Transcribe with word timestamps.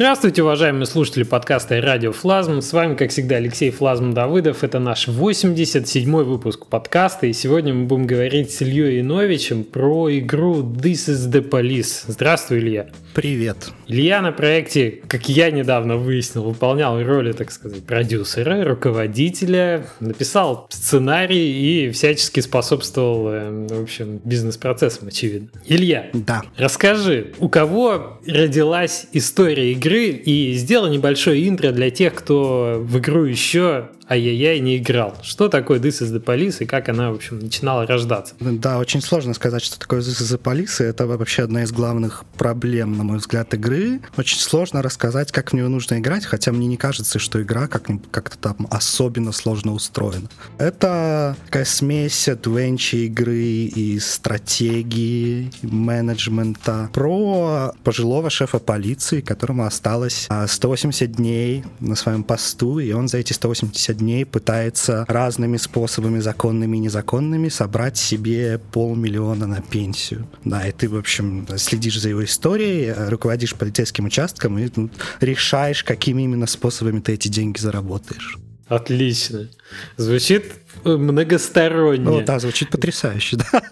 Здравствуйте, 0.00 0.42
уважаемые 0.42 0.86
слушатели 0.86 1.24
подкаста 1.24 1.78
радио 1.78 2.12
Флазм. 2.12 2.62
С 2.62 2.72
вами, 2.72 2.94
как 2.94 3.10
всегда, 3.10 3.36
Алексей 3.36 3.70
Флазм 3.70 4.14
Давыдов. 4.14 4.64
Это 4.64 4.78
наш 4.78 5.08
87-й 5.08 6.24
выпуск 6.24 6.64
подкаста. 6.68 7.26
И 7.26 7.34
сегодня 7.34 7.74
мы 7.74 7.84
будем 7.84 8.06
говорить 8.06 8.50
с 8.50 8.62
Ильей 8.62 9.02
Иновичем 9.02 9.62
про 9.62 10.10
игру 10.18 10.62
This 10.62 11.10
is 11.10 11.30
the 11.30 11.46
Police. 11.46 12.04
Здравствуй, 12.06 12.60
Илья. 12.60 12.86
Привет. 13.12 13.72
Илья 13.88 14.22
на 14.22 14.32
проекте, 14.32 15.02
как 15.06 15.28
я 15.28 15.50
недавно 15.50 15.98
выяснил, 15.98 16.44
выполнял 16.44 17.02
роли, 17.02 17.32
так 17.32 17.50
сказать, 17.50 17.84
продюсера, 17.84 18.64
руководителя, 18.64 19.84
написал 20.00 20.66
сценарий 20.70 21.88
и 21.88 21.90
всячески 21.90 22.40
способствовал, 22.40 23.28
э, 23.28 23.66
в 23.68 23.82
общем, 23.82 24.20
бизнес-процессам, 24.24 25.08
очевидно. 25.08 25.50
Илья, 25.66 26.08
да. 26.14 26.42
расскажи, 26.56 27.34
у 27.38 27.50
кого 27.50 28.20
родилась 28.26 29.06
история 29.12 29.72
игры 29.72 29.89
и 29.98 30.52
сделай 30.54 30.90
небольшое 30.90 31.48
интро 31.48 31.72
для 31.72 31.90
тех, 31.90 32.14
кто 32.14 32.76
в 32.80 32.98
игру 32.98 33.24
еще 33.24 33.90
ай-яй-яй 34.10 34.58
не 34.60 34.76
играл. 34.78 35.16
Что 35.22 35.48
такое 35.48 35.78
This 35.78 36.02
is 36.02 36.12
the 36.12 36.22
Police 36.22 36.56
и 36.60 36.66
как 36.66 36.88
она, 36.88 37.10
в 37.12 37.14
общем, 37.14 37.38
начинала 37.38 37.86
рождаться? 37.86 38.34
Да, 38.40 38.78
очень 38.78 39.00
сложно 39.00 39.34
сказать, 39.34 39.62
что 39.62 39.78
такое 39.78 40.00
This 40.00 40.20
is 40.20 40.36
the 40.36 40.40
Police. 40.42 40.82
Это 40.84 41.06
вообще 41.06 41.44
одна 41.44 41.62
из 41.62 41.72
главных 41.72 42.24
проблем, 42.36 42.96
на 42.98 43.04
мой 43.04 43.18
взгляд, 43.18 43.54
игры. 43.54 44.00
Очень 44.16 44.38
сложно 44.38 44.82
рассказать, 44.82 45.30
как 45.32 45.50
в 45.50 45.54
нее 45.54 45.68
нужно 45.68 45.98
играть, 45.98 46.24
хотя 46.26 46.50
мне 46.52 46.66
не 46.66 46.76
кажется, 46.76 47.18
что 47.18 47.40
игра 47.40 47.68
как- 47.68 47.86
как-то 48.10 48.36
там 48.36 48.66
особенно 48.70 49.32
сложно 49.32 49.72
устроена. 49.72 50.28
Это 50.58 51.36
такая 51.46 51.64
смесь 51.64 52.28
adventure 52.28 53.06
игры 53.06 53.36
и 53.36 53.98
стратегии, 54.00 55.50
и 55.62 55.66
менеджмента 55.66 56.90
про 56.92 57.72
пожилого 57.84 58.30
шефа 58.30 58.58
полиции, 58.58 59.20
которому 59.20 59.64
осталось 59.64 60.28
180 60.48 61.12
дней 61.12 61.64
на 61.78 61.94
своем 61.94 62.24
посту, 62.24 62.78
и 62.78 62.92
он 62.92 63.08
за 63.08 63.18
эти 63.18 63.32
180 63.32 63.96
дней 64.00 64.24
пытается 64.24 65.04
разными 65.08 65.56
способами, 65.56 66.18
законными 66.18 66.76
и 66.76 66.80
незаконными, 66.80 67.48
собрать 67.48 67.96
себе 67.96 68.58
полмиллиона 68.72 69.46
на 69.46 69.62
пенсию. 69.62 70.26
Да, 70.44 70.66
и 70.66 70.72
ты, 70.72 70.88
в 70.88 70.96
общем, 70.96 71.46
следишь 71.56 72.00
за 72.00 72.08
его 72.08 72.24
историей, 72.24 72.92
руководишь 73.08 73.54
полицейским 73.54 74.06
участком 74.06 74.58
и 74.58 74.68
ну, 74.74 74.90
решаешь, 75.20 75.84
какими 75.84 76.22
именно 76.22 76.46
способами 76.46 77.00
ты 77.00 77.12
эти 77.12 77.28
деньги 77.28 77.58
заработаешь. 77.58 78.38
Отлично. 78.66 79.48
Звучит 79.96 80.52
многосторонне. 80.84 82.04
Ну 82.04 82.20
да, 82.22 82.38
звучит 82.38 82.70
потрясающе, 82.70 83.36
да. 83.36 83.62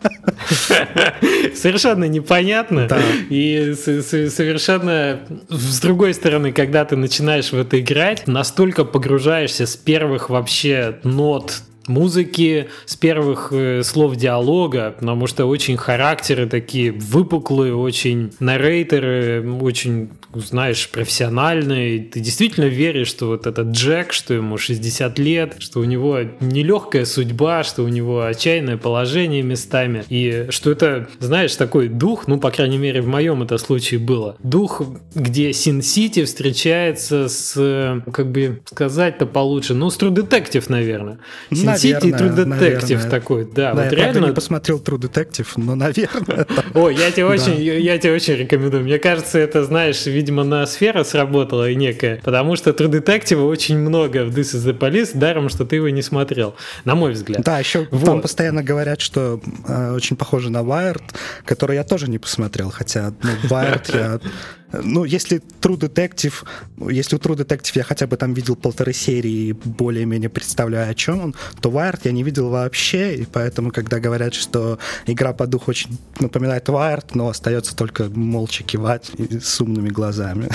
Совершенно 1.54 2.04
непонятно. 2.04 2.86
Да. 2.88 3.00
И 3.30 3.74
совершенно 3.74 5.20
с 5.48 5.80
другой 5.80 6.14
стороны, 6.14 6.52
когда 6.52 6.84
ты 6.84 6.96
начинаешь 6.96 7.52
в 7.52 7.58
это 7.58 7.80
играть, 7.80 8.26
настолько 8.26 8.84
погружаешься 8.84 9.66
с 9.66 9.76
первых 9.76 10.30
вообще 10.30 10.98
нот 11.04 11.62
музыки, 11.88 12.68
с 12.86 12.96
первых 12.96 13.48
э, 13.52 13.82
слов 13.82 14.16
диалога, 14.16 14.94
потому 14.98 15.26
что 15.26 15.46
очень 15.46 15.76
характеры 15.76 16.46
такие 16.46 16.92
выпуклые, 16.92 17.74
очень 17.74 18.32
наррейтеры, 18.40 19.44
очень, 19.60 20.10
знаешь, 20.34 20.88
профессиональные. 20.88 22.00
Ты 22.00 22.20
действительно 22.20 22.66
веришь, 22.66 23.08
что 23.08 23.28
вот 23.28 23.46
этот 23.46 23.68
Джек, 23.68 24.12
что 24.12 24.34
ему 24.34 24.58
60 24.58 25.18
лет, 25.18 25.56
что 25.58 25.80
у 25.80 25.84
него 25.84 26.20
нелегкая 26.40 27.04
судьба, 27.04 27.64
что 27.64 27.82
у 27.82 27.88
него 27.88 28.24
отчаянное 28.24 28.76
положение 28.76 29.42
местами, 29.42 30.04
и 30.08 30.46
что 30.50 30.70
это, 30.70 31.08
знаешь, 31.18 31.54
такой 31.56 31.88
дух, 31.88 32.26
ну, 32.26 32.38
по 32.38 32.50
крайней 32.50 32.78
мере, 32.78 33.00
в 33.00 33.08
моем 33.08 33.42
это 33.42 33.58
случае 33.58 34.00
было, 34.00 34.36
дух, 34.42 34.82
где 35.14 35.52
Син-Сити 35.52 36.24
встречается 36.24 37.28
с, 37.28 38.02
как 38.12 38.30
бы 38.30 38.60
сказать-то 38.66 39.26
получше, 39.26 39.74
ну, 39.74 39.90
с 39.90 39.98
True 39.98 40.14
Detective, 40.14 40.64
наверное. 40.68 41.18
Сити 41.78 42.06
True 42.06 42.34
Detective 42.34 43.08
такой, 43.08 43.44
да. 43.44 43.74
да 43.74 43.84
вот 43.84 43.92
я 43.92 43.98
реально... 43.98 44.26
не 44.26 44.32
посмотрел 44.32 44.78
True 44.78 44.98
Detective, 44.98 45.46
но, 45.56 45.74
наверное... 45.74 46.46
О, 46.74 46.88
я 46.88 47.10
тебе, 47.10 47.24
очень, 47.26 47.60
я 47.62 47.98
тебе 47.98 48.14
очень 48.14 48.34
рекомендую. 48.34 48.84
Мне 48.84 48.98
кажется, 48.98 49.38
это, 49.38 49.64
знаешь, 49.64 50.06
видимо, 50.06 50.44
на 50.44 50.66
сфера 50.66 51.04
сработала 51.04 51.72
некая, 51.72 52.20
потому 52.24 52.56
что 52.56 52.70
True 52.70 52.90
Detective 52.90 53.42
очень 53.44 53.78
много 53.78 54.24
в 54.24 54.36
This 54.36 54.54
is 54.54 54.66
the 54.66 54.78
Police, 54.78 55.16
даром, 55.16 55.48
что 55.48 55.64
ты 55.64 55.76
его 55.76 55.88
не 55.88 56.02
смотрел, 56.02 56.54
на 56.84 56.94
мой 56.94 57.12
взгляд. 57.12 57.42
Да, 57.42 57.58
еще 57.58 57.86
вот. 57.90 58.04
там 58.04 58.20
постоянно 58.20 58.62
говорят, 58.62 59.00
что 59.00 59.40
э, 59.66 59.92
очень 59.92 60.16
похоже 60.16 60.50
на 60.50 60.58
Wired, 60.58 61.02
который 61.44 61.76
я 61.76 61.84
тоже 61.84 62.08
не 62.10 62.18
посмотрел, 62.18 62.70
хотя 62.70 63.12
ну, 63.22 63.30
Wired 63.48 63.96
я 63.96 64.20
ну, 64.72 65.04
если 65.04 65.40
True 65.60 65.78
Detective, 65.78 66.44
если 66.90 67.16
у 67.16 67.18
True 67.18 67.36
Detective 67.36 67.72
я 67.74 67.84
хотя 67.84 68.06
бы 68.06 68.16
там 68.16 68.34
видел 68.34 68.54
полторы 68.54 68.92
серии 68.92 69.48
и 69.48 69.52
более-менее 69.52 70.28
представляю, 70.28 70.90
о 70.90 70.94
чем 70.94 71.20
он, 71.20 71.34
то 71.60 71.67
Wired 71.70 72.00
я 72.04 72.12
не 72.12 72.22
видел 72.22 72.50
вообще, 72.50 73.14
и 73.14 73.24
поэтому, 73.24 73.70
когда 73.70 74.00
говорят, 74.00 74.34
что 74.34 74.78
игра 75.06 75.32
по 75.32 75.46
духу 75.46 75.70
очень 75.70 75.98
напоминает 76.20 76.68
Wired, 76.68 77.06
но 77.14 77.28
остается 77.28 77.76
только 77.76 78.04
молча 78.04 78.64
кивать 78.64 79.10
и 79.18 79.38
с 79.38 79.60
умными 79.60 79.88
глазами. 79.88 80.48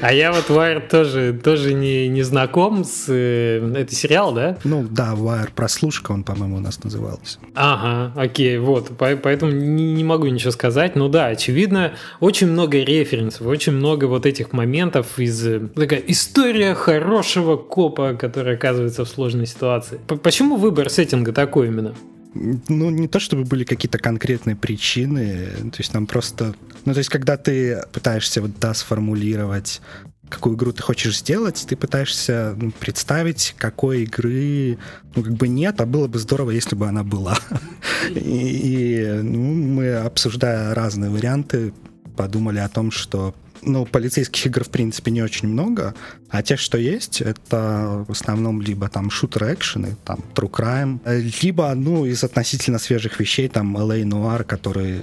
А 0.00 0.12
я 0.12 0.32
вот 0.32 0.48
Wired 0.48 0.88
тоже, 0.88 1.38
тоже 1.42 1.74
не, 1.74 2.08
не 2.08 2.22
знаком 2.22 2.84
с... 2.84 3.06
Э, 3.08 3.72
это 3.76 3.94
сериал, 3.94 4.32
да? 4.32 4.58
Ну, 4.64 4.86
да, 4.88 5.12
Wired 5.14 5.52
прослушка, 5.54 6.12
он, 6.12 6.24
по-моему, 6.24 6.56
у 6.56 6.60
нас 6.60 6.82
назывался. 6.82 7.38
Ага, 7.54 8.12
окей, 8.20 8.58
вот, 8.58 8.90
поэтому 8.98 9.52
не, 9.52 9.94
не 9.94 10.04
могу 10.04 10.26
ничего 10.26 10.50
сказать, 10.50 10.96
ну 10.96 11.08
да, 11.08 11.26
очевидно, 11.26 11.92
очень 12.20 12.48
много 12.48 12.78
референсов 12.78 13.46
очень 13.52 13.72
много 13.72 14.06
вот 14.06 14.26
этих 14.26 14.52
моментов 14.52 15.18
из... 15.18 15.46
Э, 15.46 15.60
такая 15.74 16.02
история 16.06 16.74
хорошего 16.74 17.56
копа, 17.56 18.14
который 18.14 18.54
оказывается 18.54 19.04
в 19.04 19.08
сложной 19.08 19.46
ситуации. 19.46 20.00
Почему 20.32 20.56
выбор 20.56 20.88
сеттинга 20.88 21.30
такой 21.30 21.66
именно? 21.68 21.94
ну, 22.34 22.88
не 22.88 23.06
то 23.06 23.20
чтобы 23.20 23.44
были 23.44 23.64
какие-то 23.64 23.98
конкретные 23.98 24.56
причины, 24.56 25.48
то 25.70 25.76
есть 25.76 25.92
нам 25.92 26.06
просто... 26.06 26.54
Ну, 26.86 26.94
то 26.94 26.98
есть 26.98 27.10
когда 27.10 27.36
ты 27.36 27.82
пытаешься 27.92 28.40
вот, 28.40 28.52
да, 28.58 28.72
сформулировать 28.72 29.82
какую 30.30 30.56
игру 30.56 30.72
ты 30.72 30.82
хочешь 30.82 31.18
сделать, 31.18 31.62
ты 31.68 31.76
пытаешься 31.76 32.54
ну, 32.56 32.70
представить, 32.70 33.54
какой 33.58 34.04
игры, 34.04 34.78
ну, 35.14 35.22
как 35.22 35.34
бы 35.34 35.48
нет, 35.48 35.78
а 35.82 35.84
было 35.84 36.08
бы 36.08 36.18
здорово, 36.18 36.52
если 36.52 36.76
бы 36.76 36.88
она 36.88 37.04
была. 37.04 37.38
И, 38.14 38.16
и 38.18 39.20
ну, 39.22 39.38
мы, 39.38 39.96
обсуждая 39.96 40.74
разные 40.74 41.10
варианты, 41.10 41.74
подумали 42.16 42.60
о 42.60 42.70
том, 42.70 42.90
что 42.90 43.34
ну, 43.62 43.86
полицейских 43.86 44.46
игр, 44.46 44.64
в 44.64 44.68
принципе, 44.68 45.10
не 45.10 45.22
очень 45.22 45.48
много, 45.48 45.94
а 46.28 46.42
те, 46.42 46.56
что 46.56 46.78
есть, 46.78 47.20
это 47.20 48.04
в 48.08 48.10
основном 48.10 48.60
либо 48.60 48.88
там 48.88 49.10
шутер-экшены, 49.10 49.96
там 50.04 50.20
True 50.34 50.50
Crime, 50.50 51.00
либо, 51.42 51.74
ну, 51.74 52.04
из 52.04 52.24
относительно 52.24 52.78
свежих 52.78 53.20
вещей, 53.20 53.48
там 53.48 53.76
LA 53.76 54.02
Noir, 54.02 54.44
который 54.44 55.02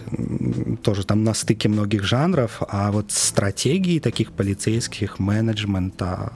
тоже 0.84 1.06
там 1.06 1.24
на 1.24 1.34
стыке 1.34 1.70
многих 1.70 2.03
жанров, 2.03 2.62
а 2.68 2.92
вот 2.92 3.12
стратегии 3.12 4.00
таких 4.00 4.31
полицейских, 4.31 5.20
менеджмента, 5.20 6.34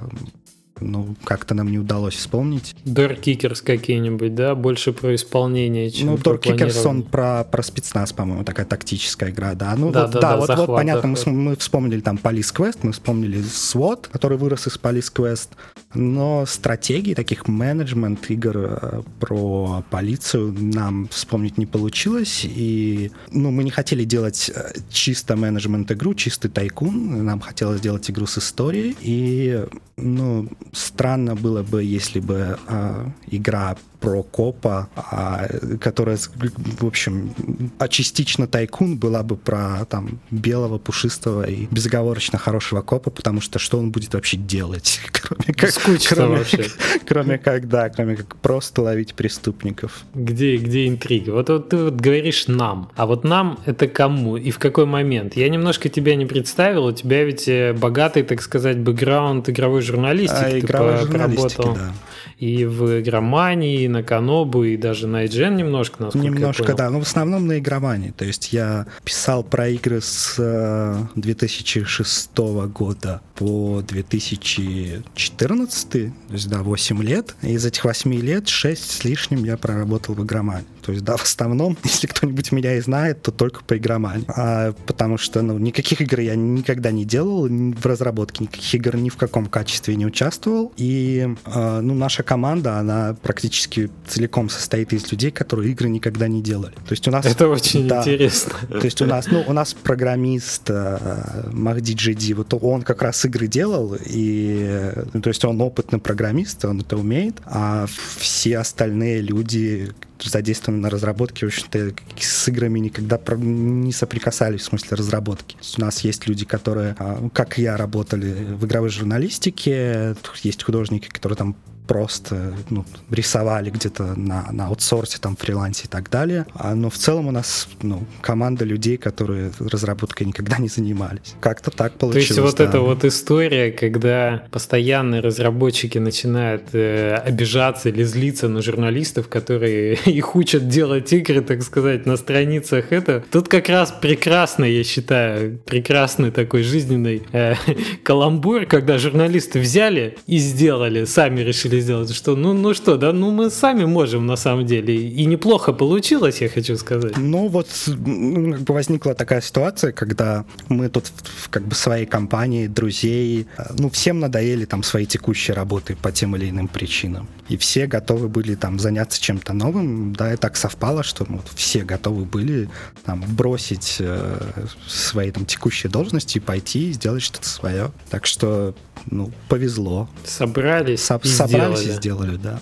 ну, 0.91 1.15
как-то 1.23 1.53
нам 1.53 1.71
не 1.71 1.79
удалось 1.79 2.15
вспомнить. 2.15 2.75
Kickers 3.19 3.63
какие-нибудь, 3.63 4.35
да? 4.35 4.55
Больше 4.55 4.93
про 4.93 5.15
исполнение, 5.15 5.89
чем 5.91 6.07
Ну, 6.07 6.17
Kickers, 6.17 6.87
он 6.87 7.03
про, 7.03 7.43
про 7.43 7.63
спецназ, 7.63 8.13
по-моему, 8.13 8.43
такая 8.43 8.65
тактическая 8.65 9.29
игра, 9.29 9.53
да. 9.53 9.75
Ну, 9.75 9.91
да, 9.91 10.03
вот, 10.03 10.11
да, 10.11 10.19
да, 10.19 10.29
да 10.31 10.37
вот, 10.37 10.47
захват, 10.47 10.67
вот, 10.67 10.75
понятно, 10.75 11.15
захват. 11.15 11.35
мы, 11.35 11.41
мы 11.41 11.55
вспомнили 11.55 12.01
там 12.01 12.19
Police 12.21 12.53
Quest, 12.55 12.79
мы 12.83 12.91
вспомнили 12.91 13.39
SWAT, 13.39 14.07
который 14.11 14.37
вырос 14.37 14.67
из 14.67 14.79
Police 14.81 15.11
Quest, 15.13 15.49
но 15.95 16.45
стратегии 16.45 17.13
таких 17.13 17.47
менеджмент 17.47 18.29
игр 18.29 18.57
э, 18.57 19.01
про 19.19 19.83
полицию 19.89 20.53
нам 20.53 21.07
вспомнить 21.09 21.57
не 21.57 21.65
получилось, 21.65 22.45
и, 22.45 23.11
ну, 23.31 23.51
мы 23.51 23.63
не 23.63 23.71
хотели 23.71 24.03
делать 24.03 24.51
э, 24.53 24.73
чисто 24.89 25.35
менеджмент 25.35 25.91
игру, 25.91 26.13
чистый 26.13 26.49
тайкун, 26.49 27.25
нам 27.25 27.39
хотелось 27.39 27.79
сделать 27.79 28.09
игру 28.09 28.25
с 28.25 28.37
историей, 28.37 28.95
и, 29.01 29.65
ну, 29.97 30.49
странно 30.71 31.35
было 31.35 31.63
бы, 31.63 31.83
если 31.83 32.19
бы 32.19 32.57
э, 32.67 33.05
игра 33.27 33.77
про 34.03 34.21
копа, 34.21 34.89
а, 34.97 35.47
которая, 35.79 36.17
в 36.17 36.85
общем, 36.85 37.33
а 37.79 37.87
частично 37.87 38.47
тайкун 38.47 38.97
была 38.97 39.23
бы 39.23 39.37
про 39.37 39.85
там 39.85 40.19
белого, 40.29 40.77
пушистого 40.77 41.43
и 41.43 41.67
безоговорочно 41.71 42.37
хорошего 42.37 42.81
копа, 42.81 43.11
потому 43.11 43.39
что 43.39 43.59
что 43.59 43.79
он 43.79 43.91
будет 43.91 44.13
вообще 44.13 44.35
делать, 44.35 44.99
кроме 45.13 45.53
как... 45.53 45.71
скучно 45.71 46.17
кроме, 46.17 46.37
вообще. 46.37 46.65
Кроме 47.05 47.37
как, 47.37 47.69
да, 47.69 47.89
кроме 47.89 48.17
как 48.17 48.35
просто 48.37 48.81
ловить 48.81 49.13
преступников. 49.13 50.03
Где, 50.13 50.57
где 50.57 50.87
интрига? 50.87 51.31
Вот, 51.31 51.47
вот 51.47 51.69
ты 51.69 51.77
вот 51.77 51.95
говоришь 51.95 52.47
нам, 52.47 52.91
а 52.97 53.05
вот 53.05 53.23
нам 53.23 53.59
это 53.65 53.87
кому 53.87 54.35
и 54.35 54.51
в 54.51 54.59
какой 54.59 54.85
момент? 54.85 55.37
Я 55.37 55.47
немножко 55.47 55.87
тебя 55.87 56.15
не 56.15 56.25
представил, 56.25 56.85
у 56.85 56.91
тебя 56.91 57.23
ведь 57.23 57.47
э, 57.47 57.71
богатый, 57.71 58.23
так 58.23 58.41
сказать, 58.41 58.79
бэкграунд 58.79 59.49
игровой 59.49 59.81
журналистики. 59.81 60.43
А, 60.43 60.51
ты 60.51 60.59
игровой 60.59 60.93
по- 60.93 61.05
журналистики, 61.05 61.69
да. 61.73 61.93
И 62.37 62.65
в 62.65 62.99
игромании, 62.99 63.83
и 63.83 63.87
на 63.93 64.03
Канобу, 64.03 64.65
и 64.65 64.75
даже 64.75 65.07
на 65.07 65.23
IGN 65.25 65.55
немножко, 65.55 66.03
насколько 66.03 66.27
Немножко, 66.27 66.63
я 66.63 66.67
понял. 66.67 66.77
да, 66.77 66.89
но 66.89 66.99
в 66.99 67.03
основном 67.03 67.47
на 67.47 67.59
игромании. 67.59 68.11
То 68.11 68.25
есть 68.25 68.51
я 68.51 68.85
писал 69.05 69.41
про 69.43 69.69
игры 69.69 70.01
с 70.01 70.35
э, 70.37 71.05
2006 71.15 72.37
года 72.73 73.21
по 73.35 73.81
2014, 73.87 75.89
то 75.89 76.11
есть, 76.29 76.49
да, 76.49 76.61
8 76.63 77.01
лет. 77.03 77.35
Из 77.41 77.65
этих 77.65 77.85
8 77.85 78.13
лет 78.15 78.49
6 78.49 78.91
с 78.91 79.03
лишним 79.05 79.43
я 79.45 79.55
проработал 79.57 80.15
в 80.15 80.23
игромании. 80.25 80.65
То 80.83 80.91
есть, 80.91 81.03
да, 81.03 81.17
в 81.17 81.23
основном, 81.23 81.77
если 81.83 82.07
кто-нибудь 82.07 82.51
меня 82.51 82.75
и 82.75 82.81
знает, 82.81 83.21
то 83.21 83.31
только 83.31 83.63
по 83.63 83.77
игромании. 83.77 84.25
А, 84.27 84.73
потому 84.85 85.17
что, 85.17 85.41
ну, 85.41 85.57
никаких 85.57 86.01
игр 86.01 86.19
я 86.19 86.35
никогда 86.35 86.91
не 86.91 87.05
делал 87.05 87.47
в 87.47 87.85
разработке, 87.85 88.43
никаких 88.43 88.75
игр 88.75 88.97
ни 88.97 89.09
в 89.09 89.17
каком 89.17 89.47
качестве 89.47 89.95
не 89.95 90.05
участвовал. 90.05 90.73
И, 90.77 91.27
э, 91.45 91.79
ну, 91.81 91.93
наша 91.93 92.23
команда, 92.23 92.77
она 92.77 93.15
практически 93.21 93.89
целиком 94.07 94.49
состоит 94.49 94.93
из 94.93 95.11
людей, 95.11 95.31
которые 95.31 95.71
игры 95.71 95.89
никогда 95.89 96.27
не 96.27 96.41
делали. 96.41 96.73
То 96.73 96.91
есть 96.91 97.07
у 97.07 97.11
нас... 97.11 97.25
Это 97.25 97.47
очень 97.47 97.87
Да. 97.87 98.01
интересно. 98.01 98.53
То 98.69 98.85
есть 98.85 99.01
у 99.01 99.05
нас, 99.05 99.27
ну, 99.27 99.43
у 99.47 99.53
нас 99.53 99.73
программист 99.73 100.63
э, 100.69 101.49
Махди 101.51 101.93
Джиди, 101.93 102.33
вот 102.33 102.53
он 102.53 102.81
как 102.81 103.01
раз 103.01 103.23
игры 103.25 103.47
делал, 103.47 103.95
и, 104.05 104.91
ну, 105.13 105.21
то 105.21 105.29
есть 105.29 105.43
он 105.45 105.61
опытный 105.61 105.99
программист, 105.99 106.65
он 106.65 106.81
это 106.81 106.97
умеет, 106.97 107.35
а 107.45 107.85
все 108.17 108.57
остальные 108.57 109.21
люди 109.21 109.91
задействованы 110.29 110.81
на 110.81 110.89
разработке, 110.89 111.45
в 111.45 111.49
общем-то, 111.49 111.93
с 112.17 112.47
играми 112.47 112.79
никогда 112.79 113.19
не 113.37 113.91
соприкасались 113.91 114.61
в 114.61 114.65
смысле 114.65 114.97
разработки. 114.97 115.57
У 115.77 115.81
нас 115.81 116.01
есть 116.01 116.27
люди, 116.27 116.45
которые, 116.45 116.95
а, 116.99 117.29
как 117.33 117.57
я, 117.57 117.77
работали 117.77 118.31
в 118.53 118.65
игровой 118.65 118.89
журналистике, 118.89 120.15
есть 120.43 120.63
художники, 120.63 121.07
которые 121.07 121.37
там 121.37 121.55
просто 121.87 122.53
ну, 122.69 122.85
рисовали 123.09 123.69
где-то 123.69 124.15
на, 124.15 124.51
на 124.51 124.67
аутсорсе, 124.67 125.17
там, 125.19 125.35
фрилансе 125.35 125.85
и 125.85 125.87
так 125.87 126.09
далее. 126.09 126.45
А, 126.53 126.75
но 126.75 126.89
в 126.89 126.97
целом 126.97 127.27
у 127.27 127.31
нас 127.31 127.67
ну, 127.81 128.05
команда 128.21 128.65
людей, 128.65 128.97
которые 128.97 129.51
разработкой 129.59 130.27
никогда 130.27 130.57
не 130.57 130.67
занимались. 130.67 131.35
Как-то 131.41 131.71
так 131.71 131.93
То 131.93 131.99
получилось. 131.99 132.29
есть 132.29 132.39
вот 132.39 132.57
да. 132.57 132.63
эта 132.65 132.79
вот 132.79 133.03
история, 133.03 133.71
когда 133.71 134.43
постоянные 134.51 135.21
разработчики 135.21 135.97
начинают 135.97 136.63
э, 136.73 137.15
обижаться 137.15 137.89
или 137.89 138.03
злиться 138.03 138.47
на 138.47 138.61
журналистов, 138.61 139.27
которые 139.27 139.93
их 140.05 140.35
учат 140.35 140.67
делать 140.67 141.11
игры, 141.13 141.41
так 141.41 141.61
сказать, 141.63 142.05
на 142.05 142.17
страницах 142.17 142.91
это, 142.91 143.23
тут 143.31 143.47
как 143.47 143.69
раз 143.69 143.91
прекрасно, 143.91 144.65
я 144.65 144.83
считаю, 144.83 145.59
прекрасный 145.65 146.31
такой 146.31 146.63
жизненный 146.63 147.23
э, 147.31 147.55
каламбур, 148.03 148.65
когда 148.65 148.97
журналисты 148.97 149.59
взяли 149.59 150.17
и 150.27 150.37
сделали, 150.37 151.05
сами 151.05 151.41
решили 151.41 151.72
сделать, 151.79 152.13
что 152.13 152.35
ну, 152.35 152.53
ну 152.53 152.73
что, 152.73 152.97
да, 152.97 153.13
ну 153.13 153.31
мы 153.31 153.49
сами 153.49 153.85
можем 153.85 154.25
на 154.25 154.35
самом 154.35 154.65
деле. 154.65 154.95
И 154.95 155.25
неплохо 155.25 155.73
получилось, 155.73 156.41
я 156.41 156.49
хочу 156.49 156.77
сказать. 156.77 157.17
Ну 157.17 157.47
вот 157.47 157.67
ну, 157.87 158.57
возникла 158.67 159.13
такая 159.15 159.41
ситуация, 159.41 159.91
когда 159.91 160.45
мы 160.69 160.89
тут 160.89 161.05
как 161.49 161.63
бы 161.63 161.75
своей 161.75 162.05
компании, 162.05 162.67
друзей, 162.67 163.47
э, 163.57 163.63
ну 163.77 163.89
всем 163.89 164.19
надоели 164.19 164.65
там 164.65 164.83
свои 164.83 165.05
текущие 165.05 165.55
работы 165.55 165.95
по 165.95 166.11
тем 166.11 166.35
или 166.35 166.49
иным 166.49 166.67
причинам. 166.67 167.27
И 167.49 167.57
все 167.57 167.87
готовы 167.87 168.29
были 168.29 168.55
там 168.55 168.79
заняться 168.79 169.21
чем-то 169.21 169.53
новым. 169.53 170.13
Да, 170.13 170.33
и 170.33 170.37
так 170.37 170.55
совпало, 170.57 171.03
что 171.03 171.25
ну, 171.27 171.41
все 171.55 171.83
готовы 171.83 172.25
были 172.25 172.69
там 173.05 173.23
бросить 173.27 173.97
э, 173.99 174.65
свои 174.87 175.31
там 175.31 175.45
текущие 175.45 175.91
должности 175.91 176.37
и 176.37 176.41
пойти 176.41 176.89
и 176.89 176.93
сделать 176.93 177.23
что-то 177.23 177.47
свое. 177.47 177.91
Так 178.09 178.25
что, 178.25 178.75
ну, 179.09 179.31
повезло. 179.49 180.09
Собрались 180.25 181.03
Со- 181.03 181.19
и 181.23 181.27
собрались 181.27 181.79
сделали. 181.79 181.91
и 181.91 181.95
сделали, 181.95 182.35
да. 182.37 182.59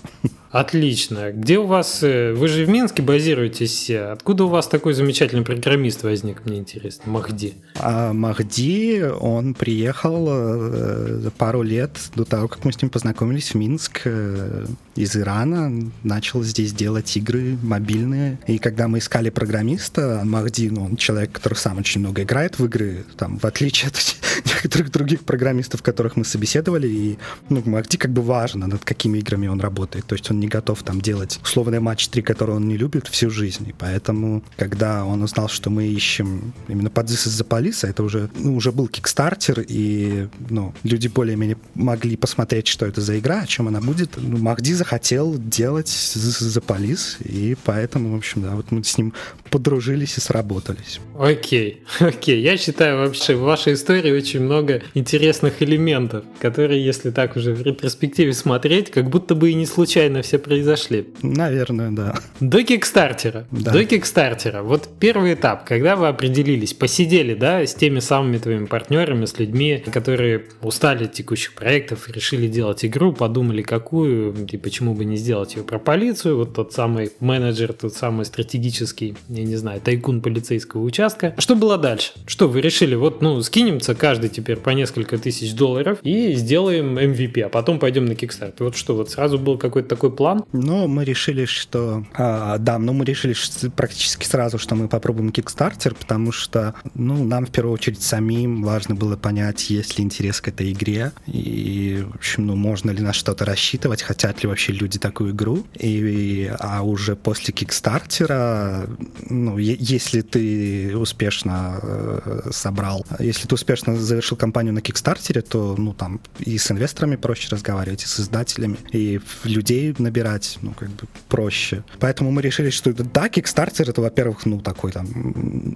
Отлично. 0.52 1.32
Где 1.32 1.58
у 1.58 1.66
вас... 1.66 2.02
э, 2.02 2.34
Вы 2.34 2.46
же 2.46 2.66
в 2.66 2.68
Минске 2.68 3.00
базируетесь 3.02 3.70
все. 3.70 4.02
Откуда 4.02 4.44
у 4.44 4.48
вас 4.48 4.68
такой 4.68 4.92
замечательный 4.92 5.44
программист 5.44 6.02
возник, 6.02 6.44
мне 6.44 6.58
интересно? 6.58 7.10
Махди. 7.10 7.54
А 7.76 8.12
Махди, 8.12 9.02
он 9.02 9.54
приехал 9.54 10.26
э, 10.30 11.30
пару 11.38 11.62
лет 11.62 11.92
до 12.14 12.26
того, 12.26 12.48
как 12.48 12.66
мы 12.66 12.72
с 12.72 12.82
ним 12.82 12.90
познакомились 12.90 13.52
в 13.52 13.54
Минск 13.54 14.02
э, 14.04 14.66
из 14.94 15.16
Ирана, 15.16 15.90
начал 16.02 16.42
здесь 16.42 16.74
делать 16.74 17.16
игры 17.16 17.56
мобильные. 17.62 18.38
И 18.46 18.58
когда 18.58 18.88
мы 18.88 18.98
искали 18.98 19.30
программиста, 19.30 20.20
Махди, 20.22 20.68
ну, 20.68 20.84
он 20.84 20.96
человек, 20.96 21.32
который 21.32 21.54
сам 21.54 21.78
очень 21.78 22.02
много 22.02 22.24
играет 22.24 22.58
в 22.58 22.66
игры, 22.66 23.06
там, 23.16 23.38
в 23.38 23.46
отличие 23.46 23.88
от 23.88 23.96
некоторых 24.44 24.90
других 24.90 25.20
программистов, 25.22 25.82
которых 25.82 26.16
мы 26.16 26.26
собеседовали, 26.26 26.88
и 26.88 27.18
ну, 27.48 27.62
Махди 27.64 27.96
как 27.96 28.10
бы 28.10 28.20
важно, 28.20 28.66
над 28.66 28.84
какими 28.84 29.16
играми 29.16 29.46
он 29.46 29.58
работает. 29.58 30.04
То 30.04 30.14
есть 30.14 30.30
он 30.30 30.41
не 30.42 30.48
готов 30.48 30.82
там 30.82 31.00
делать 31.00 31.38
условный 31.42 31.80
матч 31.80 32.08
3, 32.08 32.22
который 32.22 32.56
он 32.56 32.68
не 32.68 32.76
любит 32.76 33.06
всю 33.08 33.30
жизнь. 33.30 33.68
И 33.68 33.72
поэтому, 33.72 34.42
когда 34.56 35.04
он 35.04 35.22
узнал, 35.22 35.48
что 35.48 35.70
мы 35.70 35.86
ищем 35.86 36.52
именно 36.68 36.90
под 36.90 37.06
This 37.06 37.28
is 37.28 37.42
the 37.42 37.46
Police, 37.46 37.86
а 37.86 37.88
это 37.88 38.02
уже, 38.02 38.28
ну, 38.34 38.56
уже 38.56 38.72
был 38.72 38.88
кикстартер, 38.88 39.64
и 39.66 40.28
ну, 40.50 40.74
люди 40.82 41.08
более-менее 41.08 41.56
могли 41.74 42.16
посмотреть, 42.16 42.66
что 42.66 42.86
это 42.86 43.00
за 43.00 43.18
игра, 43.18 43.40
о 43.40 43.46
чем 43.46 43.68
она 43.68 43.80
будет. 43.80 44.10
Ну, 44.16 44.38
Махди 44.38 44.72
захотел 44.72 45.36
делать 45.38 45.86
This 45.86 46.42
is 46.42 46.60
the 46.60 46.64
Police, 46.64 47.22
и 47.24 47.56
поэтому, 47.64 48.14
в 48.14 48.16
общем, 48.16 48.42
да, 48.42 48.50
вот 48.50 48.72
мы 48.72 48.82
с 48.82 48.98
ним 48.98 49.14
подружились 49.50 50.18
и 50.18 50.20
сработались. 50.20 51.00
Окей, 51.18 51.82
окей. 52.00 52.40
Я 52.42 52.56
считаю, 52.56 52.98
вообще 52.98 53.36
в 53.36 53.40
вашей 53.40 53.74
истории 53.74 54.10
очень 54.10 54.40
много 54.40 54.82
интересных 54.94 55.62
элементов, 55.62 56.24
которые, 56.40 56.84
если 56.84 57.10
так 57.10 57.36
уже 57.36 57.54
в 57.54 57.62
ретроспективе 57.62 58.32
смотреть, 58.32 58.90
как 58.90 59.08
будто 59.08 59.34
бы 59.34 59.50
и 59.50 59.54
не 59.54 59.66
случайно 59.66 60.22
все 60.22 60.31
произошли. 60.38 61.08
Наверное, 61.22 61.90
да. 61.90 62.20
До 62.40 62.62
Кикстартера. 62.62 63.46
Да. 63.50 63.72
До 63.72 63.84
Кикстартера. 63.84 64.62
Вот 64.62 64.88
первый 64.98 65.34
этап, 65.34 65.64
когда 65.64 65.96
вы 65.96 66.08
определились, 66.08 66.72
посидели, 66.72 67.34
да, 67.34 67.64
с 67.66 67.74
теми 67.74 68.00
самыми 68.00 68.38
твоими 68.38 68.66
партнерами, 68.66 69.24
с 69.24 69.38
людьми, 69.38 69.82
которые 69.92 70.44
устали 70.62 71.04
от 71.04 71.12
текущих 71.12 71.54
проектов, 71.54 72.08
решили 72.08 72.46
делать 72.46 72.84
игру, 72.84 73.12
подумали, 73.12 73.62
какую, 73.62 74.34
и 74.50 74.56
почему 74.56 74.94
бы 74.94 75.04
не 75.04 75.16
сделать 75.16 75.56
ее 75.56 75.62
про 75.62 75.78
полицию. 75.78 76.36
Вот 76.38 76.54
тот 76.54 76.72
самый 76.72 77.10
менеджер, 77.20 77.72
тот 77.72 77.94
самый 77.94 78.24
стратегический, 78.24 79.14
я 79.28 79.44
не 79.44 79.56
знаю, 79.56 79.80
тайкун 79.80 80.20
полицейского 80.20 80.82
участка. 80.82 81.34
Что 81.38 81.56
было 81.56 81.78
дальше? 81.78 82.12
Что 82.26 82.48
вы 82.48 82.60
решили? 82.60 82.94
Вот, 82.94 83.22
ну, 83.22 83.40
скинемся 83.42 83.94
каждый 83.94 84.30
теперь 84.30 84.56
по 84.56 84.70
несколько 84.70 85.18
тысяч 85.18 85.54
долларов 85.54 85.98
и 86.02 86.32
сделаем 86.34 86.98
MVP, 86.98 87.40
а 87.42 87.48
потом 87.48 87.78
пойдем 87.78 88.06
на 88.06 88.12
Kickstarter. 88.12 88.54
Вот 88.60 88.76
что, 88.76 88.94
вот 88.94 89.10
сразу 89.10 89.38
был 89.38 89.58
какой-то 89.58 89.88
такой 89.88 90.12
план? 90.12 90.21
Но 90.52 90.88
мы 90.88 91.04
решили, 91.04 91.44
что... 91.44 92.04
а, 92.14 92.58
да, 92.58 92.78
но 92.78 92.92
мы 92.92 93.04
решили 93.04 93.32
что 93.32 93.70
практически 93.70 94.24
сразу, 94.24 94.58
что 94.58 94.74
мы 94.74 94.88
попробуем 94.88 95.30
Kickstarter, 95.30 95.94
потому 95.94 96.32
что, 96.32 96.74
ну, 96.94 97.24
нам 97.24 97.46
в 97.46 97.50
первую 97.50 97.74
очередь 97.74 98.02
самим 98.02 98.62
важно 98.62 98.94
было 98.94 99.16
понять, 99.16 99.70
есть 99.70 99.98
ли 99.98 100.04
интерес 100.04 100.40
к 100.40 100.48
этой 100.48 100.72
игре, 100.72 101.12
и, 101.26 102.04
в 102.10 102.16
общем, 102.16 102.46
ну, 102.46 102.56
можно 102.56 102.90
ли 102.90 103.02
на 103.02 103.12
что-то 103.12 103.44
рассчитывать, 103.44 104.02
хотят 104.02 104.42
ли 104.42 104.48
вообще 104.48 104.72
люди 104.72 104.98
такую 104.98 105.32
игру. 105.32 105.64
И, 105.74 106.52
а 106.58 106.82
уже 106.82 107.16
после 107.16 107.54
Kickstarter, 107.54 108.88
ну, 109.28 109.58
если 109.58 110.20
ты 110.22 110.96
успешно 110.96 111.78
э, 111.82 112.50
собрал, 112.52 113.04
если 113.18 113.48
ты 113.48 113.54
успешно 113.54 113.96
завершил 113.96 114.36
кампанию 114.36 114.74
на 114.74 114.78
Kickstarter, 114.78 115.42
то, 115.42 115.74
ну, 115.76 115.92
там, 115.92 116.20
и 116.38 116.58
с 116.58 116.70
инвесторами 116.70 117.16
проще 117.16 117.48
разговаривать, 117.50 118.04
и 118.04 118.06
с 118.06 118.20
издателями, 118.20 118.76
и 118.92 119.20
людей 119.44 119.94
набирать, 120.12 120.58
ну, 120.62 120.72
как 120.72 120.88
бы 120.90 121.08
проще. 121.28 121.82
Поэтому 121.98 122.30
мы 122.30 122.42
решили, 122.42 122.70
что 122.70 122.90
это, 122.90 123.04
да, 123.04 123.28
Kickstarter 123.28 123.88
это, 123.88 124.02
во-первых, 124.02 124.44
ну, 124.46 124.60
такой 124.60 124.92
там 124.92 125.06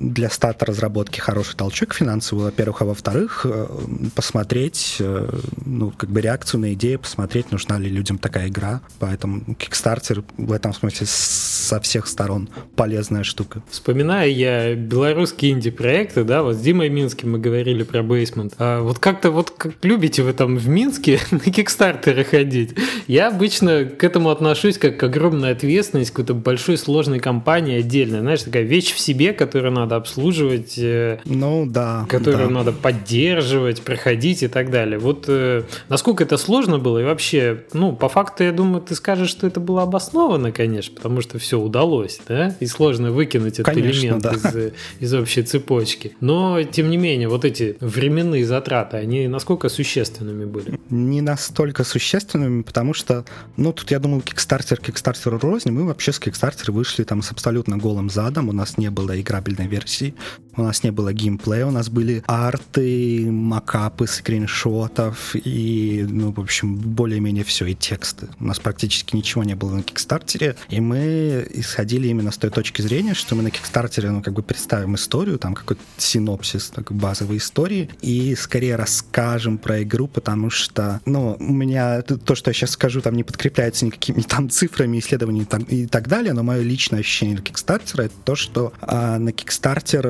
для 0.01 0.29
старта 0.29 0.67
разработки 0.67 1.21
хороший 1.21 1.57
толчок 1.57 1.95
финансовый, 1.95 2.45
во-первых, 2.45 2.83
а 2.83 2.85
во-вторых, 2.85 3.47
э, 3.49 3.67
посмотреть, 4.15 4.97
э, 5.01 5.41
ну, 5.65 5.91
как 5.91 6.11
бы 6.11 6.21
реакцию 6.21 6.61
на 6.61 6.75
идею, 6.75 6.99
посмотреть, 6.99 7.51
нужна 7.51 7.79
ли 7.79 7.89
людям 7.89 8.19
такая 8.19 8.49
игра. 8.49 8.81
Поэтому 8.99 9.41
Kickstarter 9.59 10.25
в 10.37 10.53
этом 10.53 10.75
смысле 10.75 11.07
со 11.07 11.81
всех 11.81 12.07
сторон 12.07 12.49
полезная 12.77 13.25
штука. 13.25 13.63
Вспоминаю 13.71 14.35
я 14.35 14.75
белорусские 14.75 15.53
инди-проекты, 15.53 16.25
да, 16.25 16.43
вот 16.43 16.57
с 16.57 16.61
Димой 16.61 16.91
Минским 16.91 17.33
мы 17.33 17.39
говорили 17.39 17.85
про 17.85 18.01
Basement. 18.01 18.53
А 18.59 18.83
вот 18.83 18.99
как-то 18.99 19.31
вот 19.31 19.51
как 19.51 19.73
любите 19.83 20.23
вы 20.23 20.33
там 20.33 20.57
в 20.57 20.69
Минске 20.69 21.21
на 21.31 21.39
кикстартеры 21.39 22.25
ходить. 22.25 22.75
Я 23.07 23.29
обычно 23.29 23.85
к 23.85 24.05
этому 24.05 24.16
этому 24.17 24.31
отношусь 24.31 24.79
как 24.79 24.97
к 24.97 25.03
огромной 25.03 25.51
ответственности 25.51 26.11
какой-то 26.11 26.33
большой 26.33 26.79
сложной 26.79 27.19
компании 27.19 27.81
отдельно. 27.81 28.21
Знаешь, 28.21 28.43
такая 28.43 28.63
вещь 28.63 28.95
в 28.95 28.99
себе, 28.99 29.35
которую 29.35 29.73
надо 29.73 29.97
обслуживать. 29.97 30.79
Э, 30.79 31.19
ну, 31.27 31.67
да. 31.67 32.07
Которую 32.09 32.49
да. 32.49 32.55
надо 32.55 32.73
поддерживать, 32.73 33.83
проходить 33.83 34.43
и 34.43 34.49
так 34.49 34.71
далее. 34.71 34.99
Вот 34.99 35.27
э, 35.29 35.65
насколько 35.91 36.25
это 36.25 36.39
сложно 36.39 36.79
было 36.79 37.01
и 37.01 37.05
вообще, 37.05 37.65
ну, 37.75 37.95
по 37.95 38.09
факту, 38.09 38.45
я 38.45 38.53
думаю, 38.53 38.81
ты 38.81 38.95
скажешь, 38.95 39.29
что 39.29 39.47
это 39.47 39.61
было 39.61 39.83
обосновано, 39.83 40.51
конечно, 40.51 40.97
потому 40.97 41.21
что 41.21 41.39
все 41.39 41.61
удалось, 41.61 42.19
да? 42.27 42.57
И 42.61 42.67
сложно 42.67 43.11
выкинуть 43.13 43.61
этот 43.61 43.67
конечно, 43.67 44.01
элемент 44.01 44.23
да. 44.23 44.33
из, 44.33 44.45
э, 44.57 44.73
из 45.01 45.13
общей 45.13 45.43
цепочки. 45.43 46.17
Но, 46.21 46.63
тем 46.63 46.89
не 46.89 46.97
менее, 46.97 47.29
вот 47.29 47.45
эти 47.45 47.77
временные 47.81 48.47
затраты, 48.47 48.97
они 48.97 49.29
насколько 49.29 49.69
существенными 49.69 50.47
были? 50.47 50.81
Не 50.89 51.21
настолько 51.21 51.85
существенными, 51.85 52.63
потому 52.63 52.95
что, 52.95 53.27
ну, 53.59 53.75
тут, 53.75 53.91
я 53.91 53.99
думаю, 53.99 54.06
кикстартер 54.21 54.79
кикстартеру 54.79 55.39
рознь. 55.39 55.71
Мы 55.71 55.85
вообще 55.85 56.13
с 56.13 56.19
кикстартера 56.19 56.73
вышли 56.73 57.05
там 57.05 57.23
с 57.23 57.31
абсолютно 57.31 57.77
голым 57.77 58.11
задом. 58.11 58.49
У 58.49 58.53
нас 58.53 58.79
не 58.79 58.91
было 58.91 59.21
играбельной 59.21 59.67
версии, 59.67 60.15
у 60.57 60.63
нас 60.63 60.83
не 60.83 60.91
было 60.91 61.13
геймплея, 61.13 61.67
у 61.67 61.71
нас 61.71 61.89
были 61.89 62.23
арты, 62.27 63.31
макапы, 63.31 64.07
скриншотов 64.07 65.35
и, 65.35 66.07
ну, 66.09 66.33
в 66.33 66.41
общем, 66.41 66.77
более-менее 66.77 67.45
все, 67.45 67.67
и 67.67 67.75
тексты. 67.75 68.29
У 68.41 68.45
нас 68.45 68.59
практически 68.59 69.17
ничего 69.17 69.45
не 69.45 69.55
было 69.55 69.77
на 69.77 69.83
кикстартере, 69.83 70.57
и 70.69 70.81
мы 70.81 71.47
исходили 71.51 72.09
именно 72.09 72.31
с 72.31 72.37
той 72.37 72.51
точки 72.51 72.83
зрения, 72.83 73.15
что 73.15 73.35
мы 73.35 73.43
на 73.43 73.51
кикстартере, 73.51 74.11
ну, 74.11 74.23
как 74.23 74.35
бы 74.35 74.43
представим 74.43 74.95
историю, 74.95 75.39
там 75.39 75.55
какой-то 75.55 75.83
синопсис 75.97 76.71
такой 76.71 76.97
базовой 76.97 77.39
истории, 77.39 77.91
и 78.03 78.35
скорее 78.35 78.77
расскажем 78.77 79.59
про 79.59 79.83
игру, 79.83 80.09
потому 80.09 80.51
что, 80.51 81.01
ну, 81.05 81.37
у 81.39 81.53
меня 81.53 82.03
то, 82.03 82.35
что 82.35 82.51
я 82.51 82.55
сейчас 82.55 82.71
скажу, 82.71 83.01
там 83.01 83.15
не 83.15 83.25
подкрепляется 83.25 83.85
никакими 83.87 84.21
там 84.23 84.51
цифрами, 84.51 84.99
исследованиями 84.99 85.47
и 85.69 85.87
так 85.87 86.09
далее, 86.09 86.33
но 86.33 86.43
мое 86.43 86.63
личное 86.63 87.01
ощущение 87.01 87.37
Кикстартера 87.39 88.03
это 88.03 88.15
то, 88.25 88.35
что 88.35 88.73
а, 88.81 89.19
на 89.19 89.33
Кикстартер, 89.33 90.07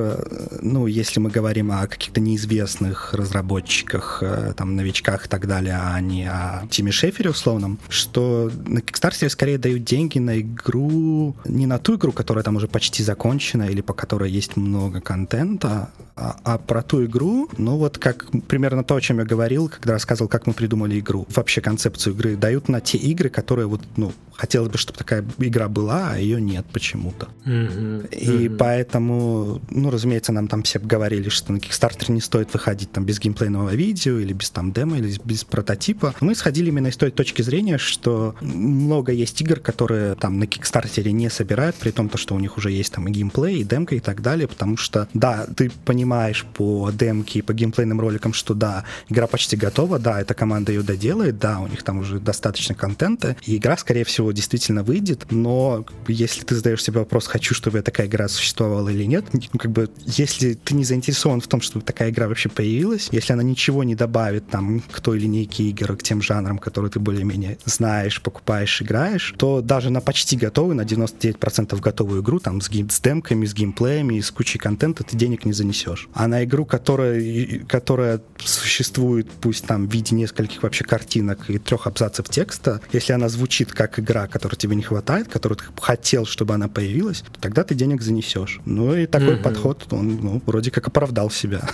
ну, 0.61 0.87
если 0.87 1.21
мы 1.21 1.31
говорим 1.31 1.73
о 1.73 1.87
каких-то 1.87 2.21
неизвестных 2.21 3.15
разработчиках, 3.15 4.19
э, 4.23 4.53
там, 4.57 4.77
новичках 4.77 5.27
и 5.27 5.29
так 5.29 5.47
далее, 5.47 5.79
а 5.81 6.01
не 6.01 6.27
о 6.27 6.67
Тиме 6.71 6.93
Шефере 6.93 7.31
условном, 7.31 7.79
что 7.89 8.51
на 8.67 8.81
Кикстартере 8.81 9.31
скорее 9.31 9.59
дают 9.59 9.85
деньги 9.85 10.19
на 10.19 10.41
игру, 10.41 11.37
не 11.45 11.67
на 11.67 11.79
ту 11.79 11.97
игру, 11.97 12.13
которая 12.13 12.45
там 12.45 12.57
уже 12.57 12.69
почти 12.69 13.03
закончена 13.03 13.65
или 13.65 13.81
по 13.81 13.95
которой 13.95 14.31
есть 14.31 14.57
много 14.57 15.01
контента, 15.01 15.91
а, 16.17 16.37
а 16.45 16.59
про 16.59 16.83
ту 16.83 17.05
игру, 17.05 17.49
ну 17.59 17.77
вот 17.77 17.99
как 17.99 18.27
примерно 18.49 18.83
то, 18.83 18.97
о 18.97 19.01
чем 19.01 19.19
я 19.19 19.25
говорил, 19.25 19.69
когда 19.69 19.93
рассказывал, 19.93 20.29
как 20.29 20.47
мы 20.47 20.55
придумали 20.55 20.99
игру. 20.99 21.27
Вообще 21.35 21.61
концепцию 21.61 22.15
игры 22.15 22.37
дают 22.37 22.69
на 22.69 22.81
те 22.81 22.97
игры, 22.99 23.29
которые 23.29 23.67
вот, 23.67 23.83
ну, 23.97 24.13
хотелось 24.33 24.71
бы, 24.71 24.79
чтобы 24.79 24.99
такая 24.99 25.25
игра 25.39 25.69
была, 25.69 26.13
а 26.13 26.17
ее 26.17 26.41
нет 26.41 26.67
почему-то. 26.73 27.29
Mm-hmm. 27.45 28.15
И 28.15 28.29
mm-hmm. 28.29 28.57
поэтому, 28.57 29.61
ну, 29.71 29.91
разумеется, 29.91 30.26
нам 30.33 30.49
там 30.49 30.63
все 30.63 30.79
говорили, 30.79 31.29
что 31.29 31.53
на 31.53 31.59
Kickstarter 31.59 32.13
не 32.13 32.21
стоит 32.21 32.53
выходить 32.53 32.93
там 32.93 33.05
без 33.05 33.19
геймплейного 33.19 33.75
видео 33.75 34.19
или 34.19 34.33
без 34.33 34.51
там 34.51 34.73
демо, 34.73 34.99
или 34.99 35.19
без 35.25 35.45
прототипа. 35.45 36.15
Мы 36.21 36.35
сходили 36.35 36.69
именно 36.69 36.89
из 36.89 36.97
той 36.97 37.11
точки 37.11 37.43
зрения, 37.43 37.79
что 37.79 38.35
много 38.41 39.13
есть 39.13 39.41
игр, 39.41 39.61
которые 39.61 40.15
там 40.15 40.39
на 40.39 40.45
Kickstarter 40.45 41.11
не 41.11 41.31
собирают, 41.31 41.77
при 41.77 41.91
том, 41.91 42.09
то, 42.09 42.19
что 42.19 42.35
у 42.35 42.39
них 42.39 42.57
уже 42.57 42.71
есть 42.71 42.93
там 42.93 43.09
и 43.09 43.11
геймплей, 43.11 43.61
и 43.61 43.65
демка 43.65 43.95
и 43.95 44.01
так 44.01 44.23
далее, 44.23 44.49
потому 44.49 44.77
что, 44.77 45.09
да, 45.15 45.47
ты 45.57 45.71
понимаешь 45.85 46.45
по 46.55 46.91
демке 46.93 47.41
и 47.41 47.43
по 47.43 47.53
геймплейным 47.53 48.01
роликам, 48.01 48.33
что 48.33 48.55
да, 48.55 48.85
игра 49.09 49.27
почти 49.27 49.57
готова, 49.57 49.99
да, 49.99 50.21
эта 50.21 50.35
команда 50.35 50.73
ее 50.73 50.83
доделает, 50.83 51.39
да, 51.39 51.61
у 51.61 51.67
них 51.67 51.83
там 51.83 51.99
уже 51.99 52.21
достаточно 52.21 52.75
контента, 52.75 53.37
и 53.45 53.57
игра, 53.57 53.77
скорее 53.77 54.05
всего, 54.05 54.33
действительно 54.33 54.83
выйдет, 54.83 55.27
но 55.31 55.85
если 56.09 56.43
ты 56.45 56.55
задаешь 56.55 56.83
себе 56.83 57.01
вопрос, 57.01 57.27
хочу, 57.27 57.55
чтобы 57.55 57.83
такая 57.83 58.07
игра 58.07 58.29
существовала 58.29 58.89
или 58.89 59.05
нет, 59.05 59.25
ну, 59.33 59.41
как 59.59 59.71
бы, 59.71 59.91
если 60.19 60.55
ты 60.55 60.75
не 60.75 60.85
заинтересован 60.85 61.41
в 61.41 61.49
том, 61.49 61.61
чтобы 61.61 61.85
такая 61.85 62.11
игра 62.11 62.29
вообще 62.29 62.49
появилась, 62.49 63.09
если 63.13 63.33
она 63.33 63.43
ничего 63.43 63.85
не 63.85 63.95
добавит 63.95 64.49
там 64.49 64.81
к 64.81 65.01
той 65.01 65.19
линейке 65.19 65.65
игр, 65.65 65.97
к 65.97 66.03
тем 66.03 66.23
жанрам, 66.23 66.59
которые 66.59 66.91
ты 66.91 67.01
более-менее 67.01 67.59
знаешь, 67.65 68.21
покупаешь, 68.23 68.83
играешь, 68.83 69.35
то 69.37 69.61
даже 69.61 69.91
на 69.91 70.01
почти 70.01 70.37
готовую, 70.37 70.77
на 70.77 70.83
99% 70.83 71.81
готовую 71.81 72.23
игру, 72.23 72.39
там, 72.39 72.61
с, 72.61 72.69
гейм, 72.69 72.91
с 72.91 73.01
демками, 73.01 73.47
с 73.47 73.55
геймплеями, 73.55 74.21
с 74.21 74.31
кучей 74.31 74.59
контента 74.59 75.05
ты 75.05 75.17
денег 75.17 75.45
не 75.45 75.53
занесешь. 75.53 76.09
А 76.15 76.27
на 76.27 76.45
игру, 76.45 76.65
которая, 76.65 77.61
которая 77.69 78.21
существует, 78.39 79.31
пусть 79.41 79.67
там 79.67 79.89
в 79.89 79.93
виде 79.93 80.15
нескольких 80.15 80.63
вообще 80.63 80.85
картинок 80.85 81.51
и 81.51 81.59
трех 81.59 81.87
абзацев 81.87 82.29
текста, 82.29 82.81
если 82.93 83.13
она 83.13 83.29
звучит 83.29 83.73
как 83.73 83.99
игра, 83.99 84.27
которой 84.27 84.57
тебе 84.57 84.77
не 84.77 84.83
хватает, 84.83 85.29
которую 85.29 85.59
ты 85.59 85.65
хотел, 85.81 86.27
чтобы 86.27 86.55
она 86.55 86.69
появилась, 86.69 87.21
то 87.33 87.41
тогда 87.41 87.65
ты 87.65 87.75
денег 87.75 88.03
занесешь. 88.03 88.61
Ну 88.65 88.95
и 88.95 89.07
такой 89.07 89.35
угу. 89.35 89.43
подход, 89.43 89.87
он 89.91 90.06
ну, 90.07 90.43
вроде 90.47 90.71
как 90.71 90.89
оправдал 90.89 91.31
себя. 91.31 91.69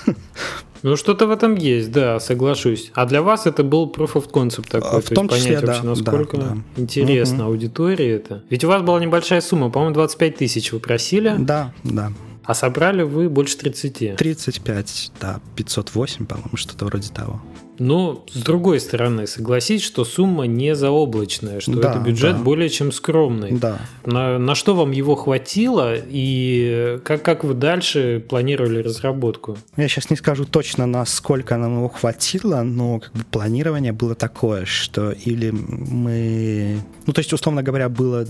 Ну, 0.82 0.96
что-то 0.96 1.28
в 1.28 1.30
этом 1.30 1.54
есть, 1.54 1.92
да, 1.92 2.18
соглашусь. 2.18 2.90
А 2.94 3.06
для 3.06 3.22
вас 3.22 3.46
это 3.46 3.62
был 3.62 3.88
proof 3.88 4.14
of 4.14 4.28
concept 4.28 4.68
такой, 4.68 5.00
в 5.00 5.08
том 5.10 5.28
числе, 5.28 5.58
понять 5.58 5.64
да, 5.64 5.66
вообще, 5.66 5.86
насколько 5.86 6.36
да, 6.36 6.42
да. 6.48 6.82
интересно 6.82 7.44
угу. 7.44 7.52
аудитории 7.52 8.08
это. 8.08 8.42
Ведь 8.50 8.64
у 8.64 8.68
вас 8.68 8.82
была 8.82 8.98
небольшая 8.98 9.40
сумма, 9.42 9.70
по-моему, 9.70 9.94
25 9.94 10.36
тысяч 10.36 10.72
вы 10.72 10.80
просили. 10.80 11.36
Да, 11.38 11.72
да. 11.84 12.12
А 12.44 12.54
собрали 12.54 13.02
вы 13.02 13.28
больше 13.28 13.56
30? 13.58 14.16
35, 14.16 15.12
да, 15.20 15.40
508, 15.54 16.26
по-моему, 16.26 16.56
что-то 16.56 16.86
вроде 16.86 17.10
того. 17.10 17.40
Но, 17.82 18.24
с 18.32 18.38
другой 18.42 18.78
стороны, 18.78 19.26
согласись, 19.26 19.82
что 19.82 20.04
сумма 20.04 20.44
не 20.44 20.76
заоблачная, 20.76 21.58
что 21.58 21.72
да, 21.72 21.90
это 21.90 21.98
бюджет 21.98 22.36
да. 22.36 22.42
более 22.42 22.68
чем 22.68 22.92
скромный. 22.92 23.50
Да. 23.50 23.80
На, 24.06 24.38
на 24.38 24.54
что 24.54 24.76
вам 24.76 24.92
его 24.92 25.16
хватило 25.16 25.94
и 25.96 27.00
как, 27.02 27.24
как 27.24 27.42
вы 27.42 27.54
дальше 27.54 28.24
планировали 28.28 28.78
разработку? 28.78 29.58
Я 29.76 29.88
сейчас 29.88 30.10
не 30.10 30.16
скажу 30.16 30.44
точно, 30.44 30.86
на 30.86 31.04
сколько 31.04 31.56
нам 31.56 31.78
его 31.78 31.88
хватило, 31.88 32.62
но 32.62 33.00
как 33.00 33.12
бы 33.14 33.24
планирование 33.28 33.92
было 33.92 34.14
такое, 34.14 34.64
что 34.64 35.10
или 35.10 35.50
мы... 35.50 36.80
Ну, 37.06 37.12
то 37.12 37.18
есть, 37.18 37.32
условно 37.32 37.64
говоря, 37.64 37.88
было 37.88 38.28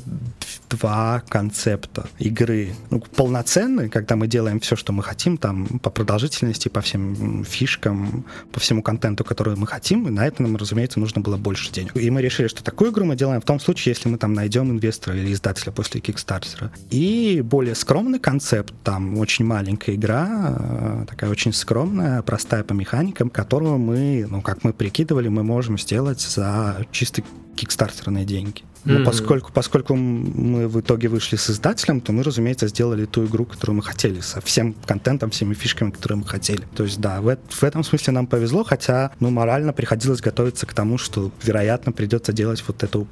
два 0.71 1.23
концепта 1.29 2.09
игры. 2.19 2.71
Ну, 2.91 3.03
полноценный, 3.17 3.91
когда 3.91 4.17
мы 4.17 4.27
делаем 4.29 4.61
все, 4.61 4.77
что 4.77 4.95
мы 4.95 5.03
хотим, 5.03 5.37
там, 5.37 5.67
по 5.81 5.91
продолжительности, 5.91 6.69
по 6.69 6.81
всем 6.81 7.45
фишкам, 7.45 8.25
по 8.51 8.61
всему 8.61 8.83
контенту, 8.83 9.25
который 9.25 9.42
мы 9.51 9.67
хотим, 9.67 10.09
и 10.09 10.11
на 10.11 10.27
это 10.27 10.43
нам, 10.43 10.57
разумеется, 10.57 11.01
нужно 11.01 11.21
было 11.21 11.37
больше 11.37 11.71
денег. 11.73 11.97
И 11.97 12.11
мы 12.11 12.23
решили, 12.23 12.49
что 12.49 12.63
такую 12.63 12.91
игру 12.91 13.05
мы 13.05 13.17
делаем 13.17 13.41
в 13.41 13.45
том 13.45 13.61
случае, 13.61 13.93
если 13.93 14.09
мы 14.09 14.19
там 14.19 14.33
найдем 14.33 14.71
инвестора 14.71 15.17
или 15.17 15.33
издателя 15.33 15.73
после 15.73 16.01
Кикстартера. 16.01 16.73
И 16.91 17.43
более 17.45 17.75
скромный 17.75 18.19
концепт, 18.19 18.75
там 18.85 19.19
очень 19.19 19.45
маленькая 19.45 19.95
игра, 19.95 20.57
э, 20.59 21.05
такая 21.09 21.31
очень 21.31 21.53
скромная, 21.53 22.23
простая 22.23 22.65
по 22.65 22.73
механикам, 22.73 23.31
которую 23.31 23.79
мы, 23.79 24.27
ну, 24.29 24.43
как 24.43 24.65
мы 24.65 24.73
прикидывали, 24.73 25.29
мы 25.29 25.43
можем 25.43 25.79
сделать 25.79 26.21
за 26.21 26.87
чисто 26.91 27.23
кикстартерные 27.57 28.25
деньги. 28.25 28.63
Но 28.85 28.99
mm-hmm. 28.99 29.05
поскольку, 29.05 29.53
поскольку 29.53 29.95
мы 29.95 30.69
в 30.69 30.81
итоге 30.81 31.09
вышли 31.09 31.37
с 31.37 31.51
издателем, 31.51 32.01
то 32.01 32.13
мы, 32.13 32.23
разумеется, 32.23 32.69
сделали 32.69 33.05
ту 33.05 33.25
игру, 33.27 33.45
которую 33.45 33.77
мы 33.77 33.83
хотели, 33.83 34.21
со 34.21 34.41
всем 34.41 34.75
контентом, 34.87 35.31
всеми 35.31 35.55
фишками, 35.55 35.91
которые 35.91 36.19
мы 36.19 36.25
хотели. 36.25 36.63
То 36.75 36.85
есть, 36.85 37.01
да, 37.01 37.21
в, 37.21 37.37
в 37.49 37.63
этом 37.63 37.85
смысле 37.85 38.13
нам 38.13 38.27
повезло, 38.27 38.65
хотя, 38.65 39.13
ну, 39.21 39.31
морально 39.31 39.73
приходилось 39.73 40.21
готовиться 40.21 40.67
к 40.67 40.75
тому, 40.75 40.99
что, 40.99 41.31
вероятно, 41.43 41.93
придется 41.93 42.33
делать 42.33 42.63
вот 42.67 42.83
эту 42.83 43.07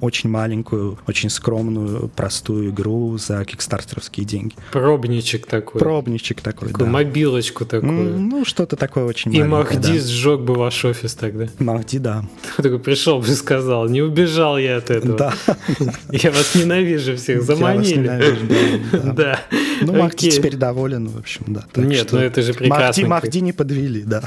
очень 0.00 0.30
маленькую, 0.30 0.98
очень 1.06 1.30
скромную, 1.30 2.08
простую 2.08 2.70
игру 2.70 3.16
за 3.18 3.44
кикстартеровские 3.44 4.26
деньги. 4.26 4.54
Пробничек 4.72 5.46
такой. 5.46 5.80
Пробничек 5.80 6.40
такой, 6.40 6.68
такую 6.68 6.86
да. 6.86 6.92
мобилочку 6.92 7.64
такую. 7.64 8.18
Ну, 8.18 8.44
что-то 8.44 8.76
такое 8.76 9.04
очень 9.04 9.34
И 9.34 9.42
Махди 9.42 9.98
да. 9.98 9.98
сжег 9.98 10.40
бы 10.40 10.54
ваш 10.54 10.84
офис 10.84 11.14
тогда. 11.14 11.48
Махди, 11.58 11.98
да. 11.98 12.24
Такой 12.56 12.78
пришел 12.78 13.20
бы 13.20 13.28
и 13.28 13.34
сказал, 13.34 13.88
не 13.88 14.02
убежал 14.02 14.58
я 14.58 14.78
от 14.78 14.90
этого 14.90 15.03
этого. 15.04 15.18
Да. 15.18 15.34
Я 16.10 16.30
вас 16.30 16.54
ненавижу 16.54 17.16
всех, 17.16 17.42
заманили. 17.42 18.06
Я 18.06 18.18
вас 18.18 18.28
ненавижу, 18.40 19.12
да. 19.14 19.40
Ну, 19.82 19.92
Махди 19.94 20.30
теперь 20.30 20.56
доволен, 20.56 21.08
в 21.08 21.18
общем, 21.18 21.44
да. 21.48 21.64
Нет, 21.76 22.12
ну 22.12 22.18
это 22.18 22.42
же 22.42 22.54
прекрасно. 22.54 23.06
Махди 23.06 23.38
не 23.38 23.52
подвели, 23.52 24.02
да. 24.02 24.22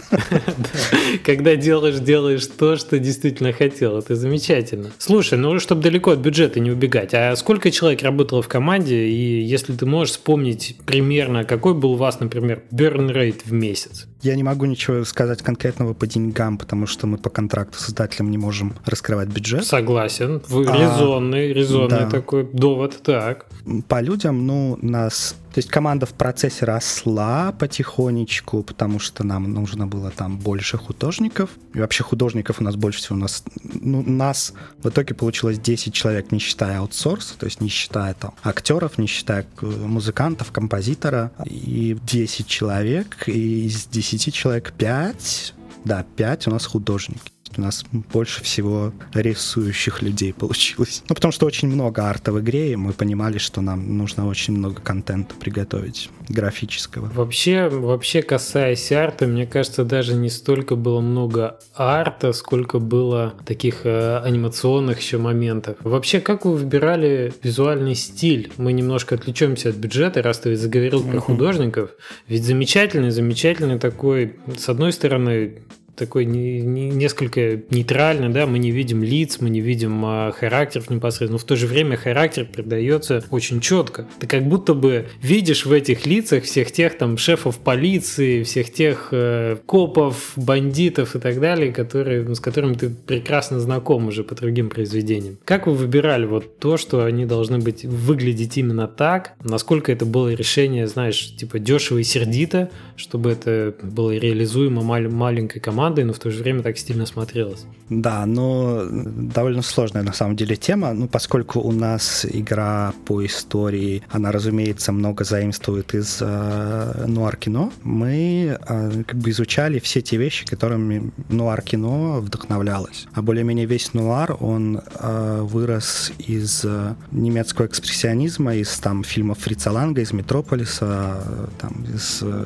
Когда 1.26 1.56
делаешь, 1.56 2.00
делаешь 2.00 2.46
то, 2.46 2.78
что 2.78 3.00
действительно 3.00 3.54
хотел. 3.54 3.98
Это 3.98 4.16
замечательно. 4.16 4.92
Слушай, 4.98 5.38
ну, 5.38 5.60
чтобы 5.60 5.82
далеко 5.82 6.12
от 6.12 6.20
бюджета 6.20 6.60
не 6.60 6.72
убегать, 6.72 7.14
а 7.14 7.36
сколько 7.36 7.72
человек 7.72 8.02
работало 8.04 8.42
в 8.42 8.48
команде, 8.48 9.08
и 9.08 9.42
если 9.42 9.74
ты 9.74 9.86
можешь 9.86 10.14
вспомнить 10.14 10.78
примерно, 10.86 11.44
какой 11.44 11.74
был 11.74 11.94
у 11.94 11.96
вас, 11.96 12.20
например, 12.20 12.64
burn 12.72 13.14
rate 13.14 13.42
в 13.46 13.52
месяц? 13.52 14.08
Я 14.22 14.36
не 14.36 14.44
могу 14.44 14.66
ничего 14.66 15.04
сказать 15.04 15.44
конкретного 15.44 15.94
по 15.94 16.08
деньгам, 16.08 16.58
потому 16.58 16.88
что 16.88 17.06
мы 17.06 17.18
по 17.18 17.30
контракту 17.30 17.80
с 17.80 17.90
издателем 17.90 18.32
не 18.32 18.38
можем 18.38 18.74
раскрывать 18.86 19.30
бюджет. 19.30 19.66
Согласен. 19.66 20.42
Вы 20.48 20.67
Резонный, 20.74 21.54
резонный 21.54 22.00
да. 22.00 22.10
такой 22.10 22.44
довод, 22.44 23.02
так. 23.04 23.46
По 23.88 24.02
людям, 24.02 24.46
ну, 24.46 24.78
нас 24.82 25.36
то 25.58 25.60
есть 25.60 25.72
команда 25.72 26.06
в 26.06 26.14
процессе 26.14 26.66
росла 26.66 27.52
потихонечку, 27.52 28.62
потому 28.62 29.00
что 29.00 29.24
нам 29.24 29.52
нужно 29.52 29.88
было 29.88 30.12
там 30.12 30.38
больше 30.38 30.78
художников. 30.78 31.50
И 31.74 31.80
вообще 31.80 32.04
художников 32.04 32.62
у 32.62 32.64
нас 32.64 32.76
больше 32.76 33.00
всего. 33.00 33.16
У 33.16 33.22
нас, 33.22 33.44
ну, 33.64 34.04
нас 34.04 34.54
в 34.84 34.90
итоге 34.90 35.16
получилось 35.16 35.58
10 35.58 35.92
человек, 35.96 36.32
не 36.32 36.38
считая 36.38 36.78
аутсорса, 36.78 37.40
то 37.40 37.48
есть 37.48 37.60
не 37.60 37.70
считая 37.70 38.14
там 38.14 38.36
актеров, 38.44 39.00
не 39.00 39.08
считая 39.08 39.48
музыкантов, 39.62 40.52
композитора. 40.52 41.32
И 41.46 41.98
10 42.04 42.46
человек, 42.46 43.24
и 43.28 43.66
из 43.66 43.88
10 43.88 44.32
человек 44.36 44.74
5, 44.78 45.56
да, 45.86 46.06
5 46.18 46.50
у 46.50 46.52
нас 46.52 46.68
художники 46.68 47.32
у 47.58 47.62
нас 47.62 47.86
больше 47.92 48.44
всего 48.44 48.94
рисующих 49.14 50.02
людей 50.02 50.34
получилось. 50.34 51.04
Ну, 51.10 51.16
потому 51.16 51.32
что 51.32 51.46
очень 51.46 51.68
много 51.68 52.04
арта 52.04 52.32
в 52.32 52.40
игре, 52.40 52.74
и 52.74 52.76
мы 52.76 52.94
понимали, 52.94 53.38
что 53.38 53.62
нам 53.62 53.98
нужно 53.98 54.28
очень 54.28 54.54
много 54.56 54.82
контента 54.82 55.36
приготовить 55.36 56.10
графического. 56.30 57.10
Вообще, 57.14 57.70
вообще 57.70 58.22
касаясь 58.22 58.92
арта, 58.92 59.28
мне 59.28 59.46
кажется, 59.46 59.84
даже 59.84 60.14
не 60.14 60.30
столько 60.30 60.76
было 60.76 61.02
много 61.02 61.60
арта, 61.76 62.34
сколько 62.34 62.80
было 62.80 63.34
таких 63.46 63.86
э, 63.86 64.18
анимационных 64.20 65.00
еще 65.00 65.18
моментов. 65.18 65.78
Вообще, 65.82 66.20
как 66.20 66.46
вы 66.46 66.56
выбирали 66.56 67.34
визуальный 67.44 67.96
стиль? 67.96 68.52
Мы 68.58 68.74
немножко 68.74 69.16
отвлечемся 69.16 69.70
от 69.70 69.76
бюджета, 69.76 70.22
раз 70.22 70.40
ты 70.40 70.56
заговорил 70.56 71.04
про 71.04 71.20
художников. 71.20 71.92
Ведь 72.28 72.44
замечательный, 72.44 73.12
замечательный 73.12 73.80
такой, 73.80 74.36
с 74.58 74.70
одной 74.70 74.92
стороны, 74.92 75.62
такой 75.98 76.26
не, 76.26 76.62
не, 76.62 76.90
несколько 76.90 77.62
нейтральный, 77.70 78.30
да, 78.30 78.46
мы 78.46 78.60
не 78.60 78.72
видим 78.72 79.04
лиц, 79.04 79.38
мы 79.40 79.50
не 79.50 79.60
видим 79.62 80.04
а, 80.06 80.32
характеров 80.32 80.90
непосредственно, 80.90 81.34
но 81.34 81.38
в 81.38 81.44
то 81.44 81.56
же 81.56 81.68
время 81.68 81.98
характер 81.98 82.46
передается 82.46 83.24
очень 83.32 83.60
четко. 83.60 84.08
Ты 84.20 84.28
как 84.28 84.44
будто 84.44 84.74
бы 84.74 85.08
видишь 85.22 85.66
в 85.66 85.72
этих 85.72 86.06
лицах 86.06 86.44
всех 86.44 86.72
тех 86.72 86.98
там 86.98 87.18
шефов 87.18 87.58
полиции, 87.58 88.44
всех 88.44 88.72
тех 88.72 89.10
э, 89.12 89.58
копов, 89.66 90.34
бандитов 90.36 91.16
и 91.16 91.20
так 91.20 91.40
далее, 91.40 91.74
которые, 91.74 92.24
ну, 92.24 92.36
с 92.36 92.40
которыми 92.40 92.76
ты 92.76 92.90
прекрасно 92.90 93.60
знаком 93.60 94.08
уже 94.08 94.24
по 94.24 94.36
другим 94.36 94.70
произведениям. 94.70 95.38
Как 95.46 95.68
вы 95.68 95.74
выбирали 95.74 96.26
вот 96.26 96.60
то, 96.60 96.78
что 96.78 97.04
они 97.04 97.26
должны 97.26 97.58
быть 97.58 97.86
выглядеть 97.86 98.58
именно 98.58 98.88
так? 98.88 99.34
Насколько 99.44 99.92
это 99.92 100.06
было 100.06 100.34
решение, 100.34 100.88
знаешь, 100.88 101.36
типа 101.36 101.60
дешево 101.60 101.98
и 101.98 102.04
сердито, 102.04 102.70
чтобы 102.96 103.32
это 103.32 103.74
было 103.82 104.12
реализуемо 104.16 104.84
мал- 104.84 105.10
маленькой 105.10 105.60
командой, 105.60 105.87
командой, 105.88 106.04
но 106.04 106.14
в 106.14 106.20
то 106.20 106.32
же 106.32 106.44
время 106.44 106.62
так 106.62 106.78
стильно 106.78 107.06
смотрелось. 107.06 107.66
Да, 107.90 108.26
но 108.26 108.84
довольно 108.92 109.62
сложная 109.62 110.04
на 110.04 110.14
самом 110.14 110.36
деле 110.36 110.56
тема, 110.56 110.94
ну, 110.94 111.08
поскольку 111.08 111.60
у 111.60 111.72
нас 111.72 112.26
игра 112.26 112.94
по 113.06 113.26
истории, 113.26 114.04
она, 114.10 114.32
разумеется, 114.32 114.92
много 114.92 115.24
заимствует 115.24 115.94
из 115.96 116.18
э, 116.22 117.06
нуар-кино, 117.08 117.72
мы 117.84 118.58
э, 118.60 119.04
как 119.08 119.18
бы 119.18 119.30
изучали 119.30 119.80
все 119.80 120.02
те 120.02 120.18
вещи, 120.18 120.46
которыми 120.46 121.12
нуар-кино 121.30 122.20
вдохновлялось. 122.22 123.08
А 123.14 123.22
более-менее 123.22 123.66
весь 123.66 123.94
нуар, 123.94 124.36
он 124.40 124.82
э, 125.00 125.40
вырос 125.42 126.12
из 126.28 126.66
э, 126.66 126.96
немецкого 127.12 127.66
экспрессионизма, 127.68 128.56
из 128.56 128.80
там 128.80 129.04
фильмов 129.04 129.38
Фрица 129.40 129.72
Ланга, 129.72 130.02
из 130.02 130.12
Метрополиса, 130.12 131.18
э, 131.26 131.48
там, 131.58 131.86
из 131.96 132.20
э, 132.22 132.46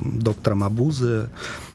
Доктора 0.00 0.54
Мабузы, 0.54 1.28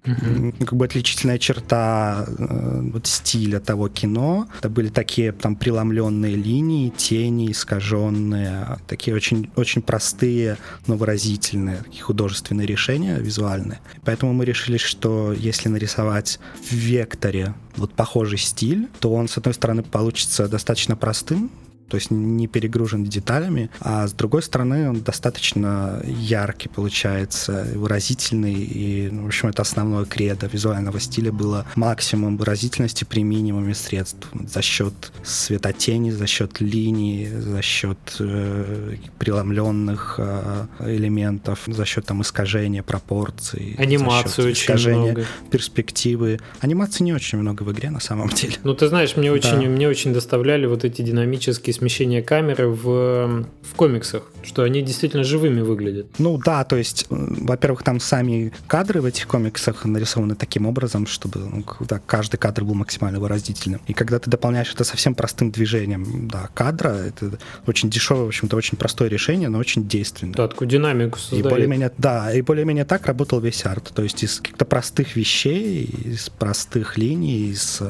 Mm-hmm. 0.04 0.66
Как 0.66 0.74
бы 0.74 0.86
отличительная 0.86 1.38
черта 1.38 2.26
э, 2.28 2.82
вот 2.92 3.06
стиля 3.06 3.60
того 3.60 3.88
кино. 3.88 4.48
Это 4.58 4.70
были 4.70 4.90
такие 4.90 5.32
там 5.32 5.56
преломленные 5.56 6.36
линии, 6.36 6.90
тени 6.90 7.52
искаженные, 7.52 8.80
такие 8.88 9.16
очень, 9.16 9.52
очень 9.56 9.84
простые, 9.84 10.58
но 10.88 10.96
выразительные 10.96 11.78
такие 11.78 12.02
художественные 12.02 12.66
решения 12.66 13.18
визуальные. 13.20 13.80
Поэтому 14.04 14.34
мы 14.34 14.46
решили, 14.46 14.78
что 14.78 15.34
если 15.34 15.70
нарисовать 15.70 16.40
в 16.68 16.74
векторе 16.74 17.54
вот 17.76 17.94
похожий 17.94 18.40
стиль, 18.40 18.88
то 19.00 19.14
он, 19.14 19.28
с 19.28 19.38
одной 19.38 19.54
стороны, 19.54 19.84
получится 19.84 20.48
достаточно 20.48 20.96
простым, 20.96 21.52
то 21.92 21.96
есть 21.96 22.10
не 22.10 22.48
перегружен 22.48 23.04
деталями, 23.04 23.70
а 23.82 24.08
с 24.08 24.14
другой 24.14 24.44
стороны 24.44 24.90
он 24.90 25.02
достаточно 25.02 26.02
яркий 26.06 26.70
получается, 26.70 27.68
выразительный, 27.76 28.54
и, 28.54 29.10
ну, 29.12 29.24
в 29.24 29.26
общем, 29.28 29.50
это 29.50 29.62
основное 29.62 30.06
кредо 30.06 30.48
визуального 30.48 31.02
стиля 31.02 31.34
было 31.34 31.66
максимум 31.76 32.38
выразительности 32.38 33.04
при 33.04 33.24
минимуме 33.24 33.76
средств 33.76 34.26
за 34.48 34.62
счет 34.62 34.94
светотени, 35.22 36.12
за 36.12 36.28
счет 36.28 36.62
линий, 36.62 37.28
за 37.28 37.62
счет 37.62 37.98
э, 38.20 38.96
преломленных 39.20 40.16
э, 40.18 40.68
элементов, 40.86 41.60
за 41.68 41.86
счет 41.86 42.06
там 42.06 42.22
искажения 42.22 42.84
пропорций, 42.84 43.76
анимации 43.78 44.44
очень 44.44 44.64
искажения 44.64 45.12
много. 45.12 45.26
перспективы. 45.52 46.40
Анимации 46.62 47.04
не 47.04 47.14
очень 47.14 47.38
много 47.38 47.64
в 47.64 47.72
игре 47.74 47.90
на 47.90 48.00
самом 48.00 48.30
деле. 48.42 48.56
Ну 48.64 48.74
ты 48.76 48.88
знаешь, 48.88 49.18
мне 49.18 49.30
очень, 49.30 49.60
да. 49.60 49.68
мне 49.68 49.90
очень 49.90 50.14
доставляли 50.14 50.68
вот 50.68 50.86
эти 50.86 51.02
динамические 51.02 51.74
смещение 51.82 52.22
камеры 52.22 52.68
в, 52.68 53.44
в 53.64 53.76
комиксах, 53.76 54.22
что 54.44 54.62
они 54.62 54.84
действительно 54.84 55.24
живыми 55.24 55.62
выглядят. 55.62 56.06
Ну 56.20 56.38
да, 56.38 56.64
то 56.64 56.76
есть, 56.76 57.08
во-первых, 57.10 57.82
там 57.82 58.00
сами 58.00 58.54
кадры 58.68 59.02
в 59.02 59.06
этих 59.06 59.28
комиксах 59.28 59.84
нарисованы 59.84 60.36
таким 60.36 60.68
образом, 60.68 61.08
чтобы 61.08 61.40
ну, 61.40 61.66
да, 61.80 62.00
каждый 62.06 62.38
кадр 62.38 62.66
был 62.66 62.76
максимально 62.76 63.20
выразительным. 63.20 63.82
И 63.88 63.94
когда 63.94 64.20
ты 64.20 64.30
дополняешь 64.30 64.72
это 64.72 64.84
совсем 64.84 65.16
простым 65.16 65.50
движением 65.50 66.28
да, 66.28 66.50
кадра, 66.54 66.90
это 66.90 67.40
очень 67.66 67.90
дешевое, 67.90 68.26
в 68.26 68.28
общем-то, 68.28 68.56
очень 68.56 68.78
простое 68.78 69.10
решение, 69.10 69.50
но 69.50 69.58
очень 69.58 69.88
действенное. 69.88 70.36
Да, 70.36 70.48
такую 70.48 70.68
динамику 70.68 71.18
создает. 71.18 71.48
И 71.48 71.50
более-менее, 71.50 71.92
да, 71.98 72.32
и 72.32 72.44
более-менее 72.44 72.86
так 72.86 73.08
работал 73.08 73.40
весь 73.40 73.66
арт. 73.66 73.92
То 73.96 74.04
есть 74.04 74.24
из 74.24 74.40
каких-то 74.40 74.66
простых 74.66 75.16
вещей, 75.16 75.86
из 75.86 76.30
простых 76.30 77.00
линий, 77.00 77.50
из 77.50 77.82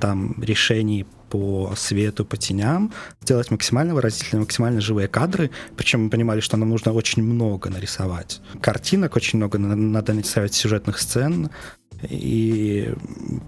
там 0.00 0.34
решений 0.42 1.06
по 1.30 1.72
свету, 1.76 2.24
по 2.24 2.36
теням, 2.36 2.92
сделать 3.22 3.50
максимально 3.50 3.94
выразительные, 3.94 4.40
максимально 4.40 4.80
живые 4.80 5.08
кадры. 5.08 5.50
Причем 5.76 6.04
мы 6.04 6.10
понимали, 6.10 6.40
что 6.40 6.56
нам 6.56 6.68
нужно 6.68 6.92
очень 6.92 7.22
много 7.22 7.70
нарисовать. 7.70 8.40
Картинок 8.60 9.16
очень 9.16 9.38
много, 9.38 9.58
надо 9.58 10.12
нарисовать 10.12 10.54
сюжетных 10.54 10.98
сцен, 10.98 11.50
и 12.02 12.94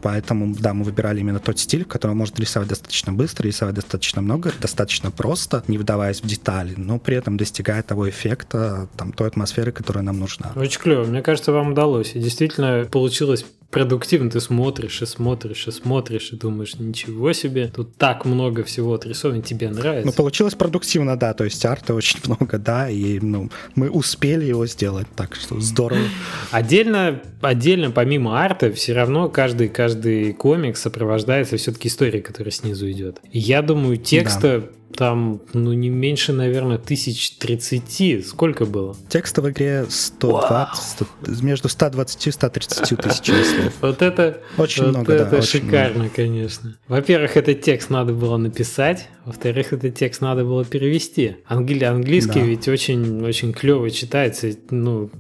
поэтому, 0.03 0.55
да, 0.59 0.75
мы 0.75 0.85
выбирали 0.85 1.21
именно 1.21 1.39
тот 1.39 1.59
стиль, 1.59 1.85
в 1.85 1.89
котором 1.89 2.19
можно 2.19 2.41
рисовать 2.41 2.69
достаточно 2.69 3.13
быстро, 3.13 3.47
рисовать 3.47 3.77
достаточно 3.77 4.23
много, 4.23 4.53
достаточно 4.61 5.11
просто, 5.11 5.63
не 5.69 5.79
вдаваясь 5.79 6.21
в 6.21 6.27
детали, 6.27 6.75
но 6.77 6.99
при 6.99 7.17
этом 7.17 7.37
достигая 7.37 7.83
того 7.83 8.09
эффекта, 8.09 8.89
там, 8.97 9.13
той 9.13 9.29
атмосферы, 9.29 9.71
которая 9.73 10.03
нам 10.03 10.19
нужна. 10.19 10.53
Очень 10.57 10.81
клево. 10.81 11.05
Мне 11.05 11.23
кажется, 11.23 11.53
вам 11.53 11.73
удалось. 11.73 12.17
И 12.17 12.19
действительно 12.19 12.89
получилось 12.91 13.45
продуктивно 13.71 14.31
ты 14.31 14.41
смотришь 14.41 15.03
и 15.03 15.07
смотришь 15.07 15.69
и 15.69 15.71
смотришь 15.71 16.33
и 16.33 16.37
думаешь, 16.37 16.75
ничего 16.77 17.33
себе, 17.33 17.69
тут 17.75 17.97
так 17.97 18.25
много 18.25 18.65
всего 18.65 18.95
отрисовано, 18.95 19.43
тебе 19.43 19.71
нравится. 19.71 20.07
Ну, 20.07 20.13
получилось 20.13 20.55
продуктивно, 20.55 21.17
да, 21.17 21.35
то 21.35 21.45
есть 21.45 21.65
арта 21.65 21.95
очень 21.95 22.19
много, 22.27 22.59
да, 22.59 22.91
и 22.91 23.21
ну, 23.21 23.51
мы 23.75 23.91
успели 23.91 24.45
его 24.45 24.67
сделать, 24.67 25.07
так 25.15 25.35
что 25.37 25.61
здорово. 25.61 26.03
Отдельно, 26.51 27.23
отдельно 27.41 27.91
помимо 27.91 28.41
арта, 28.41 28.73
все 28.73 28.93
равно 28.93 29.29
каждый, 29.29 29.69
каждый 29.69 30.33
комикс 30.33 30.81
сопровождается 30.81 31.57
все-таки 31.57 31.89
историей, 31.89 32.23
которая 32.23 32.53
снизу 32.53 32.91
идет. 32.91 33.21
Я 33.33 33.63
думаю, 33.63 33.97
текста 33.97 34.61
да 34.61 34.80
там, 34.97 35.41
ну, 35.53 35.73
не 35.73 35.89
меньше, 35.89 36.33
наверное, 36.33 36.79
тысяч 36.79 37.37
тридцати. 37.39 38.23
Сколько 38.23 38.67
было? 38.67 38.97
Текста 39.09 39.43
в 39.43 39.51
игре 39.51 39.87
120, 39.89 40.83
100, 40.83 41.07
между 41.43 41.69
120 41.69 42.27
и 42.27 42.31
130 42.31 43.01
тысяч 43.01 43.27
слов. 43.27 43.73
Вот 43.81 44.03
это, 44.03 44.41
очень 44.59 44.85
вот 44.85 44.91
много, 44.91 45.13
это 45.13 45.31
да, 45.31 45.43
шикарно, 45.43 46.01
много. 46.01 46.15
конечно. 46.15 46.77
Во-первых, 46.89 47.37
этот 47.37 47.63
текст 47.63 47.91
надо 47.91 48.13
было 48.13 48.37
написать, 48.37 49.09
во-вторых, 49.25 49.73
этот 49.73 49.95
текст 49.95 50.23
надо 50.23 50.45
было 50.45 50.65
перевести. 50.65 51.37
Англи... 51.47 51.85
Английский 51.85 52.41
да. 52.41 52.47
ведь 52.47 52.69
очень, 52.69 53.25
очень 53.25 53.53
клево 53.53 53.91
читается, 53.91 54.51
ну, 54.71 55.11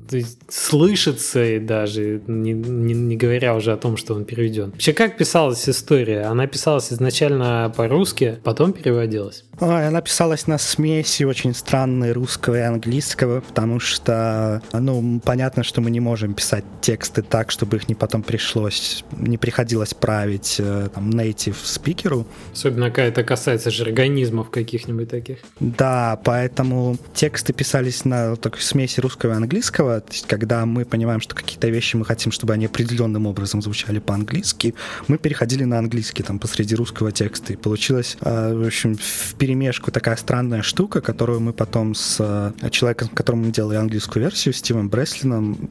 слышится 0.49 1.45
и 1.45 1.59
даже, 1.59 2.23
не, 2.27 2.53
не, 2.53 2.95
не 2.95 3.17
говоря 3.17 3.55
уже 3.55 3.73
о 3.73 3.77
том, 3.77 3.97
что 3.97 4.15
он 4.15 4.25
переведен. 4.25 4.71
Вообще, 4.71 4.93
как 4.93 5.17
писалась 5.17 5.69
история? 5.69 6.23
Она 6.23 6.47
писалась 6.47 6.93
изначально 6.93 7.73
по-русски, 7.77 8.39
потом 8.43 8.73
переводилась? 8.73 9.45
А, 9.61 9.89
Она 9.89 10.01
писалась 10.01 10.47
на 10.47 10.59
смеси 10.59 11.25
очень 11.25 11.55
странной 11.55 12.13
русского 12.13 12.57
и 12.57 12.61
английского, 12.61 13.41
потому 13.41 13.79
что, 13.79 14.63
ну, 14.73 15.21
понятно, 15.25 15.63
что 15.65 15.81
мы 15.81 15.91
не 15.91 16.01
можем 16.01 16.35
писать 16.35 16.65
тексты 16.81 17.23
так, 17.23 17.51
чтобы 17.51 17.77
их 17.77 17.89
не 17.89 17.95
потом 17.95 18.23
пришлось, 18.23 19.05
не 19.13 19.37
приходилось 19.37 19.93
править 19.93 20.57
э, 20.59 20.89
там 20.95 21.11
native 21.11 21.57
спикеру. 21.63 22.27
Особенно 22.53 22.91
когда 22.91 23.05
это 23.05 23.23
касается 23.23 23.71
жаргонизмов 23.71 24.51
каких-нибудь 24.51 25.11
таких. 25.11 25.39
Да, 25.61 26.19
поэтому 26.25 26.97
тексты 27.15 27.53
писались 27.53 28.05
на 28.05 28.37
такой 28.37 28.63
смеси 28.63 29.01
русского 29.01 29.33
и 29.33 29.37
английского, 29.37 30.01
то 30.01 30.13
есть 30.13 30.27
когда 30.27 30.65
мы 30.65 30.85
понимаем, 30.85 31.21
что 31.21 31.35
какие-то 31.35 31.69
вещи 31.69 31.97
мы 31.97 32.05
хотим, 32.07 32.33
чтобы 32.33 32.55
они 32.55 32.67
определенным 32.67 33.27
образом 33.27 33.61
звучали 33.61 33.99
по-английски, 33.99 34.75
мы 35.09 35.19
переходили 35.19 35.65
на 35.65 35.79
английский 35.79 36.23
там 36.23 36.39
посреди 36.39 36.75
русского 36.75 37.13
текста, 37.13 37.53
и 37.53 37.57
получилось, 37.57 38.17
э, 38.23 38.55
в 38.55 38.67
общем, 38.67 38.97
в 38.97 39.35
перемешку 39.51 39.91
такая 39.91 40.15
странная 40.15 40.63
штука, 40.63 41.01
которую 41.01 41.41
мы 41.41 41.53
потом 41.53 41.97
с 41.97 42.19
э, 42.21 42.71
человеком, 42.71 43.09
с 43.09 43.11
которым 43.17 43.41
мы 43.41 43.51
делали 43.51 43.79
английскую 43.79 44.23
версию, 44.23 44.55
Стивом 44.55 44.89
Бреслином, 44.89 45.69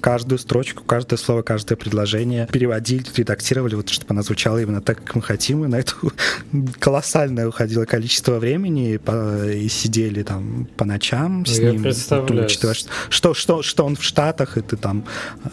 каждую 0.00 0.40
строчку, 0.40 0.82
каждое 0.82 1.16
слово, 1.16 1.42
каждое 1.42 1.76
предложение 1.76 2.48
переводили, 2.50 3.04
редактировали, 3.14 3.76
вот 3.76 3.88
чтобы 3.88 4.10
она 4.14 4.22
звучала 4.22 4.60
именно 4.60 4.80
так, 4.80 5.04
как 5.04 5.14
мы 5.14 5.22
хотим, 5.22 5.64
и 5.64 5.68
на 5.68 5.76
это 5.76 5.92
колоссальное 6.80 7.46
уходило 7.46 7.84
количество 7.84 8.40
времени, 8.40 8.94
и, 8.94 9.64
и 9.64 9.68
сидели 9.68 10.24
там 10.24 10.66
по 10.76 10.84
ночам 10.84 11.46
с 11.46 11.60
Я 11.60 11.70
ним, 11.70 11.84
представляю. 11.84 12.46
учитывая, 12.46 12.74
что, 13.10 13.32
что, 13.32 13.62
что 13.62 13.84
он 13.84 13.94
в 13.94 14.02
Штатах, 14.02 14.58
и 14.58 14.60
ты 14.60 14.76
там 14.76 15.04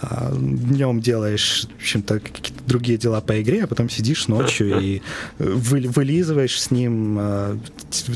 а, 0.02 0.32
днем 0.36 1.00
делаешь, 1.00 1.68
в 1.78 1.82
общем-то, 1.82 2.22
какие-то 2.22 2.64
другие 2.66 2.98
дела 2.98 3.22
по 3.22 3.40
игре, 3.40 3.66
а 3.66 3.68
потом 3.68 3.88
сидишь 3.88 4.28
ночью 4.28 4.80
и 4.82 5.02
вы, 5.38 5.82
вылизываешь 5.82 6.60
с 6.60 6.72
ним 6.72 7.20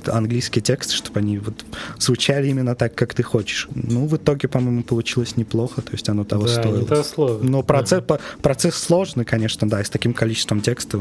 английский 0.08 0.62
текст, 0.62 0.92
чтобы 0.92 1.20
они 1.20 1.38
вот 1.40 1.66
звучали 2.00 2.48
именно 2.48 2.76
так, 2.76 2.96
как 2.96 3.14
ты 3.14 3.24
хочешь. 3.24 3.68
Ну, 3.74 4.08
в 4.08 4.16
итоге, 4.16 4.48
по-моему, 4.48 4.84
получилось 4.84 5.38
неплохо, 5.38 5.82
то 5.82 5.92
есть 5.92 6.08
оно 6.10 6.24
того 6.24 6.44
Да, 6.44 6.50
стоило. 6.62 6.78
не 6.80 6.86
то 6.86 7.04
слово. 7.04 7.40
Но 7.44 7.64
процесс, 7.64 8.04
по- 8.04 8.20
процесс 8.42 8.76
сложный, 8.76 9.26
конечно, 9.26 9.68
да, 9.70 9.82
и 9.82 9.84
с 9.84 9.90
таким 9.90 10.14
количеством 10.14 10.62
текста 10.62 11.00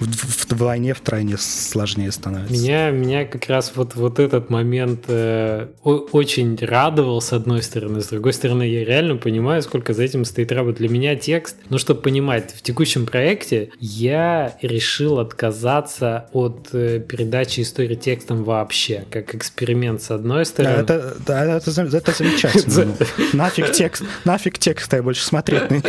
вдвойне, 0.00 0.94
втройне 0.94 1.36
сложнее 1.38 2.10
становится. 2.12 2.52
Меня, 2.52 2.90
меня 2.90 3.24
как 3.24 3.46
раз 3.48 3.72
вот, 3.74 3.94
вот 3.94 4.18
этот 4.18 4.50
момент 4.50 5.04
э, 5.08 5.68
очень 5.82 6.56
радовал, 6.60 7.20
с 7.20 7.32
одной 7.32 7.62
стороны. 7.62 8.00
С 8.00 8.06
другой 8.08 8.32
стороны, 8.32 8.62
я 8.64 8.84
реально 8.84 9.16
понимаю, 9.16 9.62
сколько 9.62 9.92
за 9.92 10.02
этим 10.02 10.24
стоит 10.24 10.52
работа. 10.52 10.78
Для 10.78 10.88
меня 10.88 11.16
текст, 11.16 11.56
ну, 11.68 11.78
чтобы 11.78 12.00
понимать, 12.02 12.52
в 12.54 12.62
текущем 12.62 13.06
проекте 13.06 13.70
я 13.80 14.56
решил 14.62 15.18
отказаться 15.18 16.26
от 16.32 16.68
э, 16.72 17.00
передачи 17.00 17.43
истории 17.44 17.94
текстом 17.94 18.44
вообще, 18.44 19.04
как 19.10 19.34
эксперимент 19.34 20.02
с 20.02 20.10
одной 20.10 20.40
Да, 20.40 20.44
стороны. 20.44 20.82
это, 20.82 21.16
да, 21.26 21.56
это, 21.56 21.70
это 21.70 22.10
замечательно. 22.12 22.94
Нафиг 23.32 23.72
текст, 23.72 24.02
нафиг 24.24 24.58
текста 24.58 24.96
я 24.96 25.02
больше 25.02 25.24
смотреть 25.24 25.70
на. 25.70 25.82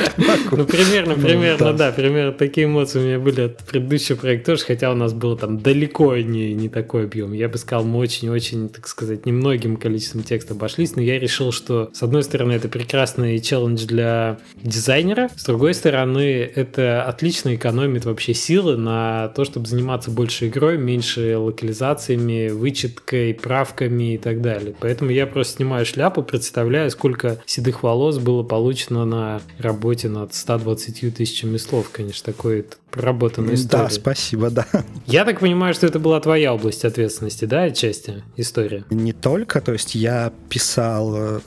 Ну, 0.52 0.66
примерно, 0.66 1.16
Ну, 1.16 1.22
примерно, 1.24 1.74
да. 1.74 1.74
да, 1.74 1.92
примерно 1.92 2.32
такие 2.32 2.66
эмоции 2.68 3.00
у 3.00 3.04
меня 3.04 3.20
были 3.20 3.42
от 3.42 3.58
предыдущего 3.64 4.16
проекта 4.18 4.52
тоже, 4.52 4.66
хотя 4.66 4.92
у 4.92 4.96
нас 4.96 5.14
было 5.14 5.38
там 5.38 5.60
далеко 5.60 6.16
не, 6.18 6.54
не 6.54 6.70
такой 6.70 7.06
объем. 7.06 7.34
Я 7.34 7.50
бы 7.50 7.58
сказал, 7.58 7.84
мы 7.86 8.00
очень-очень, 8.00 8.70
так 8.70 8.88
сказать, 8.88 9.26
немногим 9.26 9.78
количеством 9.78 10.24
текста 10.24 10.54
обошлись, 10.54 10.96
но 10.96 11.02
я 11.02 11.20
решил, 11.20 11.52
что, 11.52 11.90
с 11.94 12.04
одной 12.04 12.24
стороны, 12.24 12.54
это 12.54 12.68
прекрасный 12.68 13.40
челлендж 13.40 13.86
для 13.86 14.38
дизайнера, 14.62 15.30
с 15.36 15.44
другой 15.46 15.74
стороны, 15.74 16.50
это 16.56 17.04
отлично 17.04 17.56
экономит 17.56 18.06
вообще 18.06 18.34
силы 18.34 18.78
на 18.78 19.30
то, 19.30 19.46
чтобы 19.46 19.68
заниматься 19.68 20.12
больше 20.12 20.48
игрой, 20.48 20.78
меньше 20.78 21.38
локализациями, 21.46 22.50
вычеткой, 22.50 23.34
правками 23.34 24.16
и 24.16 24.18
так 24.18 24.42
далее. 24.42 24.76
Поэтому 24.80 25.12
я 25.12 25.28
просто 25.28 25.58
снимаю 25.58 25.86
шляпу, 25.86 26.24
представляю, 26.24 26.92
сколько 26.92 27.40
седых 27.46 27.84
волос 27.84 28.18
было 28.18 28.44
получено 28.44 29.06
на 29.06 29.42
работе 29.60 30.10
над 30.10 30.34
120 30.34 31.16
тысячами 31.16 31.58
слов. 31.58 31.90
Конечно, 31.92 32.34
такой 32.34 32.66
проработанная 32.96 33.56
история. 33.56 33.84
Да, 33.84 33.90
спасибо, 33.90 34.50
да. 34.50 34.66
Я 35.06 35.26
так 35.26 35.42
понимаю, 35.42 35.74
что 35.74 35.86
это 35.86 36.00
была 36.00 36.20
твоя 36.22 36.54
область 36.54 36.86
ответственности, 36.86 37.46
да, 37.46 37.64
отчасти 37.64 38.24
история? 38.38 38.86
Не 38.90 39.12
только, 39.12 39.60
то 39.60 39.74
есть 39.74 39.96
я 39.96 40.32
писал 40.50 41.14
э, 41.16 41.40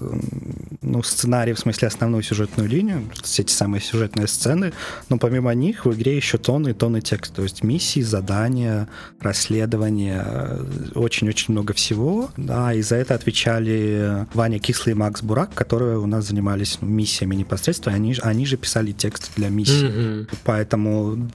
ну, 0.89 1.03
сценарий, 1.03 1.53
в 1.53 1.59
смысле 1.59 1.89
основную 1.89 2.23
сюжетную 2.23 2.69
линию, 2.69 3.03
все 3.23 3.43
эти 3.43 3.53
самые 3.53 3.81
сюжетные 3.81 4.27
сцены, 4.27 4.73
но 5.09 5.19
помимо 5.19 5.53
них 5.55 5.85
в 5.87 5.93
игре 5.93 6.17
еще 6.17 6.39
тонны 6.39 6.71
и 6.71 6.73
тонны 6.73 7.01
текста, 7.01 7.37
то 7.37 7.43
есть 7.43 7.63
миссии, 7.63 8.01
задания, 8.01 8.89
расследования, 9.21 10.25
э, 10.25 10.65
очень-очень 10.95 11.53
много 11.53 11.75
всего, 11.75 12.31
да, 12.37 12.73
и 12.73 12.83
за 12.83 12.97
это 12.97 13.15
отвечали 13.15 14.27
Ваня 14.35 14.59
Кислый 14.59 14.93
и 14.93 14.99
Макс 14.99 15.23
Бурак, 15.23 15.55
которые 15.55 15.99
у 15.99 16.07
нас 16.07 16.27
занимались 16.27 16.79
ну, 16.81 16.89
миссиями 16.89 17.35
непосредственно, 17.37 17.95
они, 17.95 18.15
же- 18.15 18.23
они 18.23 18.47
же 18.47 18.57
писали 18.57 18.93
текст 18.93 19.31
для 19.37 19.49
миссий. 19.49 19.89
Мгм. 19.89 20.29
Поэтому 20.45 21.29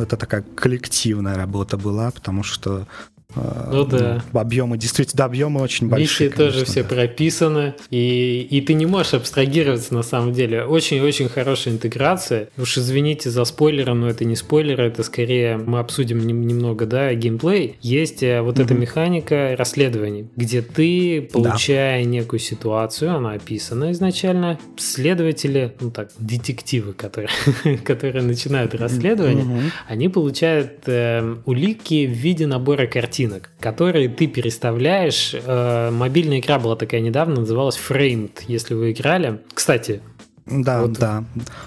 это 0.00 0.16
такая 0.16 0.42
коллективная 0.54 1.36
работа 1.36 1.76
была, 1.76 2.10
потому 2.10 2.42
что 2.42 2.86
Ну 3.34 3.84
да. 3.84 4.22
ну, 4.32 4.40
объемы 4.40 4.78
действительно, 4.78 5.18
да, 5.18 5.24
объемы 5.24 5.60
очень 5.60 5.88
большие. 5.88 6.28
Миссии 6.28 6.34
тоже 6.36 6.52
конечно, 6.52 6.64
все 6.72 6.82
да. 6.82 6.88
прописаны, 6.88 7.74
и, 7.90 8.46
и 8.50 8.60
ты 8.60 8.74
не 8.74 8.86
можешь 8.86 9.14
абстрагироваться 9.14 9.92
на 9.94 10.02
самом 10.02 10.32
деле. 10.32 10.64
Очень-очень 10.64 11.28
хорошая 11.28 11.74
интеграция. 11.74 12.48
Уж 12.56 12.78
извините 12.78 13.28
за 13.30 13.44
спойлеры, 13.44 13.92
но 13.94 14.08
это 14.08 14.24
не 14.24 14.36
спойлеры, 14.36 14.84
это 14.86 15.02
скорее 15.02 15.58
мы 15.58 15.80
обсудим 15.80 16.24
нем- 16.26 16.46
немного, 16.46 16.86
да, 16.86 17.12
геймплей. 17.14 17.76
Есть 17.82 18.22
э, 18.22 18.40
вот 18.40 18.58
эта 18.58 18.72
Мгм. 18.72 18.82
механика 18.82 19.54
расследований, 19.58 20.28
где 20.36 20.62
ты, 20.62 21.20
получая 21.32 22.04
некую 22.04 22.40
ситуацию, 22.40 23.14
она 23.14 23.32
описана 23.32 23.90
изначально, 23.92 24.58
следователи, 24.78 25.74
ну 25.80 25.90
так, 25.90 26.10
детективы, 26.18 26.92
которые, 26.94 27.30
которые 27.84 28.22
начинают 28.22 28.74
расследование, 28.74 29.44
Мгм. 29.44 29.60
они 29.88 30.08
получают 30.08 30.84
э, 30.86 31.36
улики 31.44 32.06
в 32.06 32.12
виде 32.12 32.46
набора 32.46 32.86
картинок, 33.16 33.50
которые 33.60 34.08
ты 34.08 34.26
переставляешь. 34.26 35.34
Э, 35.34 35.90
мобильная 35.90 36.40
игра 36.40 36.58
была 36.58 36.76
такая 36.76 37.00
недавно, 37.00 37.36
называлась 37.36 37.78
Framed, 37.78 38.42
если 38.46 38.74
вы 38.74 38.92
играли. 38.92 39.40
Кстати, 39.54 40.02
Да, 40.46 40.82
Вот. 40.82 40.92
да. 40.92 41.24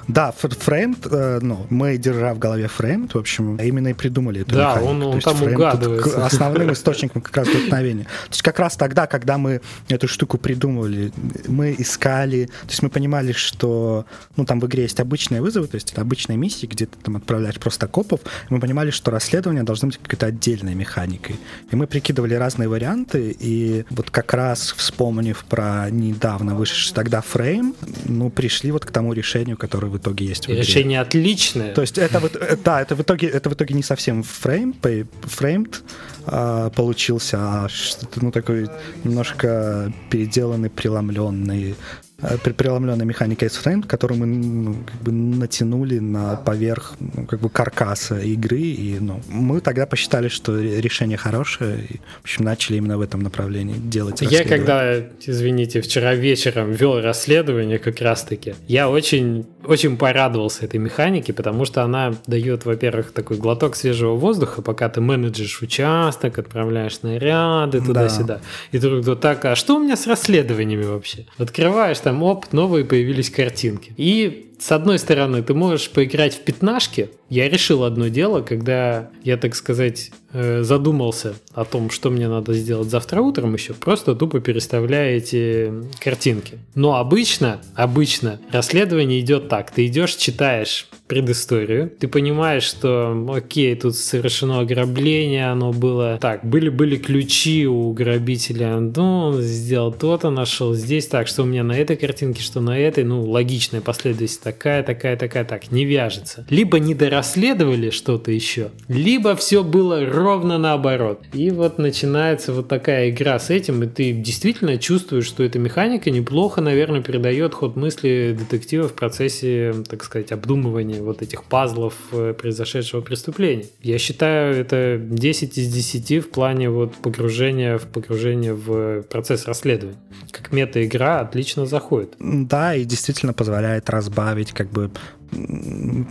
Да, 0.08 0.32
фр- 0.32 0.56
Framed, 0.58 1.08
э, 1.12 1.40
ну, 1.42 1.66
мы, 1.70 1.98
держа 1.98 2.34
в 2.34 2.40
голове 2.40 2.70
Framed, 2.78 3.12
в 3.14 3.18
общем, 3.18 3.58
именно 3.58 3.90
и 3.90 3.94
придумали 3.94 4.42
эту 4.42 4.56
Да, 4.56 4.70
механику. 4.76 4.90
он- 4.92 5.04
он 5.04 5.20
там 5.20 5.44
угадывается. 5.44 6.26
основным 6.26 6.72
источником 6.72 7.22
как 7.22 7.36
раз 7.36 7.48
вдохновения. 7.50 8.04
То 8.06 8.30
есть 8.32 8.42
как 8.42 8.58
раз 8.60 8.78
тогда, 8.78 9.06
когда 9.06 9.38
мы 9.38 9.60
эту 9.90 10.08
штуку 10.08 10.38
придумывали, 10.38 11.12
мы 11.48 11.76
искали, 11.78 12.46
то 12.46 12.70
есть 12.70 12.82
мы 12.82 12.90
понимали, 12.90 13.34
что, 13.34 14.06
ну, 14.38 14.46
там 14.46 14.62
в 14.62 14.66
игре 14.68 14.84
есть 14.84 15.00
обычные 15.02 15.42
вызовы, 15.42 15.68
то 15.68 15.76
есть 15.76 15.92
это 15.92 16.00
обычные 16.02 16.38
миссии, 16.38 16.66
где 16.66 16.86
ты 16.86 16.98
там 17.04 17.18
отправляешь 17.18 17.56
просто 17.60 17.88
копов, 17.88 18.22
мы 18.50 18.62
понимали, 18.62 18.92
что 18.92 19.12
расследование 19.12 19.64
должно 19.64 19.90
быть 19.90 19.98
какой-то 19.98 20.28
отдельной 20.28 20.74
механикой. 20.76 21.36
И 21.70 21.76
мы 21.76 21.86
прикидывали 21.86 22.34
разные 22.36 22.70
варианты, 22.70 23.36
и 23.38 23.84
вот 23.90 24.10
как 24.10 24.34
раз 24.34 24.74
вспомнив 24.78 25.44
про 25.50 25.90
недавно 25.90 26.56
вышедший 26.56 26.96
тогда 26.96 27.20
фрейм, 27.22 27.76
ну, 28.06 28.30
пришли 28.30 28.69
вот 28.72 28.86
к 28.86 28.92
тому 28.92 29.14
решению, 29.14 29.58
которое 29.58 29.88
в 29.88 29.98
итоге 29.98 30.26
есть 30.26 30.46
в 30.46 30.50
игре. 30.50 30.62
решение 30.62 31.02
отличное. 31.02 31.74
То 31.74 31.82
есть 31.82 31.98
это 31.98 32.20
вот, 32.20 32.36
э, 32.36 32.58
да, 32.64 32.82
это 32.82 32.96
в 32.96 33.02
итоге, 33.02 33.28
это 33.28 33.50
в 33.50 33.54
итоге 33.54 33.76
не 33.76 33.84
совсем 33.84 34.24
фрейм, 34.24 34.76
фреймд 35.24 35.84
а, 36.26 36.70
получился, 36.70 37.38
а 37.40 37.68
ну, 38.16 38.32
такой 38.32 38.68
немножко 39.04 39.92
переделанный, 40.10 40.70
преломленный, 40.70 41.76
э, 42.22 42.38
преломленная 42.38 43.06
механика 43.06 43.46
из 43.46 43.54
фрейм, 43.54 43.84
которую 43.84 44.20
мы 44.20 44.26
ну, 44.26 44.76
как 44.86 45.02
бы 45.02 45.12
натянули 45.12 46.00
на 46.00 46.36
поверх 46.36 46.96
ну, 47.00 47.26
как 47.26 47.40
бы 47.40 47.50
каркаса 47.50 48.20
игры, 48.20 48.60
и 48.60 48.98
ну, 49.00 49.22
мы 49.30 49.62
тогда 49.62 49.86
посчитали, 49.86 50.28
что 50.28 50.60
ре- 50.60 50.82
решение 50.82 51.18
хорошее, 51.18 51.80
и, 51.90 51.98
в 51.98 52.24
общем, 52.24 52.46
начали 52.46 52.78
именно 52.78 52.98
в 52.98 53.02
этом 53.02 53.22
направлении 53.22 53.76
делать 53.78 54.22
Я 54.22 54.44
когда, 54.44 54.96
извините, 55.26 55.82
вчера 55.82 56.16
вечером 56.16 56.72
вел 56.72 57.02
расследование 57.02 57.80
как 57.80 58.02
раз-таки, 58.02 58.56
я 58.68 58.90
очень, 58.90 59.46
очень 59.66 59.98
порадовался 59.98 60.66
этой 60.66 60.78
механике, 60.78 61.34
потому 61.34 61.66
что 61.66 61.84
она 61.84 62.16
дает, 62.28 62.66
во-первых, 62.66 63.12
такой 63.12 63.38
глоток 63.38 63.76
свежего 63.76 64.16
воздуха, 64.16 64.62
пока 64.62 64.90
ты 64.90 65.02
менеджишь 65.02 65.62
участок, 65.62 66.40
отправляешь 66.40 66.98
снаряды 66.98 67.82
туда-сюда. 67.82 68.42
И 68.72 68.78
вдруг 68.78 69.06
вот 69.06 69.20
так, 69.20 69.44
а 69.46 69.56
что 69.56 69.76
у 69.76 69.80
меня 69.80 69.96
с 69.96 70.08
расследованиями 70.08 70.84
вообще? 70.84 71.26
Открываешь 71.38 72.00
там, 72.00 72.24
оп, 72.24 72.52
новые 72.54 72.86
появились 72.86 73.30
картинки. 73.30 73.94
И 73.98 74.49
с 74.60 74.72
одной 74.72 75.00
стороны, 75.00 75.42
ты 75.42 75.54
можешь 75.54 75.90
поиграть 75.90 76.36
в 76.36 76.42
пятнашки. 76.42 77.10
Я 77.30 77.50
решил 77.50 77.84
одно 77.84 78.10
дело, 78.10 78.42
когда 78.42 79.10
я, 79.24 79.38
так 79.38 79.56
сказать, 79.56 80.12
э, 80.34 80.64
задумался 80.64 81.36
о 81.54 81.64
том, 81.64 81.90
что 81.90 82.10
мне 82.10 82.28
надо 82.28 82.54
сделать 82.54 82.90
завтра 82.90 83.22
утром 83.22 83.54
еще, 83.54 83.74
просто 83.74 84.16
тупо 84.16 84.42
переставляя 84.42 85.16
эти 85.16 85.74
картинки. 86.00 86.58
Но 86.76 86.96
обычно, 86.96 87.62
обычно 87.76 88.40
расследование 88.52 89.22
идет 89.22 89.48
так. 89.48 89.72
Ты 89.72 89.86
идешь, 89.88 90.16
читаешь 90.16 90.88
предысторию. 91.10 91.92
Ты 92.00 92.08
понимаешь, 92.08 92.64
что, 92.64 93.28
окей, 93.36 93.76
тут 93.76 93.96
совершено 93.96 94.60
ограбление, 94.60 95.52
оно 95.52 95.74
было... 95.74 96.20
Так, 96.22 96.46
были-были 96.46 96.98
ключи 96.98 97.68
у 97.68 97.92
грабителя, 97.92 98.80
ну, 98.80 99.26
он 99.26 99.42
сделал 99.42 99.92
то-то, 99.92 100.30
нашел 100.30 100.76
здесь, 100.76 101.08
так, 101.08 101.28
что 101.28 101.44
у 101.44 101.46
меня 101.46 101.64
на 101.64 101.74
этой 101.74 101.98
картинке, 101.98 102.44
что 102.44 102.62
на 102.62 102.78
этой, 102.78 103.04
ну, 103.04 103.24
логичная 103.24 103.82
последовательность 103.82 104.42
такая, 104.42 104.84
такая, 104.84 105.18
такая, 105.18 105.44
так, 105.46 105.72
не 105.72 105.84
вяжется. 105.84 106.46
Либо 106.50 106.78
не 106.78 106.94
дорасследовали 106.94 107.90
что-то 107.90 108.32
еще, 108.32 108.70
либо 108.88 109.36
все 109.36 109.64
было 109.64 110.06
ровно 110.06 110.60
наоборот. 110.60 111.22
И 111.34 111.50
вот 111.50 111.80
начинается 111.80 112.54
вот 112.54 112.68
такая 112.68 113.10
игра 113.10 113.40
с 113.40 113.50
этим, 113.50 113.82
и 113.82 113.88
ты 113.88 114.12
действительно 114.12 114.78
чувствуешь, 114.78 115.26
что 115.26 115.44
эта 115.44 115.58
механика 115.58 116.12
неплохо, 116.12 116.62
наверное, 116.62 117.02
передает 117.02 117.56
ход 117.56 117.76
мысли 117.76 118.38
детектива 118.38 118.88
в 118.88 118.94
процессе, 118.94 119.74
так 119.90 120.04
сказать, 120.04 120.32
обдумывания 120.32 120.99
вот 121.02 121.22
этих 121.22 121.44
пазлов 121.44 121.94
э, 122.12 122.34
произошедшего 122.34 123.02
преступления. 123.02 123.66
Я 123.82 123.98
считаю, 123.98 124.56
это 124.56 125.00
10 125.00 125.58
из 125.58 125.74
10 125.74 126.26
в 126.26 126.30
плане 126.30 126.70
вот 126.70 126.96
погружения 126.96 127.78
в 127.78 127.88
погружение 127.88 128.54
в 128.54 129.04
процесс 129.04 129.46
расследования. 129.46 129.98
Как 130.32 130.52
мета-игра 130.52 131.20
отлично 131.20 131.66
заходит. 131.66 132.16
Да, 132.20 132.76
и 132.76 132.86
действительно 132.86 133.34
позволяет 133.34 133.90
разбавить 133.90 134.52
как 134.52 134.70
бы 134.70 134.92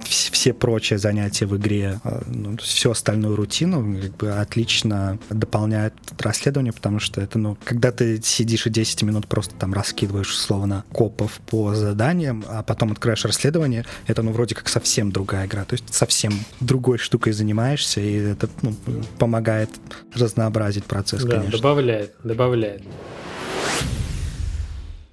все 0.05 0.53
прочие 0.53 0.99
занятия 0.99 1.47
в 1.47 1.57
игре, 1.57 2.01
а, 2.05 2.23
ну, 2.27 2.57
всю 2.59 2.91
остальную 2.91 3.37
рутину 3.37 4.01
как 4.01 4.17
бы 4.17 4.31
отлично 4.31 5.19
дополняет 5.31 5.95
расследование, 6.19 6.73
потому 6.73 6.99
что 7.01 7.21
это, 7.21 7.39
ну, 7.39 7.57
когда 7.65 7.91
ты 7.91 8.21
сидишь 8.23 8.67
и 8.67 8.71
10 8.71 9.03
минут 9.03 9.27
просто 9.27 9.55
там 9.57 9.73
раскидываешь 9.73 10.31
условно 10.31 10.85
копов 10.93 11.41
по 11.47 11.75
заданиям, 11.75 12.45
а 12.49 12.63
потом 12.63 12.93
открываешь 12.93 13.25
расследование, 13.25 13.85
это, 14.07 14.23
ну, 14.23 14.33
вроде 14.33 14.55
как 14.55 14.69
совсем 14.69 15.11
другая 15.11 15.47
игра, 15.47 15.65
то 15.65 15.75
есть 15.75 15.93
совсем 15.93 16.33
другой 16.61 16.99
штукой 16.99 17.33
занимаешься, 17.33 18.01
и 18.01 18.15
это 18.15 18.49
ну, 18.63 18.75
помогает 19.19 19.71
разнообразить 20.15 20.85
процесс, 20.85 21.25
да, 21.25 21.37
конечно. 21.37 21.59
добавляет, 21.59 22.15
добавляет. 22.23 22.83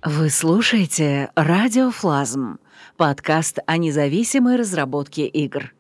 Вы 0.04 0.30
слушаете 0.30 1.32
«Радиофлазм» 1.36 2.60
Подкаст 2.98 3.60
о 3.66 3.76
независимой 3.76 4.56
разработке 4.56 5.28
игр. 5.28 5.74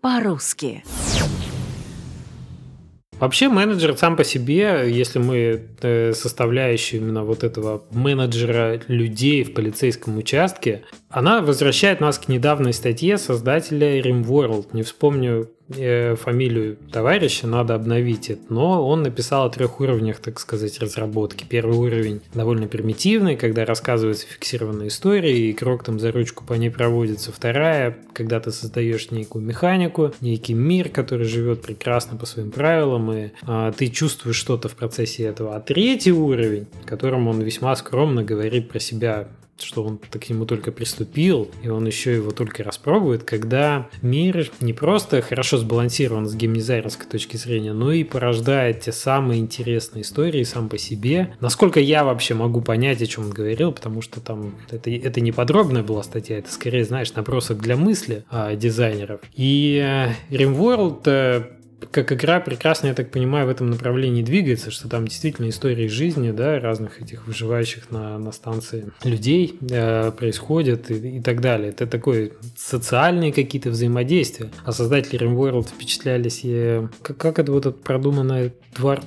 По-русски. 0.00 0.84
Вообще 3.18 3.48
менеджер 3.48 3.96
сам 3.96 4.16
по 4.16 4.22
себе, 4.22 4.84
если 4.88 5.18
мы 5.18 5.62
э, 5.82 6.12
составляющие 6.12 7.00
именно 7.00 7.24
вот 7.24 7.42
этого 7.42 7.82
менеджера 7.90 8.80
людей 8.86 9.42
в 9.42 9.52
полицейском 9.52 10.16
участке, 10.16 10.84
она 11.08 11.40
возвращает 11.40 12.00
нас 12.00 12.20
к 12.20 12.28
недавней 12.28 12.72
статье 12.72 13.18
создателя 13.18 14.00
RimWorld. 14.00 14.68
Не 14.72 14.84
вспомню 14.84 15.50
э, 15.76 16.14
фамилию 16.16 16.76
товарища, 16.92 17.46
надо 17.46 17.74
обновить 17.74 18.30
это. 18.30 18.42
Но 18.48 18.86
он 18.86 19.02
написал 19.02 19.46
о 19.46 19.50
трех 19.50 19.80
уровнях, 19.80 20.18
так 20.18 20.38
сказать, 20.40 20.78
разработки. 20.80 21.44
Первый 21.48 21.76
уровень 21.76 22.20
довольно 22.34 22.66
примитивный, 22.66 23.36
когда 23.36 23.64
рассказывается 23.64 24.26
фиксированная 24.26 24.88
история, 24.88 25.36
и 25.36 25.50
игрок 25.52 25.84
там 25.84 25.98
за 25.98 26.12
ручку 26.12 26.44
по 26.44 26.54
ней 26.54 26.70
проводится. 26.70 27.32
Вторая, 27.32 27.96
когда 28.12 28.40
ты 28.40 28.50
создаешь 28.50 29.10
некую 29.10 29.44
механику, 29.44 30.12
некий 30.20 30.54
мир, 30.54 30.88
который 30.88 31.26
живет 31.26 31.62
прекрасно 31.62 32.16
по 32.16 32.26
своим 32.26 32.50
правилам, 32.50 33.12
и 33.12 33.30
а, 33.42 33.72
ты 33.72 33.88
чувствуешь 33.88 34.36
что-то 34.36 34.68
в 34.68 34.74
процессе 34.74 35.24
этого. 35.24 35.56
А 35.56 35.60
третий 35.60 36.12
уровень, 36.12 36.66
которым 36.84 37.28
он 37.28 37.40
весьма 37.40 37.74
скромно 37.76 38.22
говорит 38.22 38.68
про 38.68 38.78
себя 38.78 39.28
что 39.62 39.84
он 39.84 39.98
к 39.98 40.28
нему 40.28 40.46
только 40.46 40.72
приступил, 40.72 41.50
и 41.62 41.68
он 41.68 41.86
еще 41.86 42.14
его 42.14 42.30
только 42.30 42.62
распробует, 42.62 43.24
когда 43.24 43.88
мир 44.02 44.50
не 44.60 44.72
просто 44.72 45.22
хорошо 45.22 45.58
сбалансирован 45.58 46.26
с 46.26 46.34
геймдизайнерской 46.34 47.06
точки 47.06 47.36
зрения, 47.36 47.72
но 47.72 47.92
и 47.92 48.04
порождает 48.04 48.80
те 48.80 48.92
самые 48.92 49.40
интересные 49.40 50.02
истории 50.02 50.42
сам 50.44 50.68
по 50.68 50.78
себе. 50.78 51.34
Насколько 51.40 51.80
я 51.80 52.04
вообще 52.04 52.34
могу 52.34 52.60
понять, 52.60 53.02
о 53.02 53.06
чем 53.06 53.24
он 53.24 53.30
говорил, 53.30 53.72
потому 53.72 54.02
что 54.02 54.20
там 54.20 54.54
это, 54.70 54.90
это 54.90 55.20
не 55.20 55.32
подробная 55.32 55.82
была 55.82 56.02
статья, 56.02 56.38
это 56.38 56.52
скорее, 56.52 56.84
знаешь, 56.84 57.12
набросок 57.14 57.58
для 57.58 57.76
мысли 57.76 58.24
а, 58.30 58.54
дизайнеров. 58.54 59.20
И 59.34 59.80
э, 59.82 60.12
RimWorld 60.34 61.02
э, 61.06 61.59
как 61.90 62.12
игра 62.12 62.40
прекрасно, 62.40 62.88
я 62.88 62.94
так 62.94 63.10
понимаю, 63.10 63.46
в 63.46 63.50
этом 63.50 63.70
направлении 63.70 64.22
двигается, 64.22 64.70
что 64.70 64.88
там 64.88 65.06
действительно 65.06 65.48
истории 65.48 65.86
жизни, 65.88 66.30
да, 66.30 66.58
разных 66.60 67.00
этих 67.00 67.26
выживающих 67.26 67.90
на, 67.90 68.18
на 68.18 68.32
станции 68.32 68.90
людей 69.04 69.58
э, 69.70 70.12
происходят 70.12 70.90
и, 70.90 71.18
и 71.18 71.20
так 71.20 71.40
далее. 71.40 71.70
Это 71.70 71.86
такое 71.86 72.32
социальные 72.56 73.32
какие-то 73.32 73.70
взаимодействия. 73.70 74.50
А 74.64 74.72
создатели 74.72 75.18
RimWorld 75.20 75.68
впечатлялись, 75.68 76.40
и, 76.44 76.86
как, 77.02 77.16
как 77.16 77.38
это 77.38 77.52
вот 77.52 77.66
это 77.66 77.76
продуманное 77.76 78.52
Dwarf 78.74 79.02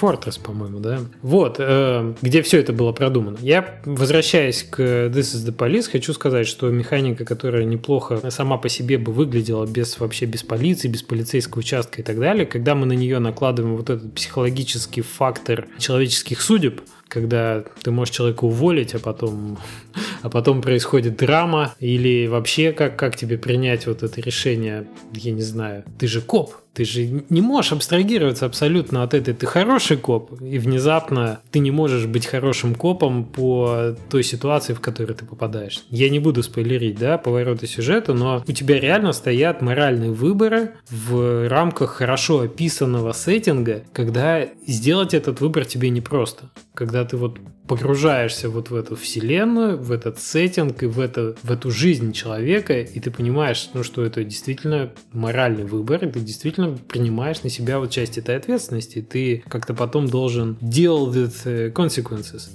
Fortress, 0.00 0.42
по-моему, 0.42 0.80
да? 0.80 1.00
Вот, 1.22 1.56
э, 1.58 2.14
где 2.20 2.42
все 2.42 2.58
это 2.58 2.72
было 2.72 2.92
продумано. 2.92 3.38
Я, 3.40 3.80
возвращаясь 3.84 4.64
к 4.64 4.80
This 4.80 5.34
is 5.34 5.46
the 5.46 5.56
Police, 5.56 5.90
хочу 5.90 6.12
сказать, 6.12 6.48
что 6.48 6.68
механика, 6.70 7.24
которая 7.24 7.64
неплохо 7.64 8.30
сама 8.30 8.58
по 8.58 8.68
себе 8.68 8.98
бы 8.98 9.12
выглядела 9.12 9.66
без 9.66 9.98
вообще 10.00 10.26
без 10.26 10.42
полиции, 10.42 10.88
без 10.88 11.02
полицейского 11.02 11.60
участка 11.60 12.00
и 12.00 12.04
так 12.04 12.13
далее, 12.18 12.46
когда 12.46 12.74
мы 12.74 12.86
на 12.86 12.92
нее 12.92 13.18
накладываем 13.18 13.76
вот 13.76 13.90
этот 13.90 14.14
психологический 14.14 15.02
фактор 15.02 15.68
человеческих 15.78 16.40
судеб, 16.40 16.80
когда 17.08 17.64
ты 17.82 17.90
можешь 17.90 18.14
человека 18.14 18.44
уволить, 18.44 18.94
а 18.94 18.98
потом, 18.98 19.58
а 20.22 20.30
потом 20.30 20.62
происходит 20.62 21.16
драма, 21.16 21.74
или 21.78 22.26
вообще 22.26 22.72
как, 22.72 22.96
как 22.96 23.16
тебе 23.16 23.38
принять 23.38 23.86
вот 23.86 24.02
это 24.02 24.20
решение, 24.20 24.86
я 25.12 25.32
не 25.32 25.42
знаю, 25.42 25.84
ты 25.98 26.06
же 26.06 26.20
коп, 26.20 26.54
ты 26.74 26.84
же 26.84 27.24
не 27.30 27.40
можешь 27.40 27.72
абстрагироваться 27.72 28.46
абсолютно 28.46 29.02
от 29.02 29.14
этой. 29.14 29.32
Ты 29.32 29.46
хороший 29.46 29.96
коп, 29.96 30.40
и 30.42 30.58
внезапно 30.58 31.40
ты 31.50 31.60
не 31.60 31.70
можешь 31.70 32.06
быть 32.06 32.26
хорошим 32.26 32.74
копом 32.74 33.24
по 33.24 33.96
той 34.10 34.24
ситуации, 34.24 34.74
в 34.74 34.80
которой 34.80 35.14
ты 35.14 35.24
попадаешь. 35.24 35.84
Я 35.90 36.10
не 36.10 36.18
буду 36.18 36.42
спойлерить, 36.42 36.98
да, 36.98 37.16
повороты 37.16 37.66
сюжета, 37.66 38.12
но 38.12 38.42
у 38.46 38.52
тебя 38.52 38.80
реально 38.80 39.12
стоят 39.12 39.62
моральные 39.62 40.10
выборы 40.10 40.72
в 40.90 41.48
рамках 41.48 41.90
хорошо 41.90 42.40
описанного 42.40 43.12
сеттинга, 43.12 43.84
когда 43.92 44.46
сделать 44.66 45.14
этот 45.14 45.40
выбор 45.40 45.64
тебе 45.64 45.90
непросто. 45.90 46.50
Когда 46.74 47.04
ты 47.04 47.16
вот 47.16 47.38
погружаешься 47.68 48.50
вот 48.50 48.70
в 48.70 48.74
эту 48.74 48.96
вселенную, 48.96 49.78
в 49.78 49.90
этот 49.92 50.18
сеттинг 50.18 50.82
и 50.82 50.86
в, 50.86 51.00
это, 51.00 51.34
в 51.42 51.50
эту 51.50 51.70
жизнь 51.70 52.12
человека, 52.12 52.80
и 52.80 53.00
ты 53.00 53.10
понимаешь, 53.10 53.70
ну, 53.74 53.82
что 53.82 54.04
это 54.04 54.22
действительно 54.24 54.90
моральный 55.12 55.64
выбор, 55.64 56.00
ты 56.00 56.20
действительно 56.20 56.63
принимаешь 56.72 57.42
на 57.42 57.50
себя 57.50 57.78
вот 57.78 57.90
часть 57.90 58.18
этой 58.18 58.36
ответственности, 58.36 59.00
ты 59.00 59.42
как-то 59.48 59.74
потом 59.74 60.06
должен 60.06 60.56
deal 60.60 61.12
with 61.12 61.34
э, 61.44 61.70
consequences. 61.70 62.50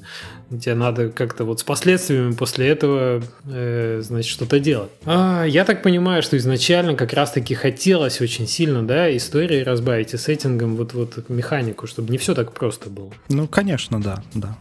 Тебе 0.50 0.76
надо 0.76 1.10
как-то 1.10 1.46
вот 1.46 1.60
с 1.60 1.64
последствиями 1.64 2.34
после 2.34 2.68
этого, 2.68 3.22
э, 3.46 4.02
значит, 4.04 4.32
что-то 4.32 4.60
делать. 4.60 4.90
А, 5.06 5.44
я 5.44 5.66
так 5.66 5.84
понимаю, 5.84 6.24
что 6.24 6.38
изначально 6.38 6.96
как 6.96 7.14
раз-таки 7.14 7.54
хотелось 7.54 8.22
очень 8.22 8.48
сильно, 8.48 8.86
да, 8.86 9.16
истории 9.16 9.62
разбавить 9.62 10.14
и 10.14 10.18
сеттингом 10.18 10.76
вот, 10.76 10.94
вот 10.94 11.30
механику, 11.30 11.88
чтобы 11.88 12.12
не 12.12 12.18
все 12.18 12.34
так 12.34 12.52
просто 12.54 12.90
было. 12.90 13.12
Ну, 13.30 13.48
конечно, 13.48 14.02
да, 14.02 14.24
да. 14.34 14.58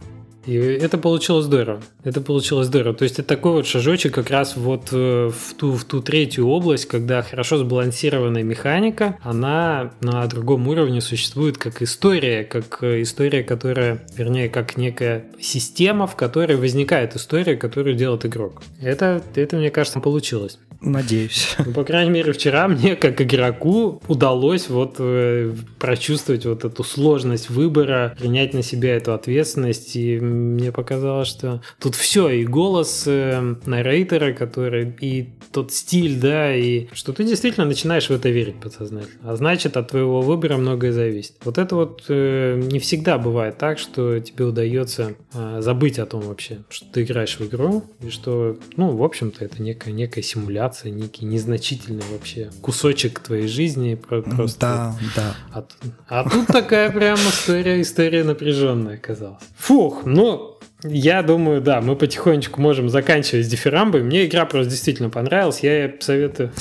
И 0.49 0.55
это 0.55 0.97
получилось 0.97 1.45
здорово. 1.45 1.79
Это 2.03 2.21
получилось 2.21 2.65
здорово. 2.65 2.95
То 2.95 3.03
есть 3.03 3.19
это 3.19 3.27
такой 3.27 3.51
вот 3.51 3.67
шажочек 3.67 4.15
как 4.15 4.31
раз 4.31 4.57
вот 4.57 4.89
э, 4.91 5.29
в 5.29 5.53
ту, 5.53 5.73
в 5.73 5.85
ту 5.85 6.01
третью 6.01 6.47
область, 6.47 6.87
когда 6.87 7.21
хорошо 7.21 7.57
сбалансированная 7.57 8.41
механика, 8.41 9.19
она 9.21 9.91
на 10.01 10.25
другом 10.25 10.67
уровне 10.67 11.01
существует 11.01 11.59
как 11.59 11.83
история, 11.83 12.43
как 12.43 12.79
э, 12.81 13.03
история, 13.03 13.43
которая, 13.43 14.03
вернее, 14.17 14.49
как 14.49 14.75
некая 14.75 15.25
система, 15.39 16.07
в 16.07 16.15
которой 16.15 16.57
возникает 16.57 17.15
история, 17.15 17.55
которую 17.55 17.95
делает 17.95 18.25
игрок. 18.25 18.63
Это, 18.81 19.21
это 19.35 19.55
мне 19.55 19.69
кажется, 19.69 19.99
получилось. 19.99 20.57
Надеюсь. 20.81 21.55
Ну, 21.65 21.73
по 21.73 21.83
крайней 21.83 22.11
мере, 22.11 22.31
вчера 22.31 22.67
мне, 22.67 22.95
как 22.95 23.21
игроку, 23.21 24.01
удалось 24.07 24.69
вот 24.69 24.95
э, 24.99 25.53
прочувствовать 25.77 26.45
вот 26.45 26.63
эту 26.63 26.83
сложность 26.83 27.49
выбора, 27.49 28.15
принять 28.17 28.53
на 28.53 28.63
себя 28.63 28.95
эту 28.95 29.13
ответственность, 29.13 29.95
и 29.95 30.19
мне 30.19 30.71
показалось, 30.71 31.27
что 31.27 31.61
тут 31.79 31.95
все, 31.95 32.29
и 32.29 32.45
голос 32.45 33.03
э, 33.07 33.55
наррейтера, 33.65 34.31
который, 34.31 34.95
и 35.01 35.29
тот 35.51 35.73
стиль, 35.73 36.17
да, 36.17 36.55
и 36.55 36.87
что 36.93 37.11
ты 37.11 37.25
действительно 37.25 37.65
начинаешь 37.65 38.07
в 38.07 38.11
это 38.11 38.29
верить 38.29 38.59
подсознательно. 38.61 39.19
А 39.23 39.35
значит, 39.35 39.75
от 39.75 39.89
твоего 39.89 40.21
выбора 40.21 40.55
многое 40.57 40.93
зависит. 40.93 41.35
Вот 41.43 41.57
это 41.57 41.75
вот 41.75 42.05
э, 42.07 42.61
не 42.71 42.79
всегда 42.79 43.17
бывает 43.17 43.57
так, 43.57 43.79
что 43.79 44.19
тебе 44.19 44.45
удается 44.45 45.15
э, 45.33 45.57
забыть 45.59 45.99
о 45.99 46.05
том 46.05 46.21
вообще, 46.21 46.59
что 46.69 46.85
ты 46.91 47.03
играешь 47.03 47.37
в 47.37 47.45
игру, 47.45 47.83
и 48.01 48.09
что, 48.09 48.57
ну, 48.77 48.95
в 48.95 49.03
общем-то, 49.03 49.43
это 49.43 49.61
некая, 49.61 49.91
некая 49.91 50.21
симуляция 50.21 50.68
информация, 50.69 50.91
некий 50.91 51.25
незначительный 51.25 52.03
вообще 52.11 52.49
кусочек 52.61 53.19
твоей 53.19 53.47
жизни. 53.47 53.95
Просто 53.95 54.59
да, 54.59 54.95
да. 55.15 55.35
А, 55.53 56.23
а 56.23 56.29
тут 56.29 56.47
такая 56.47 56.91
прям 56.91 57.17
история, 57.17 57.81
история 57.81 58.23
напряженная 58.23 58.95
оказалась. 58.95 59.43
Фух, 59.57 60.05
ну, 60.05 60.58
Я 60.83 61.23
думаю, 61.23 61.61
да, 61.61 61.81
мы 61.81 61.95
потихонечку 61.95 62.61
можем 62.61 62.89
заканчивать 62.89 63.45
с 63.45 63.49
дифирамбой. 63.49 64.01
Мне 64.01 64.25
игра 64.25 64.45
просто 64.45 64.71
действительно 64.71 65.09
понравилась. 65.09 65.59
Я 65.61 65.91
советую... 65.99 66.51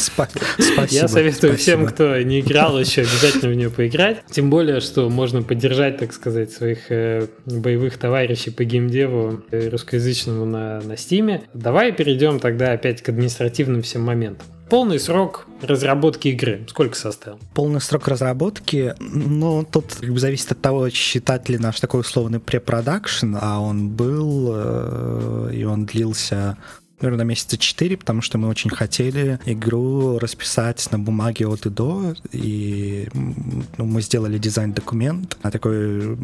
Спасибо. 0.57 0.87
Я 0.91 1.09
советую 1.09 1.57
всем, 1.57 1.87
кто 1.87 2.21
не 2.23 2.41
играл 2.41 2.79
еще, 2.79 3.03
обязательно 3.03 3.51
в 3.51 3.55
нее 3.55 3.71
поиграть. 3.71 4.23
Тем 4.31 4.51
более, 4.51 4.81
что 4.81 5.09
можно 5.09 5.43
поддержать, 5.43 5.99
так 5.99 6.13
сказать, 6.13 6.51
своих 6.51 6.91
э, 6.91 7.27
боевых 7.47 7.97
товарищей 7.97 8.51
по 8.51 8.65
геймдеву 8.65 9.43
э, 9.51 9.69
русскоязычному 9.69 10.45
на, 10.45 10.81
на 10.81 10.97
Стиме. 10.97 11.43
Давай 11.55 11.93
перейдем 11.93 12.41
тогда 12.41 12.73
опять 12.73 13.03
к 13.03 13.09
административным 13.11 13.83
всем 13.83 14.03
моментам. 14.03 14.47
Полный 14.69 15.01
срок 15.01 15.47
разработки 15.63 16.29
игры 16.29 16.67
сколько 16.69 16.97
составил? 16.97 17.39
Полный 17.55 17.81
срок 17.81 18.07
разработки, 18.09 18.95
ну, 19.01 19.65
тут 19.65 19.95
как 19.95 20.11
бы 20.11 20.19
зависит 20.19 20.53
от 20.53 20.61
того, 20.61 20.91
считать 20.91 21.49
ли 21.49 21.59
наш 21.59 21.81
такой 21.81 22.01
условный 22.01 22.39
препродакшн, 22.39 23.37
а 23.41 23.61
он 23.61 23.89
был, 23.91 24.51
э, 24.53 25.51
и 25.55 25.65
он 25.65 25.87
длился 25.87 26.59
наверное, 27.01 27.25
месяца 27.25 27.57
4, 27.57 27.97
потому 27.97 28.23
что 28.23 28.39
мы 28.39 28.49
очень 28.49 28.71
хотели 28.71 29.39
игру 29.47 30.19
расписать 30.19 30.87
на 30.91 30.99
бумаге 30.99 31.47
от 31.47 31.67
и 31.67 31.71
до, 31.71 32.15
и 32.33 33.09
ну, 33.15 33.85
мы 33.85 34.03
сделали 34.03 34.37
дизайн-документ, 34.39 35.39
такой 35.51 36.19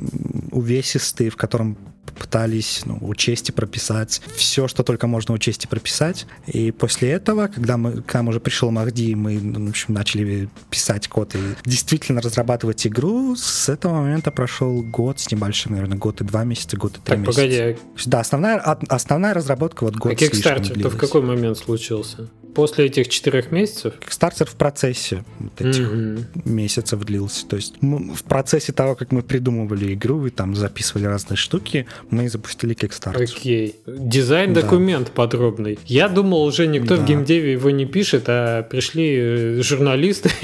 увесистый, 0.51 1.29
в 1.29 1.37
котором 1.37 1.79
пытались 2.13 2.83
ну, 2.85 2.99
учесть 3.01 3.49
и 3.49 3.53
прописать 3.53 4.21
все, 4.37 4.69
что 4.69 4.83
только 4.83 5.07
можно 5.07 5.35
учесть 5.35 5.65
и 5.65 5.69
прописать. 5.69 6.27
И 6.47 6.71
после 6.71 7.11
этого, 7.11 7.49
когда 7.49 7.77
мы, 7.77 8.03
к 8.03 8.15
нам 8.15 8.29
уже 8.29 8.41
пришел 8.41 8.71
Махди, 8.71 9.15
мы 9.15 9.39
в 9.39 9.69
общем, 9.69 9.95
начали 9.95 10.49
писать 10.71 11.09
код 11.09 11.35
и 11.35 11.39
действительно 11.65 12.21
разрабатывать 12.21 12.87
игру, 12.87 13.37
с 13.37 13.69
этого 13.69 13.95
момента 13.95 14.31
прошел 14.31 14.83
год 14.83 15.21
с 15.21 15.31
небольшим, 15.31 15.73
наверное, 15.73 15.99
год 15.99 16.21
и 16.21 16.25
два 16.25 16.45
месяца, 16.45 16.77
год 16.77 16.93
и 16.93 17.01
три 17.01 17.03
так, 17.05 17.19
месяца. 17.19 17.41
погоди. 17.41 17.77
Да, 18.07 18.21
основная, 18.21 18.59
основная 18.59 19.35
разработка 19.35 19.85
вот 19.85 19.97
год 19.97 20.13
а 20.13 20.15
Kickstarter-то 20.15 20.91
в 20.91 20.97
какой 20.97 21.23
момент 21.23 21.59
случился? 21.59 22.29
После 22.55 22.87
этих 22.87 23.09
четырех 23.09 23.51
месяцев? 23.51 23.95
Kickstarter 24.01 24.49
в 24.49 24.55
процессе 24.55 25.25
вот 25.39 25.61
этих 25.61 25.91
mm-hmm. 25.91 26.25
месяцев 26.45 27.05
длился. 27.05 27.47
То 27.47 27.57
есть 27.57 27.83
мы, 27.83 28.15
в 28.15 28.23
процессе 28.25 28.73
того, 28.73 28.95
как 28.95 29.13
мы 29.13 29.23
придумывали 29.23 29.95
игру 29.95 30.27
и 30.27 30.31
там 30.31 30.55
записывали 30.55 31.07
разные 31.07 31.37
штуки, 31.37 31.87
мы 32.11 32.29
запустили 32.29 32.75
Kickstarter. 32.75 33.23
Окей. 33.23 33.75
Okay. 33.87 34.09
Дизайн-документ 34.09 35.07
да. 35.09 35.13
подробный. 35.15 35.79
Я 35.87 36.09
думал, 36.09 36.45
уже 36.45 36.67
никто 36.67 36.97
да. 36.97 37.03
в 37.03 37.07
геймдеве 37.07 37.53
его 37.53 37.71
не 37.71 37.87
пишет, 37.87 38.25
а 38.29 38.63
пришли 38.63 39.17
э, 39.17 39.63
журналисты 39.63 40.31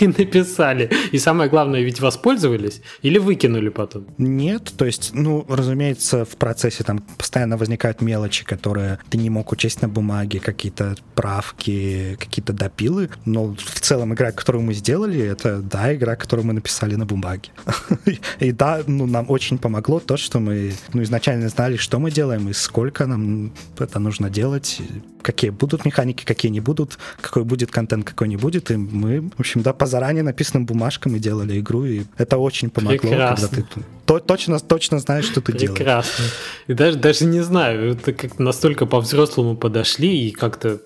и 0.00 0.06
написали. 0.06 0.90
И 1.12 1.18
самое 1.18 1.48
главное, 1.48 1.80
ведь 1.82 2.00
воспользовались 2.00 2.82
или 3.02 3.18
выкинули 3.18 3.70
потом? 3.70 4.06
Нет, 4.18 4.72
то 4.76 4.84
есть, 4.84 5.10
ну, 5.14 5.44
разумеется, 5.48 6.24
в 6.24 6.36
процессе 6.36 6.84
там 6.84 6.98
постоянно 7.16 7.56
возникают 7.56 8.00
мелочи, 8.00 8.44
которые 8.44 8.98
ты 9.08 9.18
не 9.18 9.30
мог 9.30 9.52
учесть 9.52 9.82
на 9.82 9.88
бумаге, 9.88 10.40
какие-то 10.40 10.96
прав 11.14 11.45
правки, 11.46 12.16
какие-то 12.18 12.52
допилы, 12.52 13.08
но 13.24 13.54
в 13.54 13.80
целом 13.80 14.14
игра, 14.14 14.32
которую 14.32 14.62
мы 14.62 14.74
сделали, 14.74 15.20
это, 15.20 15.58
да, 15.58 15.94
игра, 15.94 16.16
которую 16.16 16.46
мы 16.46 16.52
написали 16.52 16.96
на 16.96 17.06
бумаге. 17.06 17.50
И 18.40 18.52
да, 18.52 18.82
ну, 18.86 19.06
нам 19.06 19.30
очень 19.30 19.58
помогло 19.58 20.00
то, 20.00 20.16
что 20.16 20.40
мы 20.40 20.72
ну, 20.92 21.02
изначально 21.02 21.48
знали, 21.48 21.76
что 21.76 21.98
мы 21.98 22.10
делаем 22.10 22.48
и 22.48 22.52
сколько 22.52 23.06
нам 23.06 23.52
это 23.78 23.98
нужно 23.98 24.30
делать, 24.30 24.80
какие 25.22 25.50
будут 25.50 25.84
механики, 25.84 26.24
какие 26.24 26.52
не 26.52 26.60
будут, 26.60 26.98
какой 27.20 27.44
будет 27.44 27.70
контент, 27.70 28.04
какой 28.04 28.28
не 28.28 28.36
будет. 28.36 28.70
И 28.70 28.76
мы, 28.76 29.20
в 29.36 29.40
общем, 29.40 29.62
да, 29.62 29.72
по 29.72 29.86
заранее 29.86 30.22
написанным 30.22 30.66
бумажкам 30.66 31.16
и 31.16 31.18
делали 31.18 31.58
игру, 31.58 31.84
и 31.84 32.04
это 32.18 32.38
очень 32.38 32.70
помогло, 32.70 32.98
Прекрасно. 32.98 33.48
когда 33.48 33.64
ты 33.64 33.80
то, 34.06 34.20
точно, 34.20 34.60
точно 34.60 35.00
знаешь, 35.00 35.24
что 35.24 35.40
ты 35.40 35.52
Прекрасно. 35.52 35.66
делаешь. 35.66 36.06
Прекрасно. 36.06 36.24
И 36.68 36.74
даже, 36.74 36.98
даже 36.98 37.24
не 37.24 37.40
знаю, 37.40 37.92
это 37.92 38.12
как 38.12 38.38
настолько 38.38 38.86
по-взрослому 38.86 39.56
подошли 39.56 40.28
и 40.28 40.30
как-то 40.30 40.80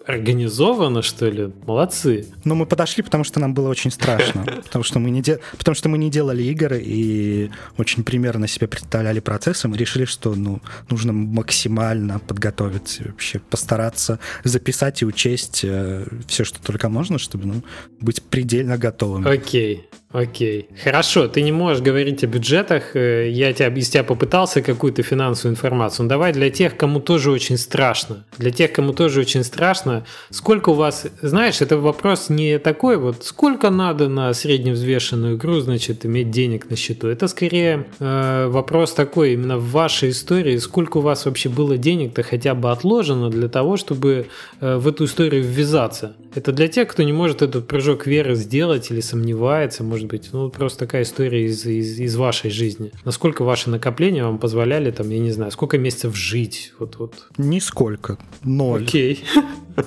организовано, 0.51 1.03
что 1.03 1.31
ли. 1.31 1.53
Молодцы. 1.67 2.27
Ну, 2.45 2.55
мы 2.55 2.67
подошли, 2.67 3.03
потому 3.03 3.25
что 3.25 3.41
нам 3.41 3.55
было 3.55 3.69
очень 3.69 3.91
страшно. 3.91 4.45
Потому 4.65 4.85
что 4.85 4.99
мы 4.99 5.11
не, 5.11 5.23
де... 5.23 5.41
потому 5.59 5.75
что 5.75 5.89
мы 5.89 5.99
не 5.99 6.11
делали 6.11 6.43
игры 6.43 6.81
и 6.83 7.51
очень 7.79 8.05
примерно 8.05 8.49
себе 8.49 8.67
представляли 8.69 9.21
процессы. 9.21 9.69
Мы 9.69 9.77
решили, 9.77 10.05
что 10.05 10.35
ну, 10.35 10.61
нужно 10.91 11.13
максимально 11.13 12.19
подготовиться, 12.19 13.05
вообще 13.05 13.39
постараться 13.39 14.19
записать 14.45 15.03
и 15.03 15.07
учесть 15.07 15.61
э, 15.65 16.07
все, 16.27 16.45
что 16.45 16.61
только 16.61 16.89
можно, 16.89 17.19
чтобы 17.19 17.47
ну, 17.47 17.63
быть 18.01 18.23
предельно 18.23 18.79
готовым. 18.79 19.27
Окей. 19.27 19.89
Окей. 20.13 20.69
Хорошо, 20.83 21.29
ты 21.29 21.41
не 21.41 21.53
можешь 21.53 21.85
говорить 21.85 22.25
о 22.25 22.27
бюджетах. 22.27 22.97
Э, 22.97 23.31
я 23.31 23.53
тебя, 23.53 23.69
из 23.69 23.89
тебя 23.89 24.03
попытался 24.03 24.61
какую-то 24.61 25.05
финансовую 25.05 25.53
информацию. 25.53 26.05
Ну, 26.05 26.09
давай 26.09 26.33
для 26.33 26.51
тех, 26.51 26.77
кому 26.77 26.99
тоже 26.99 27.31
очень 27.31 27.57
страшно. 27.57 28.25
Для 28.37 28.51
тех, 28.51 28.73
кому 28.73 28.93
тоже 28.93 29.21
очень 29.21 29.45
страшно. 29.45 30.05
Сколько 30.31 30.71
у 30.71 30.75
вас... 30.75 31.07
Знаешь, 31.23 31.61
это 31.61 31.79
вопрос 31.79 32.29
не 32.29 32.59
такой 32.59 32.97
вот, 32.97 33.23
сколько 33.25 33.71
надо 33.71 34.09
на 34.09 34.35
средневзвешенную 34.35 35.37
игру, 35.37 35.61
значит, 35.61 36.05
иметь 36.05 36.33
денег 36.33 36.69
на 36.69 36.75
счету. 36.75 37.07
Это 37.07 37.29
скорее 37.29 37.87
э, 38.01 38.49
вопрос 38.49 38.95
такой, 38.95 39.35
именно 39.35 39.59
в 39.59 39.71
вашей 39.71 40.11
истории, 40.11 40.57
сколько 40.57 40.99
у 40.99 41.03
вас 41.03 41.25
вообще 41.25 41.49
было 41.49 41.77
денег-то 41.77 42.25
хотя 42.25 42.57
бы 42.57 42.73
отложено 42.73 43.31
для 43.31 43.49
того, 43.49 43.77
чтобы 43.77 44.27
э, 44.61 44.77
в 44.77 44.89
эту 44.89 45.05
историю 45.05 45.45
ввязаться. 45.45 46.17
Это 46.35 46.53
для 46.53 46.69
тех, 46.69 46.89
кто 46.89 47.03
не 47.03 47.13
может 47.13 47.43
этот 47.43 47.67
прыжок 47.67 48.07
веры 48.07 48.35
сделать 48.35 48.91
или 48.91 49.01
сомневается, 49.01 49.83
может 49.83 50.00
может 50.01 50.11
быть? 50.11 50.31
Ну, 50.33 50.51
просто 50.51 50.81
такая 50.81 51.03
история 51.03 51.45
из, 51.47 51.67
из, 51.67 51.99
из 51.99 52.17
вашей 52.17 52.51
жизни. 52.51 52.93
Насколько 53.05 53.45
ваши 53.45 53.71
накопления 53.71 54.25
вам 54.25 54.39
позволяли, 54.39 54.91
там, 54.91 55.11
я 55.11 55.19
не 55.19 55.31
знаю, 55.31 55.51
сколько 55.53 55.79
месяцев 55.79 56.17
жить? 56.17 56.73
Вот, 56.79 56.97
вот. 56.99 57.27
Нисколько. 57.37 58.19
Ноль. 58.43 58.85
Окей. 58.85 59.25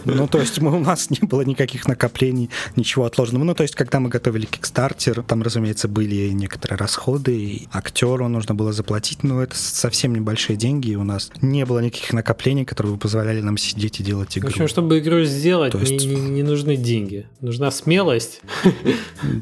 Ну, 0.06 0.28
то 0.28 0.40
есть 0.40 0.60
мы, 0.60 0.76
у 0.76 0.80
нас 0.80 1.10
не 1.10 1.20
было 1.28 1.42
никаких 1.42 1.88
накоплений, 1.88 2.50
ничего 2.76 3.06
отложенного. 3.06 3.44
Ну, 3.44 3.54
то 3.54 3.64
есть, 3.64 3.76
когда 3.76 4.00
мы 4.00 4.10
готовили 4.10 4.48
Kickstarter, 4.48 5.24
там, 5.24 5.44
разумеется, 5.44 5.88
были 5.88 6.30
некоторые 6.30 6.78
расходы, 6.78 7.38
и 7.38 7.68
актеру 7.72 8.28
нужно 8.28 8.56
было 8.56 8.72
заплатить, 8.72 9.24
но 9.24 9.44
это 9.44 9.56
совсем 9.56 10.16
небольшие 10.16 10.58
деньги, 10.58 10.92
и 10.92 10.96
у 10.96 11.04
нас 11.04 11.32
не 11.42 11.66
было 11.66 11.80
никаких 11.80 12.14
накоплений, 12.14 12.66
которые 12.66 12.94
бы 12.94 13.00
позволяли 13.00 13.42
нам 13.42 13.58
сидеть 13.58 14.00
и 14.00 14.04
делать 14.04 14.38
игру. 14.38 14.50
В 14.50 14.54
общем, 14.54 14.68
чтобы 14.68 15.00
игру 15.00 15.24
сделать, 15.24 15.74
то 15.74 15.80
есть... 15.80 16.06
не, 16.06 16.16
не, 16.16 16.30
не 16.30 16.44
нужны 16.44 16.76
деньги. 16.76 17.28
Нужна 17.42 17.70
смелость. 17.70 18.42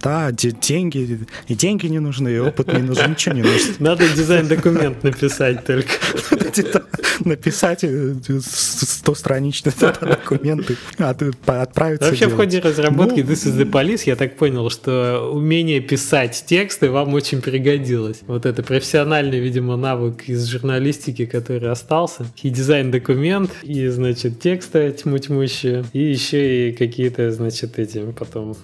Да, 0.01 0.31
деньги, 0.61 1.19
и 1.47 1.55
деньги 1.55 1.87
не 1.87 1.99
нужны, 1.99 2.29
и 2.29 2.39
опыт 2.39 2.73
не 2.73 2.81
нужен, 2.81 3.11
ничего 3.11 3.35
не 3.35 3.41
нужно. 3.41 3.75
Надо 3.79 4.07
дизайн-документ 4.07 5.03
написать 5.03 5.65
только. 5.65 5.91
Написать 7.25 7.83
100-страничный 7.83 9.73
документы, 10.01 10.77
а 10.97 11.15
отправиться 11.61 12.09
Вообще 12.09 12.27
в 12.27 12.35
ходе 12.35 12.59
разработки 12.59 13.21
ну, 13.21 13.31
This 13.31 13.47
is 13.47 13.57
the 13.57 13.69
Police 13.69 14.03
я 14.05 14.15
так 14.15 14.37
понял, 14.37 14.69
что 14.69 15.29
умение 15.31 15.81
писать 15.81 16.43
тексты 16.47 16.89
вам 16.89 17.13
очень 17.13 17.41
пригодилось. 17.41 18.21
Вот 18.27 18.45
это 18.45 18.63
профессиональный, 18.63 19.39
видимо, 19.39 19.77
навык 19.77 20.23
из 20.27 20.45
журналистики, 20.47 21.25
который 21.25 21.69
остался. 21.69 22.25
И 22.41 22.49
дизайн-документ, 22.49 23.51
и, 23.63 23.87
значит, 23.87 24.39
тексты 24.39 24.91
тьму 24.91 25.17
тьмущие, 25.17 25.85
и 25.93 25.99
еще 25.99 26.69
и 26.69 26.71
какие-то, 26.73 27.31
значит, 27.31 27.79
эти 27.79 27.99
потом 28.11 28.57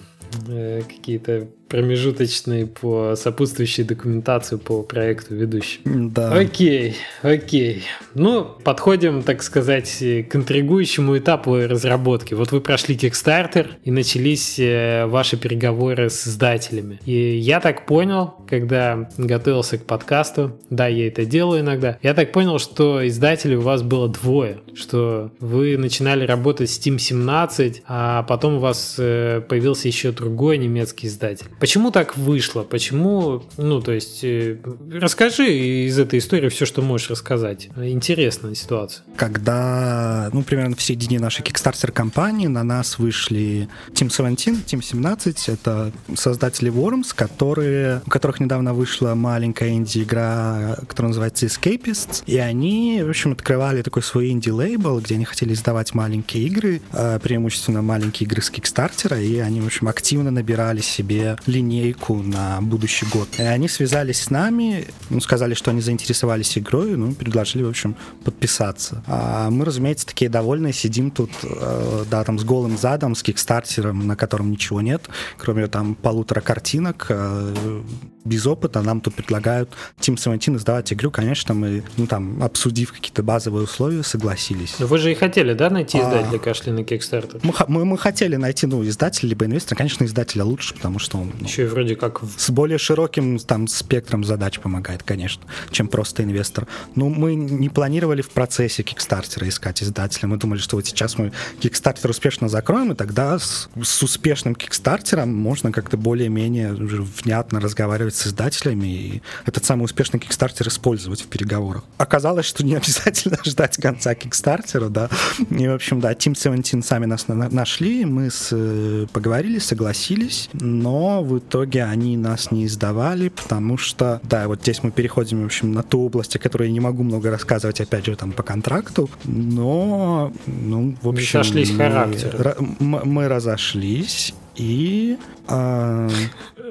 э, 0.48 0.82
какие-то 0.86 1.48
промежуточный 1.68 2.66
по 2.66 3.14
сопутствующей 3.16 3.84
документации 3.84 4.56
по 4.56 4.82
проекту 4.82 5.34
ведущий. 5.34 5.80
Да. 5.84 6.32
Окей, 6.32 6.96
окей. 7.22 7.84
Ну, 8.14 8.44
подходим, 8.64 9.22
так 9.22 9.42
сказать, 9.42 9.98
к 9.98 10.36
интригующему 10.36 11.18
этапу 11.18 11.56
разработки. 11.56 12.34
Вот 12.34 12.52
вы 12.52 12.60
прошли 12.60 12.96
Kickstarter 12.96 13.68
и 13.84 13.90
начались 13.90 14.58
э, 14.58 15.06
ваши 15.06 15.36
переговоры 15.36 16.10
с 16.10 16.26
издателями. 16.26 17.00
И 17.04 17.36
я 17.36 17.60
так 17.60 17.86
понял, 17.86 18.34
когда 18.48 19.08
готовился 19.16 19.78
к 19.78 19.84
подкасту, 19.84 20.58
да, 20.70 20.86
я 20.86 21.08
это 21.08 21.24
делаю 21.24 21.60
иногда, 21.60 21.98
я 22.02 22.14
так 22.14 22.32
понял, 22.32 22.58
что 22.58 23.06
издателей 23.06 23.56
у 23.56 23.62
вас 23.62 23.82
было 23.82 24.08
двое, 24.08 24.60
что 24.74 25.32
вы 25.40 25.76
начинали 25.76 26.26
работать 26.26 26.70
с 26.70 26.78
Team 26.78 26.98
17, 26.98 27.82
а 27.86 28.22
потом 28.24 28.54
у 28.54 28.58
вас 28.58 28.96
э, 28.98 29.42
появился 29.48 29.88
еще 29.88 30.12
другой 30.12 30.58
немецкий 30.58 31.06
издатель. 31.06 31.46
Почему 31.60 31.90
так 31.90 32.16
вышло? 32.16 32.62
Почему, 32.62 33.42
ну, 33.56 33.80
то 33.80 33.92
есть, 33.92 34.22
э, 34.22 34.58
расскажи 34.92 35.52
из 35.86 35.98
этой 35.98 36.20
истории 36.20 36.48
все, 36.48 36.66
что 36.66 36.82
можешь 36.82 37.10
рассказать. 37.10 37.68
Интересная 37.76 38.54
ситуация. 38.54 39.04
Когда, 39.16 40.30
ну, 40.32 40.42
примерно 40.42 40.76
в 40.76 40.82
середине 40.82 41.18
нашей 41.18 41.42
Kickstarter-компании 41.42 42.46
на 42.46 42.62
нас 42.62 42.98
вышли 42.98 43.68
Team 43.92 44.10
17, 44.10 44.66
Team 44.66 44.82
17, 44.82 45.48
это 45.48 45.92
создатели 46.14 46.70
Worms, 46.70 47.12
которые, 47.14 48.02
у 48.06 48.10
которых 48.10 48.38
недавно 48.40 48.72
вышла 48.72 49.14
маленькая 49.14 49.70
инди-игра, 49.70 50.76
которая 50.88 51.08
называется 51.08 51.46
Escapists, 51.46 52.22
и 52.26 52.38
они, 52.38 53.02
в 53.02 53.08
общем, 53.08 53.32
открывали 53.32 53.82
такой 53.82 54.02
свой 54.02 54.30
инди-лейбл, 54.30 55.00
где 55.00 55.16
они 55.16 55.24
хотели 55.24 55.54
издавать 55.54 55.94
маленькие 55.94 56.44
игры, 56.44 56.80
э, 56.92 57.18
преимущественно 57.20 57.82
маленькие 57.82 58.26
игры 58.28 58.42
с 58.42 58.50
Kickstarter, 58.50 59.20
и 59.20 59.38
они, 59.38 59.60
в 59.60 59.66
общем, 59.66 59.88
активно 59.88 60.30
набирали 60.30 60.80
себе 60.80 61.36
линейку 61.48 62.22
на 62.22 62.60
будущий 62.60 63.06
год. 63.06 63.28
И 63.38 63.42
они 63.42 63.68
связались 63.68 64.22
с 64.22 64.30
нами, 64.30 64.86
ну, 65.10 65.20
сказали, 65.20 65.54
что 65.54 65.70
они 65.70 65.80
заинтересовались 65.80 66.56
игрой, 66.58 66.96
ну, 66.96 67.12
предложили, 67.12 67.62
в 67.62 67.68
общем, 67.68 67.96
подписаться. 68.24 69.02
А 69.06 69.50
мы, 69.50 69.64
разумеется, 69.64 70.06
такие 70.06 70.30
довольные, 70.30 70.72
сидим 70.72 71.10
тут, 71.10 71.30
э, 71.42 72.04
да, 72.10 72.22
там 72.24 72.38
с 72.38 72.44
голым 72.44 72.76
задом, 72.76 73.14
с 73.14 73.22
кикстартером, 73.22 74.06
на 74.06 74.14
котором 74.14 74.50
ничего 74.50 74.80
нет, 74.80 75.08
кроме 75.38 75.66
там 75.66 75.94
полутора 75.94 76.40
картинок, 76.40 77.06
э, 77.08 77.82
без 78.28 78.46
опыта 78.46 78.82
нам 78.82 79.00
тут 79.00 79.14
предлагают 79.14 79.70
Team 79.98 80.16
17 80.16 80.56
издавать 80.56 80.92
игру, 80.92 81.10
конечно, 81.10 81.54
мы, 81.54 81.82
ну, 81.96 82.06
там, 82.06 82.42
обсудив 82.42 82.92
какие-то 82.92 83.22
базовые 83.22 83.64
условия, 83.64 84.02
согласились. 84.02 84.76
Но 84.78 84.86
вы 84.86 84.98
же 84.98 85.10
и 85.10 85.14
хотели, 85.14 85.54
да, 85.54 85.70
найти 85.70 85.98
издателя 85.98 86.36
а... 86.36 86.38
Кашли 86.38 86.70
на 86.70 86.80
Kickstarter? 86.80 87.40
Мы, 87.42 87.52
мы, 87.66 87.84
мы 87.84 87.98
хотели 87.98 88.36
найти, 88.36 88.66
ну, 88.66 88.84
издателя, 88.84 89.30
либо 89.30 89.46
инвестора. 89.46 89.78
Конечно, 89.78 90.04
издателя 90.04 90.44
лучше, 90.44 90.74
потому 90.74 90.98
что 90.98 91.18
он... 91.18 91.32
Ну, 91.38 91.46
Еще 91.46 91.64
и 91.64 91.66
вроде 91.66 91.96
как... 91.96 92.20
С 92.36 92.50
более 92.50 92.78
широким, 92.78 93.38
там, 93.38 93.66
спектром 93.68 94.24
задач 94.24 94.58
помогает, 94.60 95.02
конечно, 95.02 95.42
чем 95.70 95.88
просто 95.88 96.22
инвестор. 96.22 96.66
Но 96.94 97.08
мы 97.08 97.34
не 97.34 97.68
планировали 97.68 98.22
в 98.22 98.30
процессе 98.30 98.82
Kickstarter 98.82 99.48
искать 99.48 99.82
издателя. 99.82 100.28
Мы 100.28 100.36
думали, 100.36 100.58
что 100.58 100.76
вот 100.76 100.86
сейчас 100.86 101.18
мы 101.18 101.32
Kickstarter 101.60 102.10
успешно 102.10 102.48
закроем, 102.48 102.92
и 102.92 102.94
тогда 102.94 103.38
с, 103.38 103.68
с 103.82 104.02
успешным 104.02 104.54
Kickstarter 104.54 105.24
можно 105.26 105.72
как-то 105.72 105.96
более-менее 105.96 106.72
внятно 106.74 107.60
разговаривать 107.60 108.14
с 108.18 108.26
издателями 108.26 108.86
и 108.86 109.22
этот 109.46 109.64
самый 109.64 109.84
успешный 109.84 110.20
Kickstarter 110.20 110.68
использовать 110.68 111.22
в 111.22 111.26
переговорах. 111.26 111.84
Оказалось, 111.96 112.46
что 112.46 112.64
не 112.64 112.74
обязательно 112.76 113.38
ждать 113.44 113.76
конца 113.76 114.12
Kickstarter, 114.12 114.88
да. 114.88 115.08
И, 115.50 115.66
в 115.66 115.74
общем, 115.74 116.00
да, 116.00 116.12
Team 116.12 116.36
17 116.36 116.84
сами 116.84 117.06
нас 117.06 117.28
на 117.28 117.48
нашли, 117.48 118.04
мы 118.04 118.30
с, 118.30 118.48
э, 118.52 119.06
поговорили, 119.12 119.58
согласились, 119.58 120.48
но 120.52 121.22
в 121.22 121.38
итоге 121.38 121.84
они 121.84 122.16
нас 122.16 122.50
не 122.50 122.66
издавали, 122.66 123.28
потому 123.28 123.76
что, 123.76 124.20
да, 124.24 124.48
вот 124.48 124.62
здесь 124.62 124.82
мы 124.82 124.90
переходим, 124.90 125.42
в 125.42 125.46
общем, 125.46 125.72
на 125.72 125.82
ту 125.82 126.04
область, 126.04 126.36
о 126.36 126.38
которой 126.38 126.68
я 126.68 126.72
не 126.72 126.80
могу 126.80 127.02
много 127.02 127.30
рассказывать, 127.30 127.80
опять 127.80 128.06
же, 128.06 128.16
там, 128.16 128.32
по 128.32 128.42
контракту, 128.42 129.08
но, 129.24 130.32
ну, 130.46 130.96
в 131.02 131.08
общем... 131.08 131.38
Мы 131.38 131.44
сошлись 131.44 131.70
характером. 131.70 132.76
Мы, 132.78 133.04
мы 133.04 133.28
разошлись, 133.28 134.34
и, 134.58 135.16
э, 135.48 136.10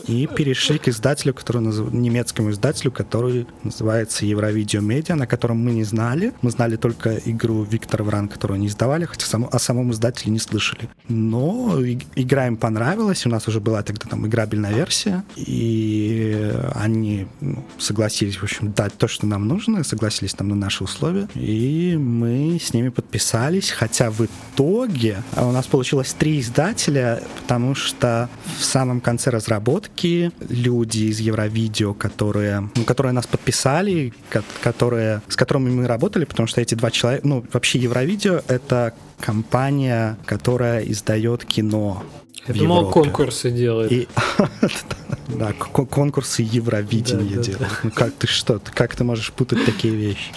и 0.08 0.28
перешли 0.28 0.78
к 0.78 0.88
издателю, 0.90 1.34
который 1.34 1.62
назыв... 1.62 1.92
немецкому 1.94 2.52
издателю, 2.52 2.92
который 2.92 3.48
называется 3.64 4.26
Евровидео 4.26 4.82
Медиа, 4.82 5.16
на 5.16 5.26
котором 5.26 5.58
мы 5.58 5.72
не 5.72 5.84
знали. 5.84 6.34
Мы 6.42 6.52
знали 6.52 6.76
только 6.76 7.18
игру 7.26 7.64
Виктора 7.64 8.04
Вран, 8.04 8.28
которую 8.28 8.56
они 8.56 8.68
издавали, 8.68 9.06
хотя 9.06 9.26
сам... 9.26 9.48
о 9.52 9.60
самом 9.60 9.92
издателе 9.92 10.32
не 10.32 10.40
слышали. 10.40 10.90
Но 11.08 11.80
и... 11.80 11.98
игра 12.16 12.48
им 12.48 12.58
понравилась, 12.58 13.26
у 13.26 13.30
нас 13.30 13.48
уже 13.48 13.60
была 13.60 13.82
тогда 13.84 14.08
там 14.10 14.28
играбельная 14.28 14.74
версия, 14.74 15.24
и 15.36 16.54
они 16.76 17.28
ну, 17.40 17.64
согласились, 17.78 18.36
в 18.36 18.44
общем, 18.44 18.74
дать 18.74 18.98
то, 18.98 19.08
что 19.08 19.26
нам 19.26 19.48
нужно, 19.48 19.84
согласились 19.84 20.34
там 20.34 20.50
на 20.50 20.56
наши 20.56 20.84
условия, 20.84 21.30
и 21.36 21.96
мы 21.98 22.60
с 22.62 22.74
ними 22.74 22.90
подписались, 22.90 23.72
хотя 23.72 24.12
в 24.12 24.26
итоге 24.26 25.24
у 25.36 25.52
нас 25.52 25.66
получилось 25.68 26.14
три 26.18 26.40
издателя, 26.40 27.24
потому 27.42 27.76
что 27.78 28.30
в 28.60 28.64
самом 28.64 29.02
конце 29.02 29.30
разработки 29.30 30.32
люди 30.50 31.06
из 31.06 31.20
Евровидео, 31.20 31.94
которые, 31.94 32.70
ну, 32.76 32.84
которые 32.84 33.14
нас 33.14 33.28
подписали, 33.28 34.14
которые, 34.62 35.22
с 35.28 35.36
которыми 35.36 35.70
мы 35.70 35.88
работали, 35.88 36.26
потому 36.26 36.48
что 36.48 36.62
эти 36.62 36.76
два 36.76 36.92
человека, 36.92 37.28
ну, 37.28 37.46
вообще 37.54 37.80
Евровидео— 37.80 38.42
это 38.48 38.94
компания, 39.20 40.18
которая 40.26 40.82
издает 40.82 41.46
кино 41.46 42.04
я 42.48 42.54
думал, 42.54 42.90
конкурсы 42.92 43.52
делает. 43.52 43.92
И... 43.92 44.08
да, 45.28 45.54
конкурсы 45.54 46.42
Евровидения 46.42 47.38
да, 47.38 47.44
делают. 47.44 47.60
Да, 47.60 47.68
да. 47.68 47.80
Ну 47.84 47.92
как 47.92 48.14
ты 48.14 48.28
что? 48.28 48.62
Как 48.74 48.96
ты 48.96 49.04
можешь 49.04 49.32
путать 49.32 49.66
такие 49.66 49.94
вещи? 49.94 50.32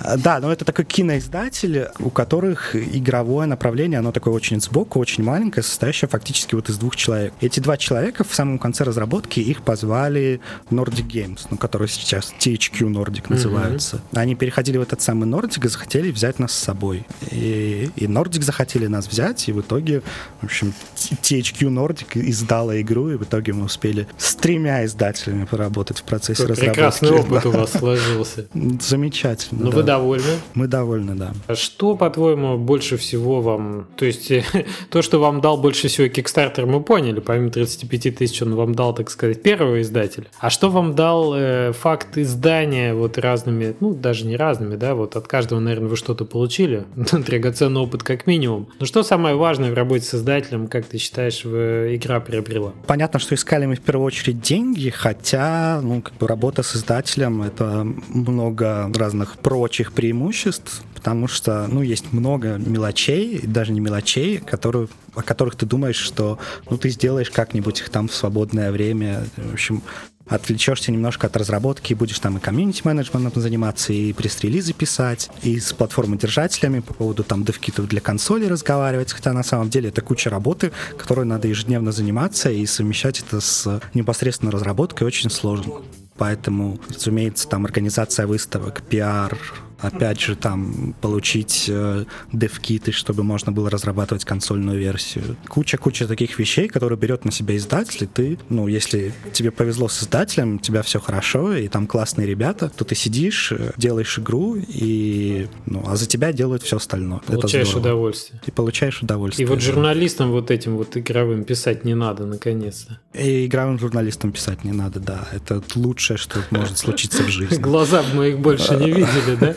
А, 0.00 0.16
да, 0.16 0.40
но 0.40 0.52
это 0.52 0.64
такой 0.64 0.84
киноиздатель, 0.84 1.88
у 1.98 2.10
которых 2.10 2.74
игровое 2.74 3.46
направление, 3.46 3.98
оно 3.98 4.12
такое 4.12 4.34
очень 4.34 4.60
сбоку, 4.60 4.98
очень 4.98 5.22
маленькое, 5.22 5.62
состоящее 5.62 6.08
фактически 6.08 6.54
вот 6.54 6.68
из 6.68 6.78
двух 6.78 6.96
человек. 6.96 7.34
Эти 7.40 7.60
два 7.60 7.76
человека 7.76 8.24
в 8.24 8.34
самом 8.34 8.58
конце 8.58 8.84
разработки 8.84 9.40
их 9.40 9.62
позвали 9.62 10.40
Nordic 10.70 11.06
Games, 11.06 11.40
ну, 11.50 11.56
которые 11.56 11.88
сейчас 11.88 12.32
THQ 12.38 12.92
Nordic 12.92 13.26
называются. 13.28 13.96
Mm-hmm. 13.96 14.18
Они 14.18 14.34
переходили 14.34 14.78
в 14.78 14.82
этот 14.82 15.02
самый 15.02 15.28
Nordic 15.28 15.64
и 15.64 15.68
захотели 15.68 16.10
взять 16.10 16.38
нас 16.38 16.52
с 16.52 16.58
собой. 16.58 17.06
И, 17.30 17.90
и 17.96 18.06
Nordic 18.06 18.42
захотели 18.42 18.86
нас 18.86 19.06
взять, 19.08 19.48
и 19.48 19.52
в 19.52 19.60
итоге, 19.60 20.02
в 20.40 20.44
общем, 20.44 20.72
THQ 20.96 21.50
HQ 21.50 21.68
Nordic 21.68 22.20
издала 22.28 22.80
игру, 22.80 23.10
и 23.10 23.16
в 23.16 23.22
итоге 23.22 23.52
мы 23.52 23.64
успели 23.64 24.06
с 24.18 24.29
тремя 24.34 24.84
издателями 24.84 25.44
поработать 25.44 25.98
в 25.98 26.02
процессе 26.04 26.42
Какой 26.42 26.52
разработки. 26.52 26.74
Прекрасный 26.74 27.10
опыт 27.20 27.46
у 27.46 27.50
вас 27.50 27.72
сложился. 27.72 28.46
Замечательно. 28.80 29.64
Ну, 29.64 29.70
да. 29.70 29.76
вы 29.76 29.82
довольны? 29.82 30.32
Мы 30.54 30.66
довольны, 30.66 31.14
да. 31.14 31.32
А 31.46 31.54
что, 31.54 31.96
по-твоему, 31.96 32.58
больше 32.58 32.96
всего 32.96 33.40
вам... 33.40 33.88
То 33.96 34.04
есть, 34.04 34.32
то, 34.90 35.02
что 35.02 35.18
вам 35.18 35.40
дал 35.40 35.56
больше 35.56 35.88
всего 35.88 36.06
Kickstarter, 36.06 36.66
мы 36.66 36.82
поняли. 36.82 37.20
Помимо 37.20 37.50
35 37.50 38.16
тысяч 38.16 38.42
он 38.42 38.54
вам 38.54 38.74
дал, 38.74 38.94
так 38.94 39.10
сказать, 39.10 39.42
первого 39.42 39.80
издателя. 39.82 40.26
А 40.38 40.50
что 40.50 40.70
вам 40.70 40.94
дал 40.94 41.34
э, 41.34 41.72
факт 41.72 42.18
издания 42.18 42.94
вот 42.94 43.18
разными, 43.18 43.74
ну, 43.80 43.94
даже 43.94 44.26
не 44.26 44.36
разными, 44.36 44.76
да, 44.76 44.94
вот 44.94 45.16
от 45.16 45.26
каждого, 45.26 45.60
наверное, 45.60 45.88
вы 45.88 45.96
что-то 45.96 46.24
получили. 46.24 46.84
Драгоценный 47.12 47.80
опыт 47.80 48.02
как 48.02 48.26
минимум. 48.26 48.68
Но 48.78 48.86
что 48.86 49.02
самое 49.02 49.34
важное 49.34 49.70
в 49.70 49.74
работе 49.74 50.04
с 50.04 50.14
издателем, 50.14 50.68
как 50.68 50.86
ты 50.86 50.98
считаешь, 50.98 51.44
игра 51.44 52.20
приобрела? 52.20 52.72
Понятно, 52.86 53.18
что 53.18 53.34
искали 53.34 53.66
мы 53.66 53.76
в 53.76 53.80
первую 53.80 54.06
очередь 54.06 54.19
деньги, 54.28 54.90
хотя, 54.90 55.80
ну, 55.82 56.02
как 56.02 56.14
бы 56.14 56.26
работа 56.28 56.62
с 56.62 56.76
издателем— 56.76 57.42
это 57.42 57.86
много 58.08 58.90
разных 58.94 59.38
прочих 59.38 59.92
преимуществ, 59.92 60.82
потому 60.94 61.28
что, 61.28 61.66
ну, 61.66 61.82
есть 61.82 62.12
много 62.12 62.58
мелочей, 62.58 63.40
даже 63.42 63.72
не 63.72 63.80
мелочей, 63.80 64.38
которые, 64.38 64.88
о 65.14 65.22
которых 65.22 65.56
ты 65.56 65.66
думаешь, 65.66 65.96
что, 65.96 66.38
ну, 66.68 66.76
ты 66.76 66.90
сделаешь 66.90 67.30
как-нибудь 67.30 67.80
их 67.80 67.88
там 67.88 68.08
в 68.08 68.14
свободное 68.14 68.70
время. 68.70 69.24
В 69.36 69.54
общем, 69.54 69.82
отвлечешься 70.30 70.92
немножко 70.92 71.26
от 71.26 71.36
разработки, 71.36 71.92
будешь 71.92 72.18
там 72.18 72.38
и 72.38 72.40
комьюнити-менеджментом 72.40 73.42
заниматься, 73.42 73.92
и 73.92 74.12
пресс-релизы 74.12 74.72
писать, 74.72 75.28
и 75.42 75.58
с 75.58 75.72
платформодержателями 75.72 76.80
по 76.80 76.94
поводу 76.94 77.24
там 77.24 77.44
девкитов 77.44 77.88
для 77.88 78.00
консоли 78.00 78.46
разговаривать, 78.46 79.12
хотя 79.12 79.32
на 79.32 79.42
самом 79.42 79.68
деле 79.68 79.90
это 79.90 80.00
куча 80.00 80.30
работы, 80.30 80.72
которой 80.96 81.26
надо 81.26 81.48
ежедневно 81.48 81.92
заниматься, 81.92 82.50
и 82.50 82.64
совмещать 82.64 83.20
это 83.20 83.40
с 83.40 83.80
непосредственно 83.92 84.52
разработкой 84.52 85.06
очень 85.06 85.30
сложно. 85.30 85.74
Поэтому, 86.16 86.78
разумеется, 86.88 87.48
там 87.48 87.64
организация 87.64 88.26
выставок, 88.26 88.82
пиар, 88.82 89.38
опять 89.80 90.20
же, 90.20 90.36
там 90.36 90.94
получить 91.00 91.66
э, 91.68 92.04
дев-киты, 92.32 92.92
чтобы 92.92 93.22
можно 93.22 93.52
было 93.52 93.70
разрабатывать 93.70 94.24
консольную 94.24 94.78
версию. 94.78 95.36
Куча-куча 95.48 96.06
таких 96.06 96.38
вещей, 96.38 96.68
которые 96.68 96.98
берет 96.98 97.24
на 97.24 97.32
себя 97.32 97.56
издатель, 97.56 98.04
и 98.04 98.06
ты, 98.06 98.38
ну, 98.48 98.68
если 98.68 99.12
тебе 99.32 99.50
повезло 99.50 99.88
с 99.88 100.02
издателем, 100.02 100.56
у 100.56 100.58
тебя 100.58 100.82
все 100.82 101.00
хорошо, 101.00 101.54
и 101.54 101.68
там 101.68 101.86
классные 101.86 102.26
ребята, 102.26 102.70
то 102.74 102.84
ты 102.84 102.94
сидишь, 102.94 103.52
э, 103.52 103.72
делаешь 103.76 104.18
игру, 104.18 104.56
и, 104.56 105.48
ну, 105.66 105.84
а 105.86 105.96
за 105.96 106.06
тебя 106.06 106.32
делают 106.32 106.62
все 106.62 106.76
остальное. 106.76 107.20
Получаешь 107.20 107.74
удовольствие. 107.74 108.40
И 108.46 108.50
получаешь 108.50 109.02
удовольствие. 109.02 109.46
И 109.46 109.50
вот 109.50 109.60
журналистам 109.60 110.30
вот 110.30 110.50
этим 110.50 110.76
вот 110.76 110.96
игровым 110.96 111.44
писать 111.44 111.84
не 111.84 111.94
надо, 111.94 112.26
наконец-то. 112.26 112.98
И 113.14 113.46
игровым 113.46 113.78
журналистам 113.78 114.32
писать 114.32 114.64
не 114.64 114.72
надо, 114.72 115.00
да. 115.00 115.28
Это 115.32 115.62
лучшее, 115.74 116.16
что 116.16 116.40
может 116.50 116.78
случиться 116.78 117.22
в 117.22 117.28
жизни. 117.28 117.56
Глаза 117.60 118.02
мы 118.14 118.30
их 118.30 118.38
больше 118.38 118.76
не 118.76 118.90
видели, 118.90 119.36
да? 119.40 119.54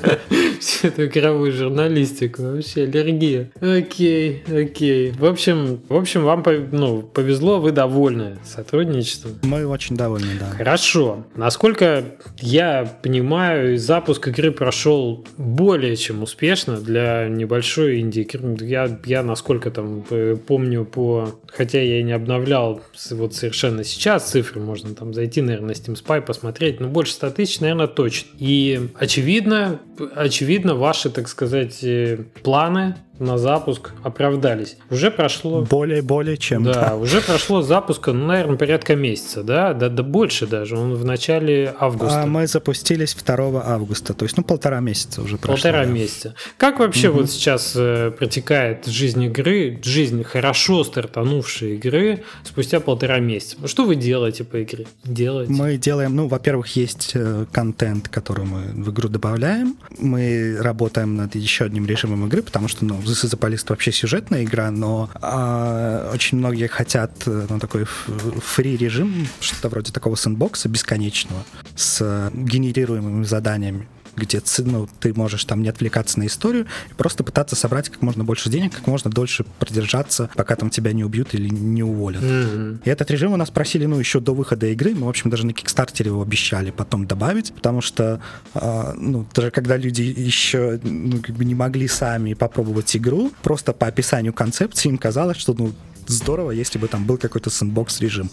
Всю 0.60 0.88
эту 0.88 1.06
игровую 1.06 1.52
журналистику. 1.52 2.44
Вообще 2.44 2.84
аллергия. 2.84 3.52
Окей, 3.60 4.44
окей. 4.48 5.12
В 5.12 5.26
общем, 5.26 5.82
в 5.90 5.96
общем, 5.96 6.24
вам 6.24 6.44
ну, 6.72 7.02
повезло, 7.02 7.60
вы 7.60 7.72
довольны 7.72 8.38
сотрудничеством. 8.44 9.40
Мы 9.44 9.66
очень 9.66 9.96
довольны, 9.96 10.32
да. 10.40 10.50
Хорошо. 10.58 11.26
Насколько 11.36 12.04
я 12.40 13.00
понимаю, 13.02 13.78
запуск 13.78 14.28
игры 14.28 14.52
прошел 14.52 15.26
более 15.38 15.96
чем 15.96 16.24
успешно 16.24 16.78
для 16.78 17.28
небольшой 17.28 18.00
инди. 18.00 18.28
Я, 18.64 19.00
я 19.06 19.24
насколько 19.24 19.72
там 19.72 20.06
э, 20.10 20.36
помню 20.36 20.86
по... 20.86 21.40
Хотя 21.48 21.82
я 21.82 22.00
и 22.00 22.04
не 22.04 22.14
обновлял 22.14 22.82
вот 23.12 23.36
совершенно 23.36 23.84
сейчас 23.84 24.30
цифры, 24.30 24.62
можно 24.62 24.96
там 24.96 25.14
зайти, 25.14 25.42
наверное, 25.42 25.70
на 25.70 25.72
Steam 25.72 25.96
Spy 25.96 26.22
посмотреть, 26.22 26.80
но 26.80 26.88
больше 26.88 27.14
100 27.14 27.30
тысяч, 27.32 27.60
наверное, 27.60 27.88
точно. 27.88 28.30
И 28.40 28.90
очевидно, 28.96 29.80
очевидно, 30.16 30.76
ваши, 30.76 31.10
так 31.10 31.28
сказать, 31.28 31.84
э, 31.84 32.18
планы 32.44 32.96
на 33.20 33.38
запуск 33.38 33.92
оправдались. 34.02 34.78
Уже 34.90 35.12
прошло... 35.12 35.62
Более-более 35.62 36.38
чем. 36.38 36.64
Да, 36.64 36.90
да, 36.90 36.96
уже 36.96 37.22
прошло 37.22 37.62
запуска, 37.62 38.12
ну, 38.12 38.26
наверное, 38.26 38.58
порядка 38.58 38.96
месяца, 38.96 39.44
да? 39.44 39.74
Да, 39.74 39.90
да 39.90 40.04
больше 40.04 40.48
даже. 40.48 40.78
Он 40.78 40.96
в 40.96 41.06
начале 41.06 41.76
августа. 41.80 42.24
А 42.24 42.26
мы 42.26 42.48
запустились 42.48 43.16
2 43.16 43.64
августа, 43.64 44.14
то 44.14 44.26
есть, 44.26 44.36
ну, 44.36 44.44
полтора 44.44 44.80
месяца 44.80 45.22
уже 45.22 45.38
прошло. 45.38 45.56
Полтора 45.56 45.86
да. 45.86 45.92
месяца. 45.92 46.36
Как 46.58 46.80
вообще 46.80 47.10
угу. 47.10 47.20
вот 47.20 47.30
сейчас 47.30 47.74
э, 47.76 48.12
протекает 48.18 48.88
жизнь 48.88 49.24
игры, 49.24 49.80
жизнь 49.84 50.24
хорошо 50.24 50.84
стартанувшей 50.84 51.76
игры 51.76 52.24
спустя 52.44 52.80
полтора 52.80 53.20
месяца? 53.20 53.68
Что 53.68 53.86
вы 53.86 53.96
делаете 53.96 54.44
по 54.44 54.62
игре? 54.64 54.88
Делаете? 55.04 55.52
Мы 55.54 55.78
делаем, 55.78 56.16
ну, 56.16 56.28
во-первых, 56.28 56.76
есть 56.76 57.12
э, 57.14 57.46
контент, 57.52 58.10
который 58.10 58.46
мы 58.46 58.84
в 58.84 58.92
игру 58.92 59.08
добавляем. 59.08 59.78
Мы 60.00 60.58
работаем 60.60 61.16
над 61.16 61.36
еще 61.36 61.66
одним 61.66 61.86
режимом 61.86 62.26
игры, 62.26 62.42
потому 62.42 62.68
что, 62.68 62.86
ну, 62.86 63.03
This 63.04 63.26
is 63.26 63.34
a 63.34 63.38
Police 63.38 63.66
вообще 63.68 63.92
сюжетная 63.92 64.44
игра, 64.44 64.72
но 64.72 65.10
а, 65.16 66.10
очень 66.14 66.38
многие 66.38 66.68
хотят 66.68 67.12
э, 67.26 67.48
ну, 67.50 67.60
такой 67.60 67.84
фри-режим, 67.86 69.28
что-то 69.42 69.70
вроде 69.70 69.92
такого 69.92 70.16
сэндбокса 70.16 70.70
бесконечного, 70.70 71.44
с 71.76 72.32
генерируемыми 72.34 73.26
заданиями 73.26 73.88
где 74.16 74.42
ну, 74.60 74.88
ты 75.00 75.14
можешь 75.14 75.46
там 75.46 75.62
не 75.62 75.70
отвлекаться 75.70 76.20
на 76.20 76.28
историю 76.28 76.68
и 76.92 76.94
просто 76.94 77.24
пытаться 77.24 77.56
собрать 77.56 77.90
как 77.90 78.02
можно 78.02 78.24
больше 78.24 78.50
денег, 78.50 78.74
как 78.74 78.88
можно 78.88 79.10
дольше 79.10 79.46
продержаться, 79.60 80.30
пока 80.36 80.56
там 80.56 80.70
тебя 80.70 80.94
не 80.94 81.04
убьют 81.04 81.34
или 81.34 81.50
не 81.50 81.84
уволят. 81.84 82.24
Mm-hmm. 82.24 82.80
И 82.86 82.90
этот 82.90 83.10
режим 83.12 83.34
у 83.34 83.38
нас 83.38 83.50
просили, 83.50 83.86
ну, 83.86 84.00
еще 84.00 84.20
до 84.20 84.34
выхода 84.34 84.68
игры. 84.68 84.94
Мы, 84.94 85.06
в 85.06 85.10
общем, 85.10 85.30
даже 85.30 85.46
на 85.46 85.54
Кикстартере 85.54 86.10
его 86.10 86.22
обещали 86.22 86.72
потом 86.72 87.08
добавить, 87.08 87.54
потому 87.54 87.82
что, 87.82 88.22
э, 88.54 88.94
ну, 88.98 89.26
даже 89.34 89.52
когда 89.52 89.78
люди 89.78 90.02
еще 90.02 90.80
ну, 90.84 91.22
как 91.22 91.36
бы 91.36 91.46
не 91.46 91.56
могли 91.56 91.88
сами 91.88 92.34
попробовать 92.34 92.96
игру, 92.96 93.32
просто 93.42 93.74
по 93.74 93.88
описанию 93.88 94.34
концепции 94.34 94.90
им 94.90 94.98
казалось, 94.98 95.38
что, 95.38 95.54
ну, 95.54 95.74
здорово, 96.08 96.52
если 96.52 96.80
бы 96.80 96.88
там 96.88 97.06
был 97.06 97.18
какой-то 97.18 97.50
сэндбокс 97.50 98.00
режим. 98.02 98.30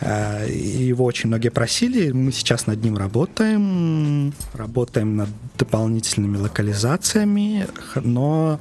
Э, 0.00 0.46
его 0.48 1.04
очень 1.04 1.28
многие 1.28 1.50
просили, 1.50 2.12
мы 2.12 2.32
сейчас 2.32 2.66
над 2.66 2.82
ним 2.82 2.96
работаем, 2.96 4.32
работаем 4.54 5.16
над 5.16 5.28
дополнительными 5.58 6.36
локализациями, 6.36 7.66
но 7.96 8.60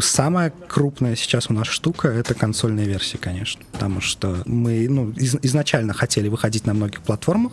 Самая 0.00 0.52
крупная 0.68 1.16
сейчас 1.16 1.48
у 1.48 1.54
нас 1.54 1.66
штука— 1.66 2.08
это 2.08 2.34
консольная 2.34 2.84
версия, 2.84 3.18
конечно. 3.18 3.62
Потому 3.72 4.00
что 4.00 4.42
мы 4.44 4.86
ну, 4.88 5.10
из, 5.12 5.36
изначально 5.42 5.94
хотели 5.94 6.28
выходить 6.28 6.66
на 6.66 6.74
многих 6.74 7.02
платформах. 7.02 7.52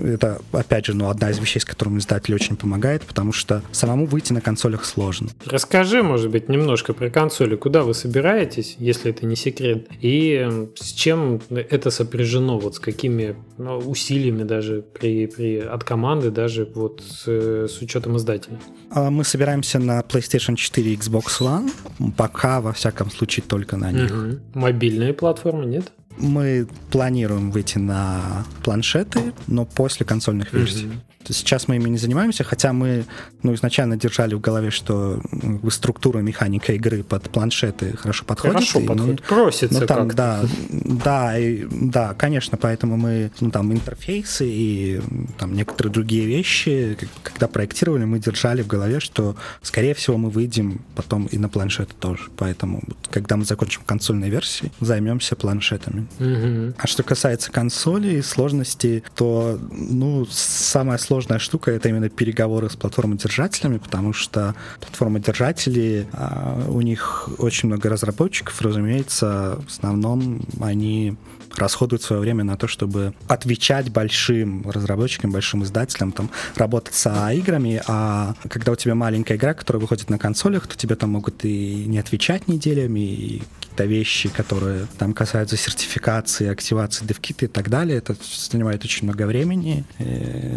Это, 0.00 0.40
опять 0.52 0.86
же, 0.86 0.94
ну, 0.94 1.08
одна 1.08 1.30
из 1.30 1.38
вещей, 1.38 1.60
с 1.60 1.64
которыми 1.64 1.98
издатель 1.98 2.34
очень 2.34 2.56
помогает, 2.56 3.02
потому 3.02 3.32
что 3.32 3.62
самому 3.72 4.06
выйти 4.06 4.32
на 4.32 4.40
консолях 4.40 4.84
сложно. 4.84 5.30
Расскажи, 5.44 6.02
может 6.02 6.30
быть, 6.30 6.48
немножко 6.48 6.92
про 6.92 7.10
консоли. 7.10 7.56
Куда 7.56 7.82
вы 7.82 7.94
собираетесь, 7.94 8.76
если 8.78 9.10
это 9.10 9.26
не 9.26 9.36
секрет? 9.36 9.88
И 10.00 10.68
с 10.76 10.92
чем 10.92 11.40
это 11.50 11.90
сопряжено? 11.90 12.58
Вот 12.58 12.76
с 12.76 12.78
какими 12.78 13.36
ну, 13.58 13.78
усилиями 13.78 14.44
даже 14.44 14.82
при, 14.82 15.26
при, 15.26 15.58
от 15.58 15.84
команды, 15.84 16.30
даже 16.30 16.64
вот 16.74 17.02
с, 17.02 17.28
с 17.66 17.82
учетом 17.82 18.16
издателя? 18.16 18.58
А 18.90 19.10
мы 19.10 19.24
собираемся 19.24 19.78
на 19.78 20.00
PlayStation 20.00 20.56
4 20.56 20.94
Xbox 20.94 21.40
One. 21.40 21.70
Пока, 22.16 22.60
во 22.60 22.72
всяком 22.72 23.10
случае, 23.10 23.44
только 23.48 23.76
на 23.76 23.92
них. 23.92 24.10
Угу. 24.10 24.60
Мобильные 24.60 25.12
платформы 25.12 25.66
нет? 25.66 25.92
Мы 26.18 26.66
планируем 26.90 27.50
выйти 27.50 27.78
на 27.78 28.44
планшеты, 28.62 29.32
но 29.46 29.64
после 29.64 30.04
консольных 30.04 30.52
версий. 30.52 30.86
Mm-hmm. 30.86 31.08
Сейчас 31.32 31.68
мы 31.68 31.76
ими 31.76 31.90
не 31.90 31.98
занимаемся, 31.98 32.44
хотя 32.44 32.72
мы 32.72 33.04
ну, 33.42 33.54
изначально 33.54 33.96
держали 33.96 34.34
в 34.34 34.40
голове, 34.40 34.70
что 34.70 35.20
ну, 35.30 35.70
структура, 35.70 36.18
механика 36.18 36.72
игры 36.72 37.02
под 37.02 37.28
планшеты 37.30 37.96
хорошо 37.96 38.24
подходит. 38.24 38.54
Хорошо 38.54 38.80
подходит, 38.80 39.20
мы, 39.20 39.26
просится 39.26 39.80
ну, 39.80 39.86
там, 39.86 40.08
как 40.08 40.16
да, 40.16 40.40
да, 40.70 41.38
и, 41.38 41.66
да, 41.70 42.14
конечно, 42.14 42.56
поэтому 42.56 42.96
мы, 42.96 43.30
ну, 43.40 43.50
там, 43.50 43.72
интерфейсы 43.72 44.46
и 44.48 45.00
там 45.38 45.54
некоторые 45.54 45.92
другие 45.92 46.26
вещи, 46.26 46.96
когда 47.22 47.46
проектировали, 47.46 48.04
мы 48.04 48.18
держали 48.18 48.62
в 48.62 48.66
голове, 48.66 49.00
что, 49.00 49.36
скорее 49.62 49.94
всего, 49.94 50.16
мы 50.16 50.30
выйдем 50.30 50.80
потом 50.94 51.26
и 51.26 51.38
на 51.38 51.48
планшеты 51.48 51.92
тоже. 51.98 52.24
Поэтому, 52.36 52.82
когда 53.10 53.36
мы 53.36 53.44
закончим 53.44 53.82
консольные 53.84 54.30
версии, 54.30 54.72
займемся 54.80 55.36
планшетами. 55.36 56.06
Угу. 56.18 56.74
А 56.76 56.86
что 56.86 57.02
касается 57.02 57.52
консоли 57.52 58.16
и 58.16 58.22
сложности, 58.22 59.04
то, 59.14 59.58
ну, 59.70 60.26
самое 60.30 60.98
сложная 60.98 61.38
штука— 61.38 61.70
это 61.72 61.88
именно 61.88 62.08
переговоры 62.08 62.68
с 62.68 62.76
платформодержателями, 62.76 63.78
потому 63.78 64.12
что 64.12 64.54
платформодержатели, 64.80 66.08
а, 66.12 66.66
у 66.68 66.80
них 66.80 67.28
очень 67.38 67.68
много 67.68 67.88
разработчиков, 67.88 68.60
разумеется, 68.60 69.58
в 69.66 69.70
основном 69.70 70.40
они 70.60 71.16
расходуют 71.56 72.02
свое 72.02 72.20
время 72.20 72.44
на 72.44 72.56
то, 72.56 72.66
чтобы 72.66 73.14
отвечать 73.26 73.90
большим 73.90 74.68
разработчикам, 74.68 75.32
большим 75.32 75.64
издателям, 75.64 76.12
там, 76.12 76.30
работать 76.54 76.94
с 76.94 77.08
играми, 77.32 77.82
а 77.86 78.34
когда 78.48 78.72
у 78.72 78.76
тебя 78.76 78.94
маленькая 78.94 79.36
игра, 79.36 79.54
которая 79.54 79.80
выходит 79.80 80.10
на 80.10 80.18
консолях, 80.18 80.66
то 80.66 80.76
тебе 80.76 80.96
там 80.96 81.10
могут 81.10 81.44
и 81.44 81.84
не 81.86 81.98
отвечать 81.98 82.48
неделями, 82.48 83.00
и 83.00 83.42
какие-то 83.60 83.84
вещи, 83.84 84.28
которые 84.28 84.86
там 84.98 85.12
касаются 85.12 85.56
сертификации, 85.56 86.48
активации 86.48 87.04
девкита 87.04 87.46
и 87.46 87.48
так 87.48 87.70
далее, 87.70 87.98
это 87.98 88.16
занимает 88.50 88.84
очень 88.84 89.04
много 89.04 89.26
времени, 89.26 89.84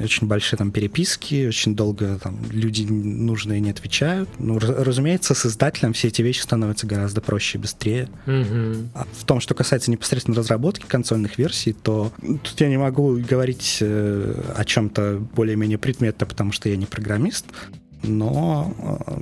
очень 0.04 0.28
большие 0.28 0.58
там 0.58 0.72
переписки, 0.72 1.48
очень 1.48 1.76
долго 1.76 2.18
там 2.20 2.40
люди 2.52 2.84
нужные 2.84 3.60
не 3.60 3.70
отвечают. 3.72 4.30
Ну, 4.40 4.60
разумеется, 4.60 5.34
с 5.34 5.46
издателем 5.46 5.94
все 5.94 6.08
эти 6.08 6.22
вещи 6.22 6.42
становятся 6.42 6.88
гораздо 6.88 7.22
проще 7.22 7.58
и 7.58 7.62
быстрее. 7.62 8.10
Mm-hmm. 8.26 8.88
А 8.96 9.06
в 9.20 9.26
том, 9.26 9.40
что 9.40 9.54
касается 9.54 9.92
непосредственно 9.92 10.38
разработки 10.38 10.86
консольных 10.92 11.38
версий, 11.38 11.74
то 11.74 12.12
тут 12.20 12.60
я 12.60 12.68
не 12.68 12.78
могу 12.78 13.18
говорить 13.18 13.78
э, 13.82 14.54
о 14.56 14.66
чем-то 14.66 15.20
более-менее 15.34 15.78
предметно, 15.78 16.26
потому 16.26 16.52
что 16.52 16.68
я 16.70 16.76
не 16.76 16.86
программист 16.86 17.46
но 18.04 18.74
э, 18.78 19.14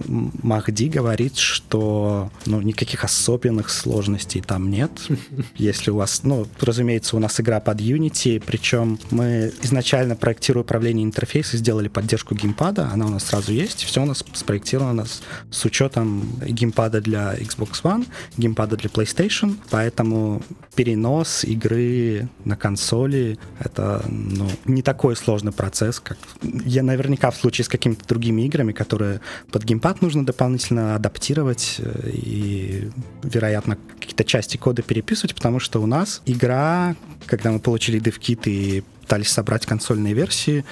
Махди 0.44 0.90
говорит, 0.90 1.38
что 1.38 2.32
ну, 2.46 2.62
никаких 2.62 3.04
особенных 3.04 3.70
сложностей 3.70 4.42
там 4.42 4.70
нет. 4.70 4.92
Если 5.56 5.92
у 5.92 5.96
вас, 5.96 6.22
ну, 6.24 6.48
разумеется, 6.60 7.16
у 7.16 7.20
нас 7.20 7.40
игра 7.40 7.60
под 7.60 7.82
Unity, 7.82 8.42
причем 8.46 9.00
мы 9.12 9.52
изначально 9.62 10.16
проектируя 10.16 10.64
управление 10.64 11.06
интерфейса, 11.06 11.58
сделали 11.58 11.88
поддержку 11.88 12.36
геймпада, 12.36 12.90
она 12.92 13.06
у 13.06 13.10
нас 13.10 13.26
сразу 13.26 13.52
есть, 13.52 13.84
все 13.84 14.02
у 14.02 14.06
нас 14.06 14.24
спроектировано 14.34 15.06
с, 15.06 15.22
с 15.52 15.66
учетом 15.66 16.24
геймпада 16.46 17.02
для 17.02 17.36
Xbox 17.36 17.82
One, 17.84 18.08
геймпада 18.38 18.78
для 18.78 18.90
PlayStation, 18.90 19.58
поэтому 19.70 20.42
перенос 20.76 21.44
игры 21.44 22.30
на 22.46 22.56
консоли 22.56 23.38
это 23.60 24.04
ну, 24.08 24.50
не 24.66 24.82
такой 24.82 25.16
сложный 25.16 25.52
процесс, 25.52 26.00
как 26.00 26.18
я 26.42 26.84
наверняка 26.84 27.32
в 27.32 27.36
случае 27.36 27.66
с 27.66 27.68
какими-то 27.68 28.08
другими 28.08 28.44
играми 28.44 28.69
функциями, 28.70 28.72
которые 28.72 29.20
под 29.52 29.64
геймпад 29.64 30.02
нужно 30.02 30.26
дополнительно 30.26 30.96
адаптировать 30.96 31.76
э, 31.80 32.10
и, 32.14 32.90
вероятно, 33.24 33.78
какие-то 34.00 34.24
части 34.24 34.58
кода 34.58 34.82
переписывать, 34.82 35.36
потому 35.36 35.60
что 35.60 35.82
у 35.82 35.86
нас 35.86 36.22
игра, 36.26 36.96
когда 37.28 37.52
мы 37.52 37.60
получили 37.60 38.00
DevKit 38.00 38.42
и 38.46 38.84
пытались 39.02 39.30
собрать 39.30 39.66
консольные 39.66 40.14
версии, 40.14 40.64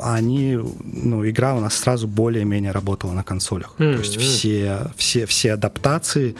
они, 0.00 0.58
ну, 0.84 1.24
игра 1.24 1.54
у 1.54 1.60
нас 1.60 1.74
сразу 1.74 2.06
более-менее 2.06 2.72
работала 2.72 3.12
на 3.14 3.22
консолях. 3.22 3.74
Mm-hmm. 3.78 3.94
То 3.94 3.98
есть 3.98 4.16
все, 4.16 4.90
все, 4.96 5.24
все 5.24 5.54
адаптации 5.54 6.34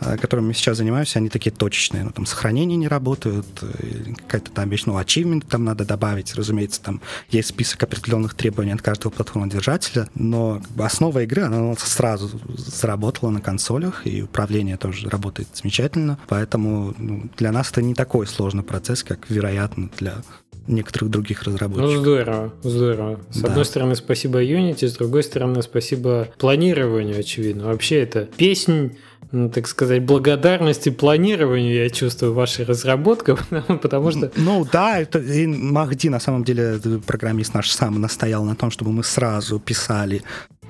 которыми 0.00 0.48
мы 0.48 0.54
сейчас 0.54 0.78
занимаемся, 0.78 1.18
они 1.18 1.28
такие 1.28 1.50
точечные. 1.50 2.04
Ну, 2.04 2.10
там 2.10 2.26
сохранения 2.26 2.76
не 2.76 2.88
работают, 2.88 3.46
э, 3.62 4.12
какая-то 4.16 4.50
там 4.50 4.68
вещь, 4.68 4.84
ну, 4.86 4.96
ачивмент 4.96 5.46
там 5.46 5.64
надо 5.64 5.84
добавить, 5.84 6.34
разумеется, 6.34 6.82
там 6.82 7.00
есть 7.30 7.48
список 7.48 7.82
определенных 7.82 8.34
требований 8.34 8.72
от 8.72 8.82
каждого 8.82 9.12
платформодержателя, 9.12 10.08
но 10.14 10.62
основа 10.78 11.22
игры, 11.22 11.42
она 11.42 11.74
сразу 11.76 12.30
заработала 12.56 13.30
на 13.30 13.40
консолях, 13.40 14.06
и 14.06 14.22
управление 14.22 14.76
тоже 14.76 15.08
работает 15.08 15.48
замечательно, 15.54 16.18
поэтому 16.28 16.94
ну, 16.98 17.24
для 17.36 17.52
нас 17.52 17.70
это 17.70 17.82
не 17.82 17.94
такой 17.94 18.26
сложный 18.26 18.62
процесс, 18.62 19.02
как, 19.02 19.28
вероятно, 19.30 19.90
для 19.98 20.22
некоторых 20.66 21.10
других 21.10 21.42
разработчиков. 21.42 21.94
Ну, 21.94 22.00
здорово, 22.00 22.52
здорово. 22.62 23.20
С 23.30 23.40
да. 23.40 23.48
одной 23.48 23.64
стороны, 23.64 23.96
спасибо 23.96 24.42
Unity, 24.42 24.88
с 24.88 24.94
другой 24.94 25.22
стороны, 25.22 25.62
спасибо 25.62 26.28
планированию, 26.38 27.18
очевидно. 27.18 27.66
Вообще, 27.66 28.02
это 28.02 28.28
песнь 28.36 28.96
ну, 29.32 29.48
так 29.48 29.66
сказать, 29.66 30.02
благодарности 30.02 30.90
планированию, 30.90 31.74
я 31.74 31.90
чувствую, 31.90 32.32
вашей 32.32 32.64
разработки, 32.64 33.36
потому 33.82 34.10
что... 34.10 34.30
Ну 34.36 34.66
да, 34.70 34.98
это, 34.98 35.18
и 35.18 35.46
Махди, 35.46 36.08
на 36.08 36.20
самом 36.20 36.44
деле, 36.44 36.80
программист 37.06 37.54
наш 37.54 37.70
сам 37.70 38.00
настоял 38.00 38.44
на 38.44 38.56
том, 38.56 38.70
чтобы 38.70 38.92
мы 38.92 39.04
сразу 39.04 39.58
писали 39.60 40.22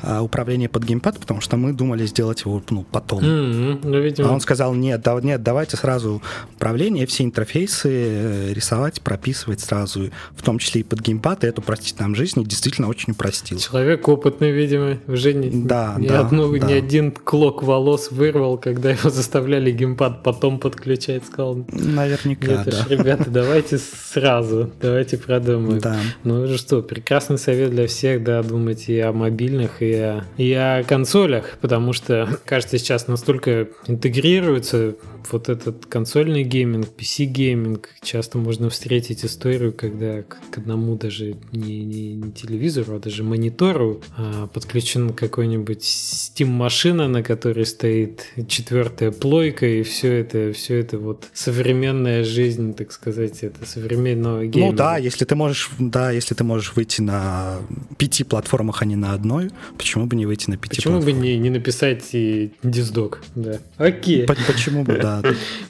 управление 0.03 0.68
под 0.68 0.84
геймпад, 0.84 1.18
потому 1.18 1.40
что 1.40 1.57
мы 1.57 1.72
думали 1.72 2.07
сделать 2.07 2.40
его 2.42 2.62
ну, 2.70 2.84
потом. 2.90 3.20
Mm-hmm. 3.20 3.80
Ну, 3.84 4.01
видимо... 4.01 4.28
А 4.28 4.32
он 4.32 4.40
сказал, 4.40 4.74
нет, 4.74 5.03
да, 5.03 5.18
нет, 5.20 5.42
давайте 5.42 5.76
сразу 5.76 6.22
управление, 6.55 7.07
все 7.07 7.24
интерфейсы 7.24 7.88
э, 7.90 8.53
рисовать, 8.53 9.01
прописывать 9.01 9.61
сразу, 9.61 10.11
в 10.36 10.42
том 10.42 10.59
числе 10.59 10.82
и 10.82 10.84
под 10.84 11.01
геймпад, 11.01 11.44
и 11.44 11.46
это 11.46 11.61
упростит 11.61 11.98
нам 12.01 12.14
жизнь, 12.14 12.40
и 12.40 12.44
действительно 12.44 12.88
очень 12.88 13.12
упростил. 13.12 13.59
Человек 13.59 14.09
опытный, 14.09 14.51
видимо, 14.51 14.98
уже 15.07 15.34
не, 15.34 15.51
да, 15.51 15.96
ни, 15.98 16.09
да, 16.09 16.20
одну, 16.20 16.51
да. 16.59 16.66
ни 16.66 16.72
один 16.72 17.12
клок 17.12 17.62
волос 17.62 18.11
вырвал, 18.11 18.59
когда 18.59 18.90
его 18.90 19.11
заставляли 19.11 19.70
геймпад 19.70 20.22
потом 20.22 20.59
подключать, 20.59 21.24
сказал, 21.26 21.64
наверняка, 21.72 22.53
это 22.53 22.70
да. 22.70 22.76
ж, 22.84 22.88
ребята, 22.88 23.30
давайте 23.30 23.78
сразу, 23.78 24.70
давайте 24.80 25.18
продумаем. 25.18 25.80
Да. 25.80 25.98
Ну 26.24 26.46
что, 26.57 26.82
прекрасный 26.82 27.38
совет 27.38 27.70
для 27.70 27.86
всех, 27.86 28.22
да, 28.24 28.42
думать 28.42 28.88
и 28.88 28.98
о 29.01 29.12
мобильных, 29.12 29.82
и 29.82 29.89
и 30.36 30.53
о 30.53 30.82
консолях, 30.84 31.59
потому 31.61 31.93
что, 31.93 32.28
кажется, 32.45 32.78
сейчас 32.78 33.09
настолько 33.09 33.68
интегрируется 33.86 34.95
вот 35.30 35.48
этот 35.48 35.86
консольный 35.86 36.42
гейминг, 36.44 36.88
PC-гейминг. 36.96 37.88
Часто 38.02 38.38
можно 38.38 38.70
встретить 38.70 39.24
историю, 39.24 39.72
когда 39.72 40.22
к 40.22 40.38
одному 40.56 40.96
даже 40.96 41.36
не, 41.52 41.82
не, 41.84 42.14
не 42.14 42.32
телевизору, 42.32 42.96
а 42.96 42.98
даже 42.98 43.22
монитору 43.24 44.00
а, 44.16 44.46
подключен 44.48 45.10
какой-нибудь 45.10 45.82
Steam-машина, 45.82 47.08
на 47.08 47.22
которой 47.22 47.66
стоит 47.66 48.26
четвертая 48.48 49.12
плойка, 49.12 49.66
и 49.66 49.82
все 49.82 50.12
это, 50.12 50.52
все 50.52 50.76
это 50.76 50.98
вот 50.98 51.28
современная 51.32 52.24
жизнь, 52.24 52.74
так 52.74 52.92
сказать, 52.92 53.42
это 53.42 53.66
современного 53.66 54.46
гейминга. 54.46 54.72
Ну 54.72 54.76
да, 54.76 54.96
если 54.96 55.24
ты 55.24 55.34
можешь, 55.34 55.70
да, 55.78 56.10
если 56.10 56.34
ты 56.34 56.44
можешь 56.44 56.74
выйти 56.74 57.00
на 57.00 57.58
пяти 57.98 58.24
платформах, 58.24 58.82
а 58.82 58.84
не 58.84 58.96
на 58.96 59.12
одной, 59.12 59.50
почему 59.76 60.06
бы 60.06 60.16
не 60.16 60.26
выйти 60.26 60.50
на 60.50 60.56
пяти 60.56 60.76
Почему 60.76 60.94
платформах? 60.94 61.20
бы 61.20 61.26
не, 61.26 61.38
не 61.38 61.50
написать 61.50 62.04
и 62.12 62.52
диздок, 62.62 63.22
да. 63.34 63.58
Окей. 63.76 64.26
Почему 64.26 64.84
бы, 64.84 64.98
да. 65.00 65.09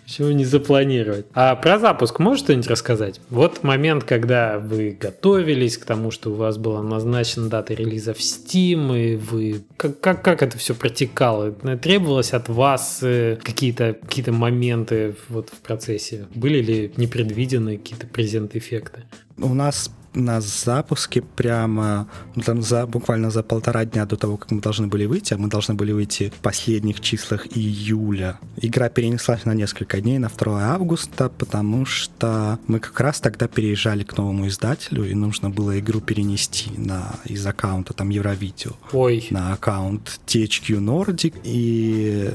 Почему 0.04 0.30
не 0.32 0.44
запланировать? 0.44 1.26
А 1.34 1.54
про 1.56 1.78
запуск 1.78 2.18
можешь 2.18 2.44
что-нибудь 2.44 2.68
рассказать? 2.68 3.20
Вот 3.30 3.62
момент, 3.62 4.04
когда 4.04 4.58
вы 4.58 4.96
готовились 4.98 5.78
к 5.78 5.84
тому, 5.84 6.10
что 6.10 6.30
у 6.30 6.34
вас 6.34 6.58
была 6.58 6.82
назначена 6.82 7.48
дата 7.48 7.74
релиза 7.74 8.14
в 8.14 8.18
Steam, 8.18 8.98
и 8.98 9.16
вы... 9.16 9.62
Как, 9.76 10.00
как, 10.00 10.22
как 10.22 10.42
это 10.42 10.58
все 10.58 10.74
протекало? 10.74 11.52
Требовалось 11.52 12.32
от 12.32 12.48
вас 12.48 13.00
э, 13.02 13.38
какие-то 13.42 13.94
какие 13.94 14.30
моменты 14.30 15.14
вот 15.28 15.50
в 15.50 15.60
процессе? 15.60 16.26
Были 16.34 16.60
ли 16.62 16.92
непредвиденные 16.96 17.78
какие-то 17.78 18.06
презент-эффекты? 18.06 19.04
У 19.38 19.54
нас 19.54 19.90
на 20.14 20.40
запуске 20.40 21.22
прямо 21.22 22.08
ну, 22.34 22.42
там 22.42 22.62
за, 22.62 22.86
буквально 22.86 23.30
за 23.30 23.42
полтора 23.42 23.84
дня 23.84 24.06
до 24.06 24.16
того, 24.16 24.36
как 24.36 24.50
мы 24.50 24.60
должны 24.60 24.86
были 24.86 25.04
выйти, 25.04 25.34
а 25.34 25.38
мы 25.38 25.48
должны 25.48 25.74
были 25.74 25.92
выйти 25.92 26.30
в 26.30 26.40
последних 26.40 27.00
числах 27.00 27.46
июля. 27.56 28.38
Игра 28.56 28.88
перенеслась 28.88 29.44
на 29.44 29.54
несколько 29.54 30.00
дней, 30.00 30.18
на 30.18 30.28
2 30.28 30.74
августа, 30.74 31.28
потому 31.28 31.84
что 31.86 32.58
мы 32.66 32.80
как 32.80 32.98
раз 33.00 33.20
тогда 33.20 33.46
переезжали 33.46 34.02
к 34.02 34.16
новому 34.16 34.48
издателю, 34.48 35.08
и 35.08 35.14
нужно 35.14 35.50
было 35.50 35.78
игру 35.78 36.00
перенести 36.00 36.70
на, 36.76 37.14
из 37.24 37.46
аккаунта 37.46 37.94
там 37.94 38.10
Евровидео 38.10 38.72
Ой. 38.92 39.26
на 39.30 39.52
аккаунт 39.52 40.20
THQ 40.26 40.78
Nordic, 40.80 41.40
и 41.44 42.30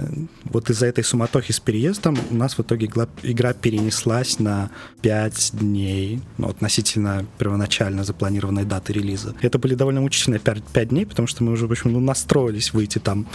вот 0.45 0.69
из-за 0.69 0.85
этой 0.85 1.03
суматохи 1.03 1.51
с 1.51 1.59
переездом 1.59 2.17
у 2.29 2.35
нас 2.35 2.57
в 2.57 2.61
итоге 2.61 2.87
игра, 3.23 3.53
перенеслась 3.53 4.39
на 4.39 4.69
5 5.01 5.51
дней, 5.53 6.21
ну, 6.37 6.49
относительно 6.49 7.25
первоначально 7.37 7.64
первоначально 7.65 8.03
запланированной 8.03 8.63
даты 8.65 8.93
релиза. 8.93 9.33
Это 9.41 9.57
были 9.57 9.75
довольно 9.75 10.01
мучительные 10.01 10.39
5, 10.39 10.63
5 10.63 10.89
дней, 10.89 11.05
потому 11.05 11.27
что 11.27 11.43
мы 11.43 11.51
уже, 11.51 11.67
в 11.67 11.71
общем, 11.71 11.93
ну, 11.93 11.99
настроились 11.99 12.73
выйти 12.73 12.99
там 12.99 13.25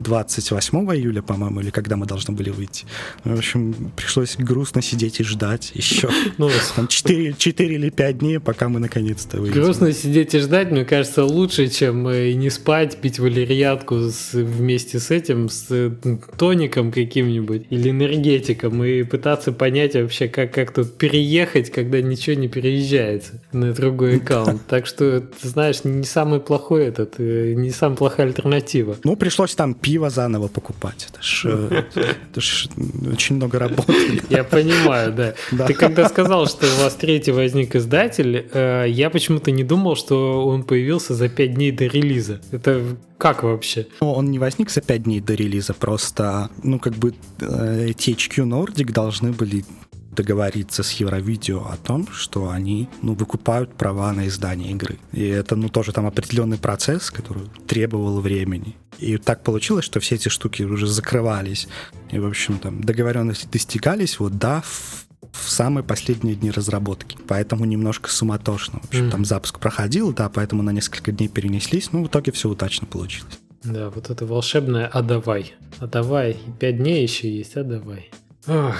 28 0.00 0.78
июля, 0.96 1.22
по-моему, 1.22 1.60
или 1.60 1.70
когда 1.70 1.96
мы 1.96 2.06
должны 2.06 2.34
были 2.34 2.50
выйти. 2.50 2.86
В 3.24 3.36
общем, 3.38 3.74
пришлось 3.96 4.36
грустно 4.36 4.82
сидеть 4.82 5.20
и 5.20 5.24
ждать 5.24 5.72
еще 5.74 6.08
Ну, 6.38 6.50
там 6.76 6.88
4, 6.88 7.34
4 7.36 7.74
или 7.74 7.90
5 7.90 8.18
дней, 8.18 8.38
пока 8.40 8.68
мы 8.68 8.80
наконец-то 8.80 9.40
выйдем. 9.40 9.60
грустно 9.62 9.92
сидеть 9.92 10.34
и 10.34 10.38
ждать, 10.38 10.70
мне 10.70 10.84
кажется, 10.84 11.24
лучше, 11.24 11.68
чем 11.68 12.08
э, 12.08 12.30
и 12.30 12.34
не 12.34 12.50
спать, 12.50 12.96
пить 13.00 13.18
валерьянку 13.18 14.08
с- 14.10 14.32
вместе 14.32 14.98
с 14.98 15.10
этим, 15.10 15.48
с 15.48 15.66
э, 15.70 15.90
тоником 16.38 16.92
каким-нибудь 16.92 17.66
или 17.70 17.90
энергетиком 17.90 18.82
и 18.84 19.02
пытаться 19.02 19.52
понять 19.52 19.94
вообще, 19.94 20.28
как, 20.28 20.52
как 20.54 20.72
тут 20.72 20.96
переехать, 20.98 21.70
когда 21.70 22.00
ничего 22.00 22.36
не 22.36 22.48
переезжается 22.48 23.40
на 23.52 23.72
другой 23.72 24.16
аккаунт. 24.20 24.66
Так 24.66 24.86
что, 24.86 25.20
ты 25.20 25.48
знаешь, 25.48 25.84
не 25.84 26.04
самый 26.04 26.40
плохой 26.40 26.84
этот, 26.86 27.14
э, 27.18 27.52
не 27.54 27.70
самая 27.70 27.96
плохая 27.96 28.26
альтернатива. 28.26 28.96
Ну, 29.04 29.16
пришлось 29.16 29.54
там 29.54 29.74
пиво 29.90 30.10
заново 30.10 30.48
покупать. 30.48 31.08
Это 31.10 31.22
ж, 31.22 31.46
э, 31.46 31.82
это 32.30 32.40
ж 32.40 32.68
очень 33.12 33.36
много 33.36 33.58
работы. 33.58 34.22
Я 34.30 34.44
понимаю, 34.44 35.12
да. 35.12 35.66
Ты 35.66 35.74
когда 35.74 36.08
сказал, 36.08 36.46
что 36.46 36.66
у 36.66 36.82
вас 36.82 36.94
третий 36.94 37.32
возник 37.32 37.74
издатель, 37.74 38.46
э, 38.52 38.86
я 38.88 39.10
почему-то 39.10 39.50
не 39.50 39.64
думал, 39.64 39.96
что 39.96 40.46
он 40.46 40.62
появился 40.62 41.14
за 41.14 41.28
пять 41.28 41.54
дней 41.54 41.72
до 41.72 41.86
релиза. 41.86 42.40
Это 42.52 42.80
как 43.18 43.42
вообще? 43.42 43.86
Ну, 44.00 44.12
Он 44.12 44.30
не 44.30 44.38
возник 44.38 44.70
за 44.70 44.80
5 44.80 45.02
дней 45.02 45.20
до 45.20 45.34
релиза, 45.34 45.74
просто, 45.74 46.48
ну, 46.62 46.78
как 46.78 46.94
бы 46.94 47.12
э, 47.40 47.88
THQ 47.88 48.46
Nordic 48.46 48.92
должны 48.92 49.32
были 49.32 49.64
договориться 50.10 50.82
с 50.82 50.92
Евровидео 50.92 51.60
о 51.70 51.76
том, 51.76 52.08
что 52.12 52.50
они, 52.50 52.88
ну, 53.02 53.14
выкупают 53.14 53.74
права 53.74 54.12
на 54.12 54.26
издание 54.28 54.72
игры. 54.72 54.98
И 55.12 55.24
это, 55.26 55.56
ну, 55.56 55.68
тоже 55.68 55.92
там 55.92 56.06
определенный 56.06 56.58
процесс, 56.58 57.10
который 57.10 57.42
требовал 57.66 58.20
времени. 58.20 58.76
И 58.98 59.16
так 59.18 59.42
получилось, 59.42 59.84
что 59.84 60.00
все 60.00 60.16
эти 60.16 60.28
штуки 60.28 60.62
уже 60.62 60.86
закрывались. 60.86 61.68
И, 62.10 62.18
в 62.18 62.26
общем, 62.26 62.58
там 62.58 62.82
договоренности 62.82 63.48
достигались, 63.50 64.18
вот, 64.18 64.38
да, 64.38 64.62
в 64.62 65.06
в 65.32 65.48
самые 65.48 65.84
последние 65.84 66.34
дни 66.34 66.50
разработки. 66.50 67.16
Поэтому 67.28 67.64
немножко 67.64 68.10
суматошно. 68.10 68.80
В 68.80 68.88
общем, 68.88 69.02
Мгм. 69.04 69.10
там 69.12 69.24
запуск 69.24 69.60
проходил, 69.60 70.12
да, 70.12 70.28
поэтому 70.28 70.62
на 70.64 70.70
несколько 70.70 71.12
дней 71.12 71.28
перенеслись. 71.28 71.92
Ну, 71.92 72.02
в 72.02 72.08
итоге 72.08 72.32
все 72.32 72.48
удачно 72.48 72.88
получилось. 72.88 73.38
Да, 73.62 73.90
вот 73.90 74.10
это 74.10 74.26
волшебное 74.26 74.88
«а 74.88 75.02
давай». 75.02 75.54
«А 75.78 75.86
давай». 75.86 76.36
Пять 76.58 76.78
дней 76.78 77.02
еще 77.04 77.30
есть 77.32 77.56
«а 77.56 77.62
давай». 77.62 78.10
Ох. 78.48 78.74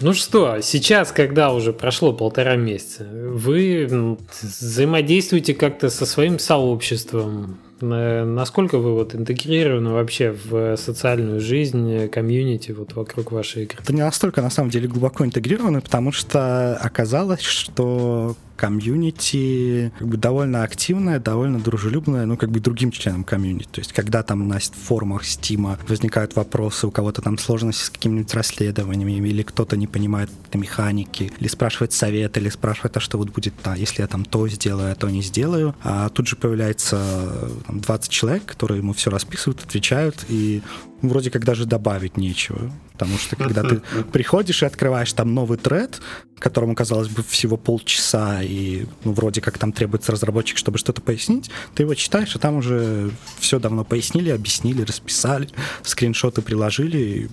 Ну 0.00 0.12
что, 0.12 0.60
сейчас, 0.60 1.10
когда 1.10 1.52
уже 1.52 1.72
прошло 1.72 2.12
полтора 2.12 2.56
месяца, 2.56 3.04
вы 3.10 4.18
взаимодействуете 4.42 5.54
как-то 5.54 5.88
со 5.88 6.04
своим 6.04 6.38
сообществом? 6.38 7.58
Насколько 7.80 8.78
вы 8.78 8.94
вот 8.94 9.14
интегрированы 9.14 9.90
вообще 9.90 10.32
в 10.32 10.76
социальную 10.76 11.40
жизнь, 11.40 12.08
комьюнити 12.08 12.72
вот 12.72 12.94
вокруг 12.94 13.32
вашей 13.32 13.64
игры? 13.64 13.78
Это 13.82 13.92
не 13.94 14.02
настолько, 14.02 14.42
на 14.42 14.50
самом 14.50 14.70
деле, 14.70 14.88
глубоко 14.88 15.24
интегрированы, 15.24 15.80
потому 15.80 16.12
что 16.12 16.76
оказалось, 16.76 17.42
что 17.42 18.36
комьюнити 18.56 19.92
как 19.98 20.08
бы 20.08 20.16
довольно 20.16 20.62
активное, 20.62 21.20
довольно 21.20 21.60
дружелюбное, 21.60 22.26
ну, 22.26 22.36
как 22.36 22.50
бы 22.50 22.60
другим 22.60 22.90
членам 22.90 23.24
комьюнити. 23.24 23.68
То 23.70 23.80
есть, 23.80 23.92
когда 23.92 24.22
там 24.22 24.48
на 24.48 24.58
форумах 24.58 25.24
Стима 25.24 25.78
возникают 25.88 26.34
вопросы, 26.36 26.86
у 26.86 26.90
кого-то 26.90 27.22
там 27.22 27.38
сложности 27.38 27.84
с 27.84 27.90
какими-нибудь 27.90 28.34
расследованиями, 28.34 29.28
или 29.28 29.42
кто-то 29.42 29.76
не 29.76 29.86
понимает 29.86 30.30
механики, 30.54 31.32
или 31.38 31.48
спрашивает 31.48 31.92
совет, 31.92 32.36
или 32.36 32.48
спрашивает, 32.48 32.96
а 32.96 33.00
что 33.00 33.18
вот 33.18 33.30
будет, 33.30 33.54
да, 33.62 33.74
если 33.74 34.02
я 34.02 34.08
там 34.08 34.24
то 34.24 34.48
сделаю, 34.48 34.92
а 34.92 34.94
то 34.94 35.08
не 35.08 35.22
сделаю. 35.22 35.74
А 35.82 36.08
тут 36.08 36.26
же 36.26 36.36
появляется 36.36 37.50
там, 37.66 37.80
20 37.80 38.10
человек, 38.10 38.44
которые 38.44 38.78
ему 38.78 38.92
все 38.92 39.10
расписывают, 39.10 39.62
отвечают, 39.62 40.24
и 40.28 40.62
вроде 41.02 41.30
как 41.30 41.44
даже 41.44 41.66
добавить 41.66 42.16
нечего. 42.16 42.72
Потому 42.96 43.18
что 43.18 43.36
когда 43.36 43.62
ты 43.62 43.82
приходишь 44.12 44.62
и 44.62 44.66
открываешь 44.66 45.12
там 45.12 45.34
новый 45.34 45.58
тред, 45.58 46.00
которому, 46.38 46.74
казалось 46.74 47.08
бы, 47.08 47.22
всего 47.22 47.56
полчаса, 47.56 48.42
и 48.42 48.86
ну, 49.04 49.12
вроде 49.12 49.40
как 49.40 49.58
там 49.58 49.72
требуется 49.72 50.12
разработчик, 50.12 50.56
чтобы 50.56 50.78
что-то 50.78 51.02
пояснить, 51.02 51.50
ты 51.74 51.82
его 51.82 51.94
читаешь, 51.94 52.34
а 52.34 52.38
там 52.38 52.56
уже 52.56 53.10
все 53.38 53.58
давно 53.58 53.84
пояснили, 53.84 54.30
объяснили, 54.30 54.82
расписали, 54.82 55.48
скриншоты 55.82 56.40
приложили, 56.40 57.28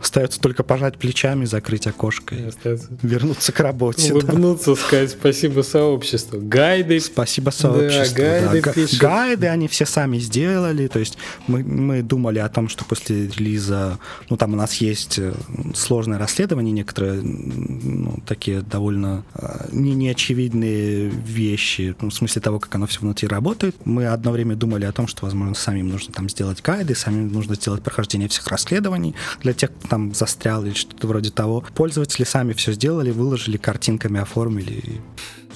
остается 0.00 0.40
только 0.40 0.62
пожать 0.64 0.98
плечами, 0.98 1.44
закрыть 1.44 1.86
окошко 1.86 2.34
и 2.34 2.44
Остается 2.48 2.88
вернуться 3.02 3.52
к 3.52 3.60
работе. 3.60 4.08
да. 4.08 4.14
Улыбнуться, 4.14 4.74
сказать 4.74 5.10
спасибо 5.10 5.62
сообществу. 5.62 6.38
Гайды 6.40 7.00
Спасибо 7.00 7.50
сообществу. 7.50 8.16
гайды 8.16 8.60
Га- 8.60 8.72
пишут. 8.72 8.98
Гайды 8.98 9.46
они 9.46 9.68
все 9.68 9.86
сами 9.86 10.18
сделали. 10.18 10.88
То 10.88 10.98
есть 10.98 11.16
мы, 11.46 11.62
мы 11.62 12.02
думали 12.02 12.38
о 12.38 12.48
том, 12.48 12.68
что 12.68 12.84
после 12.84 13.28
релиза, 13.28 13.98
ну 14.28 14.36
там 14.36 14.52
у 14.52 14.56
нас 14.56 14.74
есть 14.74 15.18
э, 15.18 15.32
сложное 15.74 16.18
расследование, 16.18 16.72
некоторые 16.72 17.22
ну, 17.22 18.18
такие 18.26 18.60
довольно 18.62 19.24
э, 19.34 19.68
не 19.72 19.94
неочевидные 19.94 21.08
вещи, 21.08 21.94
ну, 22.00 22.10
в 22.10 22.14
смысле 22.14 22.42
того, 22.42 22.58
как 22.58 22.74
оно 22.74 22.86
все 22.86 23.00
внутри 23.00 23.28
работает. 23.28 23.74
Мы 23.84 24.06
одно 24.06 24.32
время 24.32 24.54
думали 24.56 24.84
о 24.84 24.92
том, 24.92 25.06
что, 25.06 25.24
возможно, 25.24 25.54
самим 25.54 25.88
нужно 25.88 26.12
там 26.12 26.28
сделать 26.28 26.60
гайды, 26.62 26.94
самим 26.94 27.32
нужно 27.32 27.54
сделать 27.54 27.82
прохождение 27.82 28.28
всех 28.28 28.46
расследований 28.48 29.14
для 29.42 29.52
тех, 29.54 29.67
кто 29.68 29.88
там 29.88 30.14
застрял 30.14 30.64
или 30.64 30.74
что-то 30.74 31.06
вроде 31.06 31.30
того. 31.30 31.64
Пользователи 31.74 32.24
сами 32.24 32.52
все 32.52 32.72
сделали, 32.72 33.10
выложили, 33.10 33.56
картинками 33.56 34.20
оформили 34.20 35.00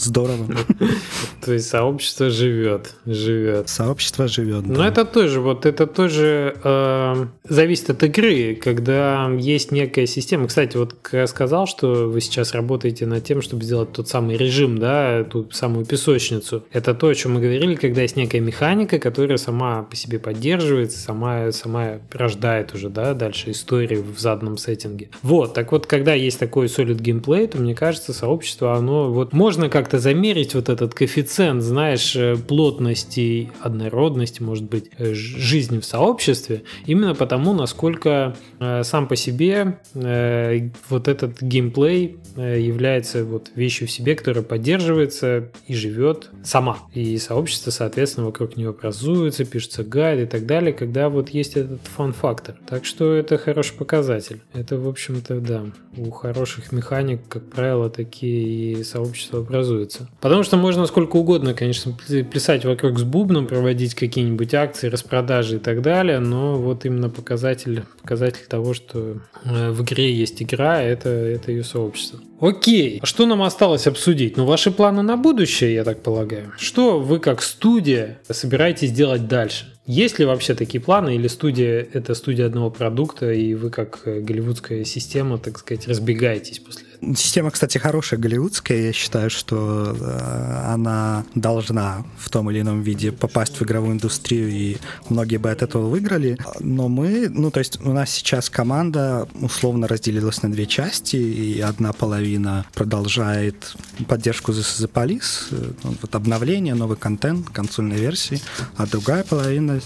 здорово. 0.03 0.47
То 1.45 1.53
есть 1.53 1.69
сообщество 1.69 2.31
живет, 2.31 2.95
живет. 3.07 3.69
Сообщество 3.69 4.29
живет. 4.29 4.67
Но 4.67 4.87
это 4.87 5.05
тоже, 5.05 5.41
вот 5.41 5.67
это 5.67 5.87
тоже 5.87 6.57
э, 6.63 7.27
зависит 7.49 7.91
от 7.91 8.03
игры, 8.05 8.55
когда 8.55 9.29
есть 9.39 9.73
некая 9.73 10.07
система. 10.07 10.47
Кстати, 10.47 10.77
вот 10.77 10.95
я 11.13 11.27
сказал, 11.27 11.67
что 11.67 12.09
вы 12.09 12.21
сейчас 12.21 12.53
работаете 12.55 13.07
над 13.07 13.25
тем, 13.25 13.43
чтобы 13.43 13.65
сделать 13.65 13.93
тот 13.93 14.09
самый 14.09 14.37
режим, 14.37 14.79
да, 14.79 15.25
ту 15.25 15.51
самую 15.51 15.85
песочницу. 15.85 16.65
Это 16.73 16.95
то, 16.95 17.09
о 17.09 17.15
чем 17.15 17.35
мы 17.35 17.41
говорили, 17.41 17.75
когда 17.75 18.03
есть 18.03 18.17
некая 18.17 18.41
механика, 18.41 18.99
которая 18.99 19.39
сама 19.39 19.83
по 19.83 19.97
себе 19.97 20.19
поддерживается, 20.19 20.99
сама, 20.99 21.51
сама 21.53 21.99
рождает 22.13 22.75
уже, 22.75 22.89
да, 22.89 23.15
дальше 23.15 23.51
историю 23.51 24.05
в 24.05 24.21
заданном 24.21 24.59
сеттинге. 24.59 25.09
Вот, 25.23 25.55
так 25.55 25.73
вот, 25.73 25.87
когда 25.87 26.15
есть 26.15 26.39
такой 26.39 26.67
solid 26.67 27.01
геймплей, 27.01 27.47
то 27.47 27.59
мне 27.59 27.75
кажется, 27.75 28.13
сообщество, 28.13 28.77
оно 28.77 29.11
вот 29.13 29.33
можно 29.33 29.69
как-то 29.69 29.92
замерить 29.99 30.55
вот 30.55 30.69
этот 30.69 30.95
коэффициент, 30.95 31.63
знаешь, 31.63 32.15
э, 32.17 32.37
плотности, 32.37 33.51
однородности, 33.61 34.43
может 34.43 34.65
быть, 34.65 34.91
э, 34.99 35.15
жизни 35.15 35.79
в 35.79 35.85
сообществе, 35.85 36.63
именно 36.87 37.15
потому, 37.15 37.53
насколько 37.53 38.37
э, 38.61 38.83
сам 38.85 39.09
по 39.09 39.17
себе 39.17 39.79
э, 39.95 40.71
вот 40.89 41.09
этот 41.09 41.43
геймплей 41.43 42.17
э, 42.37 42.61
является 42.61 43.25
вот 43.25 43.51
вещью 43.55 43.89
в 43.89 43.91
себе, 43.91 44.15
которая 44.15 44.45
поддерживается 44.45 45.51
и 45.67 45.75
живет 45.75 46.31
сама. 46.45 46.79
И 46.95 47.17
сообщество, 47.19 47.71
соответственно, 47.71 48.27
вокруг 48.27 48.57
нее 48.57 48.71
образуется, 48.71 49.45
пишется 49.45 49.85
гайд 49.85 50.21
и 50.21 50.27
так 50.27 50.47
далее, 50.47 50.73
когда 50.73 51.09
вот 51.09 51.31
есть 51.31 51.57
этот 51.57 51.81
фан-фактор. 51.97 52.57
Так 52.67 52.85
что 52.85 53.15
это 53.15 53.39
хороший 53.39 53.77
показатель. 53.77 54.41
Это, 54.53 54.79
в 54.79 54.89
общем-то, 54.89 55.41
да, 55.41 55.65
у 55.97 56.11
хороших 56.11 56.73
механик, 56.73 57.21
как 57.29 57.49
правило, 57.51 57.91
такие 57.91 58.73
и 58.73 58.85
сообщества 58.85 59.41
образуются. 59.41 59.72
Потому 60.21 60.43
что 60.43 60.57
можно 60.57 60.87
сколько 60.87 61.17
угодно, 61.17 61.55
конечно, 61.55 61.93
плясать 62.31 62.65
вокруг 62.65 62.99
с 62.99 63.03
бубном, 63.03 63.47
проводить 63.47 63.95
какие-нибудь 63.95 64.55
акции, 64.55 64.89
распродажи 64.89 65.57
и 65.57 65.59
так 65.59 65.83
далее, 65.83 66.19
но 66.19 66.59
вот 66.59 66.85
именно 66.85 67.09
показатель, 67.09 67.85
показатель 68.01 68.47
того, 68.49 68.75
что 68.75 69.19
э, 69.45 69.71
в 69.71 69.83
игре 69.83 70.13
есть 70.13 70.43
игра, 70.43 70.83
это, 70.83 71.09
это 71.09 71.51
ее 71.53 71.65
сообщество. 71.65 72.21
Окей, 72.43 72.99
а 73.01 73.07
что 73.07 73.25
нам 73.25 73.41
осталось 73.45 73.87
обсудить? 73.87 74.37
Ну, 74.37 74.45
ваши 74.45 74.73
планы 74.73 75.03
на 75.03 75.17
будущее, 75.17 75.75
я 75.75 75.85
так 75.85 76.03
полагаю. 76.03 76.53
Что 76.59 76.99
вы 76.99 77.21
как 77.21 77.41
студия 77.41 78.19
собираетесь 78.29 78.91
делать 78.91 79.29
дальше? 79.29 79.73
Есть 79.87 80.19
ли 80.19 80.25
вообще 80.25 80.55
такие 80.55 80.81
планы, 80.81 81.17
или 81.17 81.29
студия– 81.29 81.87
это 81.93 82.15
студия 82.15 82.47
одного 82.47 82.71
продукта, 82.71 83.33
и 83.33 83.55
вы 83.55 83.71
как 83.71 84.01
э, 84.05 84.21
голливудская 84.21 84.85
система, 84.85 85.39
так 85.39 85.59
сказать, 85.59 85.89
разбегаетесь 85.89 86.61
после 86.61 86.83
этого? 86.83 87.17
Система, 87.17 87.51
кстати, 87.51 87.79
хорошая 87.79 88.21
голливудская. 88.21 88.79
Я 88.79 88.93
считаю, 88.93 89.29
что 89.29 89.97
э, 90.01 90.73
она 90.73 91.25
должна 91.35 92.05
в 92.17 92.31
том 92.31 92.49
или 92.53 92.61
ином 92.61 92.83
виде 92.83 93.11
попасть 93.11 93.57
в 93.57 93.65
игровую 93.65 93.95
индустрию, 93.95 94.51
и 94.51 94.77
многие 95.09 95.39
бы 95.39 95.51
от 95.51 95.63
этого 95.63 95.89
выиграли. 95.89 96.39
Но 96.61 96.89
мы, 96.89 97.29
ну, 97.29 97.51
то 97.51 97.59
есть 97.59 97.85
у 97.85 97.93
нас 97.93 98.11
сейчас 98.11 98.49
команда 98.49 99.27
условно 99.41 99.89
разделилась 99.89 100.43
на 100.43 100.53
две 100.53 100.67
части, 100.67 101.17
и 101.17 101.61
одна 101.61 101.93
половина 101.93 102.32
продолжает 102.75 103.75
поддержку 104.09 104.53
The, 104.53 104.61
The 104.61 104.91
Police, 104.91 105.49
э, 105.51 105.73
вот 106.01 106.15
обновление, 106.15 106.75
новый 106.75 106.97
контент, 106.97 107.49
консольной 107.49 107.97
версии, 107.97 108.41
а 108.77 108.87
другая 108.87 109.25
половина 109.25 109.81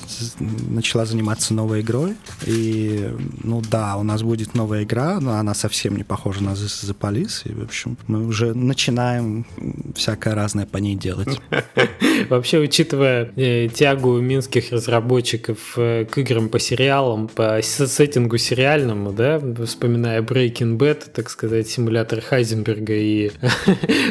начала 0.69 1.07
заниматься 1.07 1.55
новой 1.55 1.81
игрой. 1.81 2.15
И, 2.47 3.11
ну 3.43 3.63
да, 3.71 3.97
у 3.97 4.03
нас 4.03 4.23
будет 4.23 4.55
новая 4.55 4.85
игра, 4.85 5.21
но 5.21 5.35
она 5.35 5.55
совсем 5.55 5.97
не 5.97 6.05
похожа 6.05 6.43
на 6.43 6.51
The, 6.51 6.67
The 6.67 6.97
Police. 6.99 7.43
И, 7.45 7.53
в 7.53 7.63
общем, 7.63 7.97
мы 8.07 8.27
уже 8.27 8.55
начинаем 8.55 9.47
всякое 9.95 10.35
разное 10.35 10.67
по 10.67 10.79
ней 10.79 10.97
делать. 10.97 11.41
Вообще, 12.29 12.59
учитывая 12.59 13.33
э, 13.37 13.69
тягу 13.69 14.21
минских 14.21 14.73
разработчиков 14.73 15.75
э, 15.77 16.05
к 16.05 16.19
играм 16.19 16.49
по 16.49 16.59
сериалам, 16.59 17.29
по 17.29 17.61
сеттингу 17.63 18.39
сериальному, 18.39 19.13
да, 19.13 19.41
вспоминая 19.65 20.23
Breaking 20.23 20.77
Bad, 20.77 21.11
так 21.13 21.31
сказать, 21.31 21.69
симулятор 21.69 22.21
Хайзенберга 22.37 22.93
и 22.93 23.31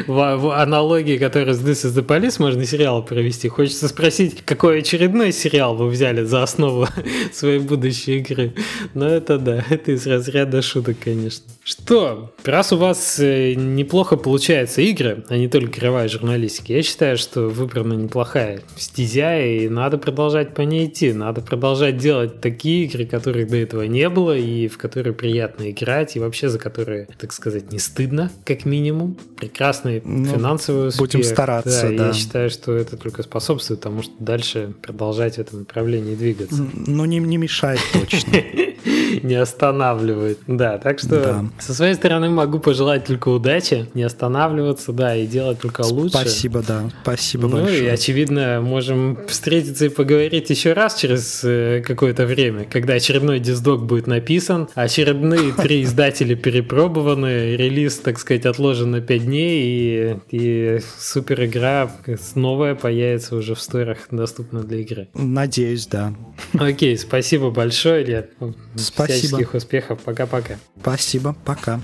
аналогии, 0.08 1.16
которые 1.16 1.54
с 1.54 1.60
This 1.60 1.86
is 1.86 1.94
the 1.94 2.04
Police 2.04 2.36
можно 2.40 2.64
сериал 2.66 3.04
провести, 3.04 3.48
хочется 3.48 3.86
спросить, 3.86 4.42
какой 4.44 4.80
очередной 4.80 5.30
сериал 5.32 5.76
вы 5.76 5.88
взяли 5.88 6.24
за 6.24 6.42
основу 6.42 6.88
своей 7.32 7.60
будущей 7.60 8.18
игры. 8.18 8.54
Но 8.94 9.08
это 9.08 9.38
да, 9.38 9.64
это 9.70 9.92
из 9.92 10.06
разряда 10.06 10.60
шуток, 10.60 10.96
конечно. 11.04 11.44
Что, 11.62 12.32
раз 12.44 12.72
у 12.72 12.76
вас 12.76 13.18
э, 13.20 13.54
неплохо 13.54 14.16
получаются 14.16 14.82
игры, 14.82 15.24
а 15.28 15.36
не 15.36 15.48
только 15.48 15.78
игровая 15.78 16.08
журналистика, 16.08 16.72
я 16.72 16.82
считаю, 16.82 17.16
что 17.16 17.42
выбрана 17.42 17.94
неплохая 17.94 18.60
стезя, 18.76 19.40
и 19.40 19.68
надо 19.68 19.98
продолжать 19.98 20.54
по 20.54 20.62
ней 20.62 20.86
идти. 20.86 21.12
Надо 21.12 21.42
продолжать 21.42 21.96
делать 21.96 22.40
такие 22.40 22.86
игры, 22.86 23.06
которых 23.06 23.48
до 23.48 23.56
этого 23.56 23.82
не 23.82 24.08
было, 24.08 24.36
и 24.36 24.66
в 24.66 24.78
которые 24.78 25.14
приятно 25.14 25.70
играть, 25.70 26.16
и 26.16 26.20
вообще 26.20 26.48
за 26.48 26.58
которые, 26.58 27.08
так 27.18 27.32
сказать, 27.32 27.72
не 27.72 27.78
стыдно, 27.78 28.05
как 28.44 28.64
минимум. 28.64 29.16
Прекрасный 29.36 30.02
ну, 30.04 30.26
финансовый 30.26 30.88
успех. 30.88 31.00
Будем 31.00 31.22
стараться, 31.22 31.88
да, 31.90 31.96
да. 31.96 32.06
Я 32.08 32.12
считаю, 32.12 32.50
что 32.50 32.74
это 32.74 32.96
только 32.96 33.22
способствует 33.22 33.80
тому, 33.80 34.02
что 34.02 34.12
дальше 34.18 34.72
продолжать 34.82 35.36
в 35.36 35.38
этом 35.38 35.60
направлении 35.60 36.14
двигаться. 36.14 36.66
Ну, 36.74 37.04
не, 37.04 37.18
не 37.18 37.36
мешает 37.36 37.80
точно. 37.92 38.32
Не 39.22 39.34
останавливает. 39.34 40.38
Да, 40.46 40.78
так 40.78 40.98
что 40.98 41.20
да. 41.20 41.44
со 41.58 41.74
своей 41.74 41.94
стороны 41.94 42.30
могу 42.30 42.58
пожелать 42.58 43.04
только 43.04 43.28
удачи, 43.28 43.86
не 43.94 44.02
останавливаться, 44.02 44.92
да, 44.92 45.16
и 45.16 45.26
делать 45.26 45.60
только 45.60 45.82
лучше. 45.82 46.18
Спасибо, 46.18 46.62
да. 46.66 46.90
Спасибо 47.02 47.48
ну, 47.48 47.56
большое. 47.56 47.80
Ну 47.80 47.86
и, 47.86 47.88
очевидно, 47.88 48.60
можем 48.62 49.18
встретиться 49.28 49.86
и 49.86 49.88
поговорить 49.88 50.50
еще 50.50 50.72
раз 50.72 50.96
через 50.96 51.42
э, 51.44 51.82
какое-то 51.86 52.26
время, 52.26 52.64
когда 52.64 52.94
очередной 52.94 53.40
диздок 53.40 53.84
будет 53.84 54.06
написан, 54.06 54.68
очередные 54.74 55.52
три 55.52 55.82
издателя 55.84 56.36
перепробованы, 56.36 57.56
релиз, 57.56 57.98
так 57.98 58.18
сказать, 58.18 58.46
отложен 58.46 58.90
на 58.90 59.00
5 59.00 59.24
дней, 59.24 59.62
и, 59.64 60.16
и 60.30 60.80
супер 60.98 61.44
игра 61.44 61.90
новая 62.34 62.74
появится 62.74 63.36
уже 63.36 63.54
в 63.54 63.60
сторах, 63.60 63.98
доступна 64.10 64.62
для 64.62 64.78
игры. 64.78 65.08
Надеюсь, 65.14 65.86
да. 65.86 66.14
Окей, 66.58 66.96
спасибо 66.96 67.50
большое, 67.50 68.04
Илья. 68.04 68.26
Спасибо. 68.76 69.05
Всяческих 69.06 69.54
успехов. 69.54 70.00
Пока-пока. 70.04 70.58
Спасибо. 70.80 71.34
Пока. 71.44 71.80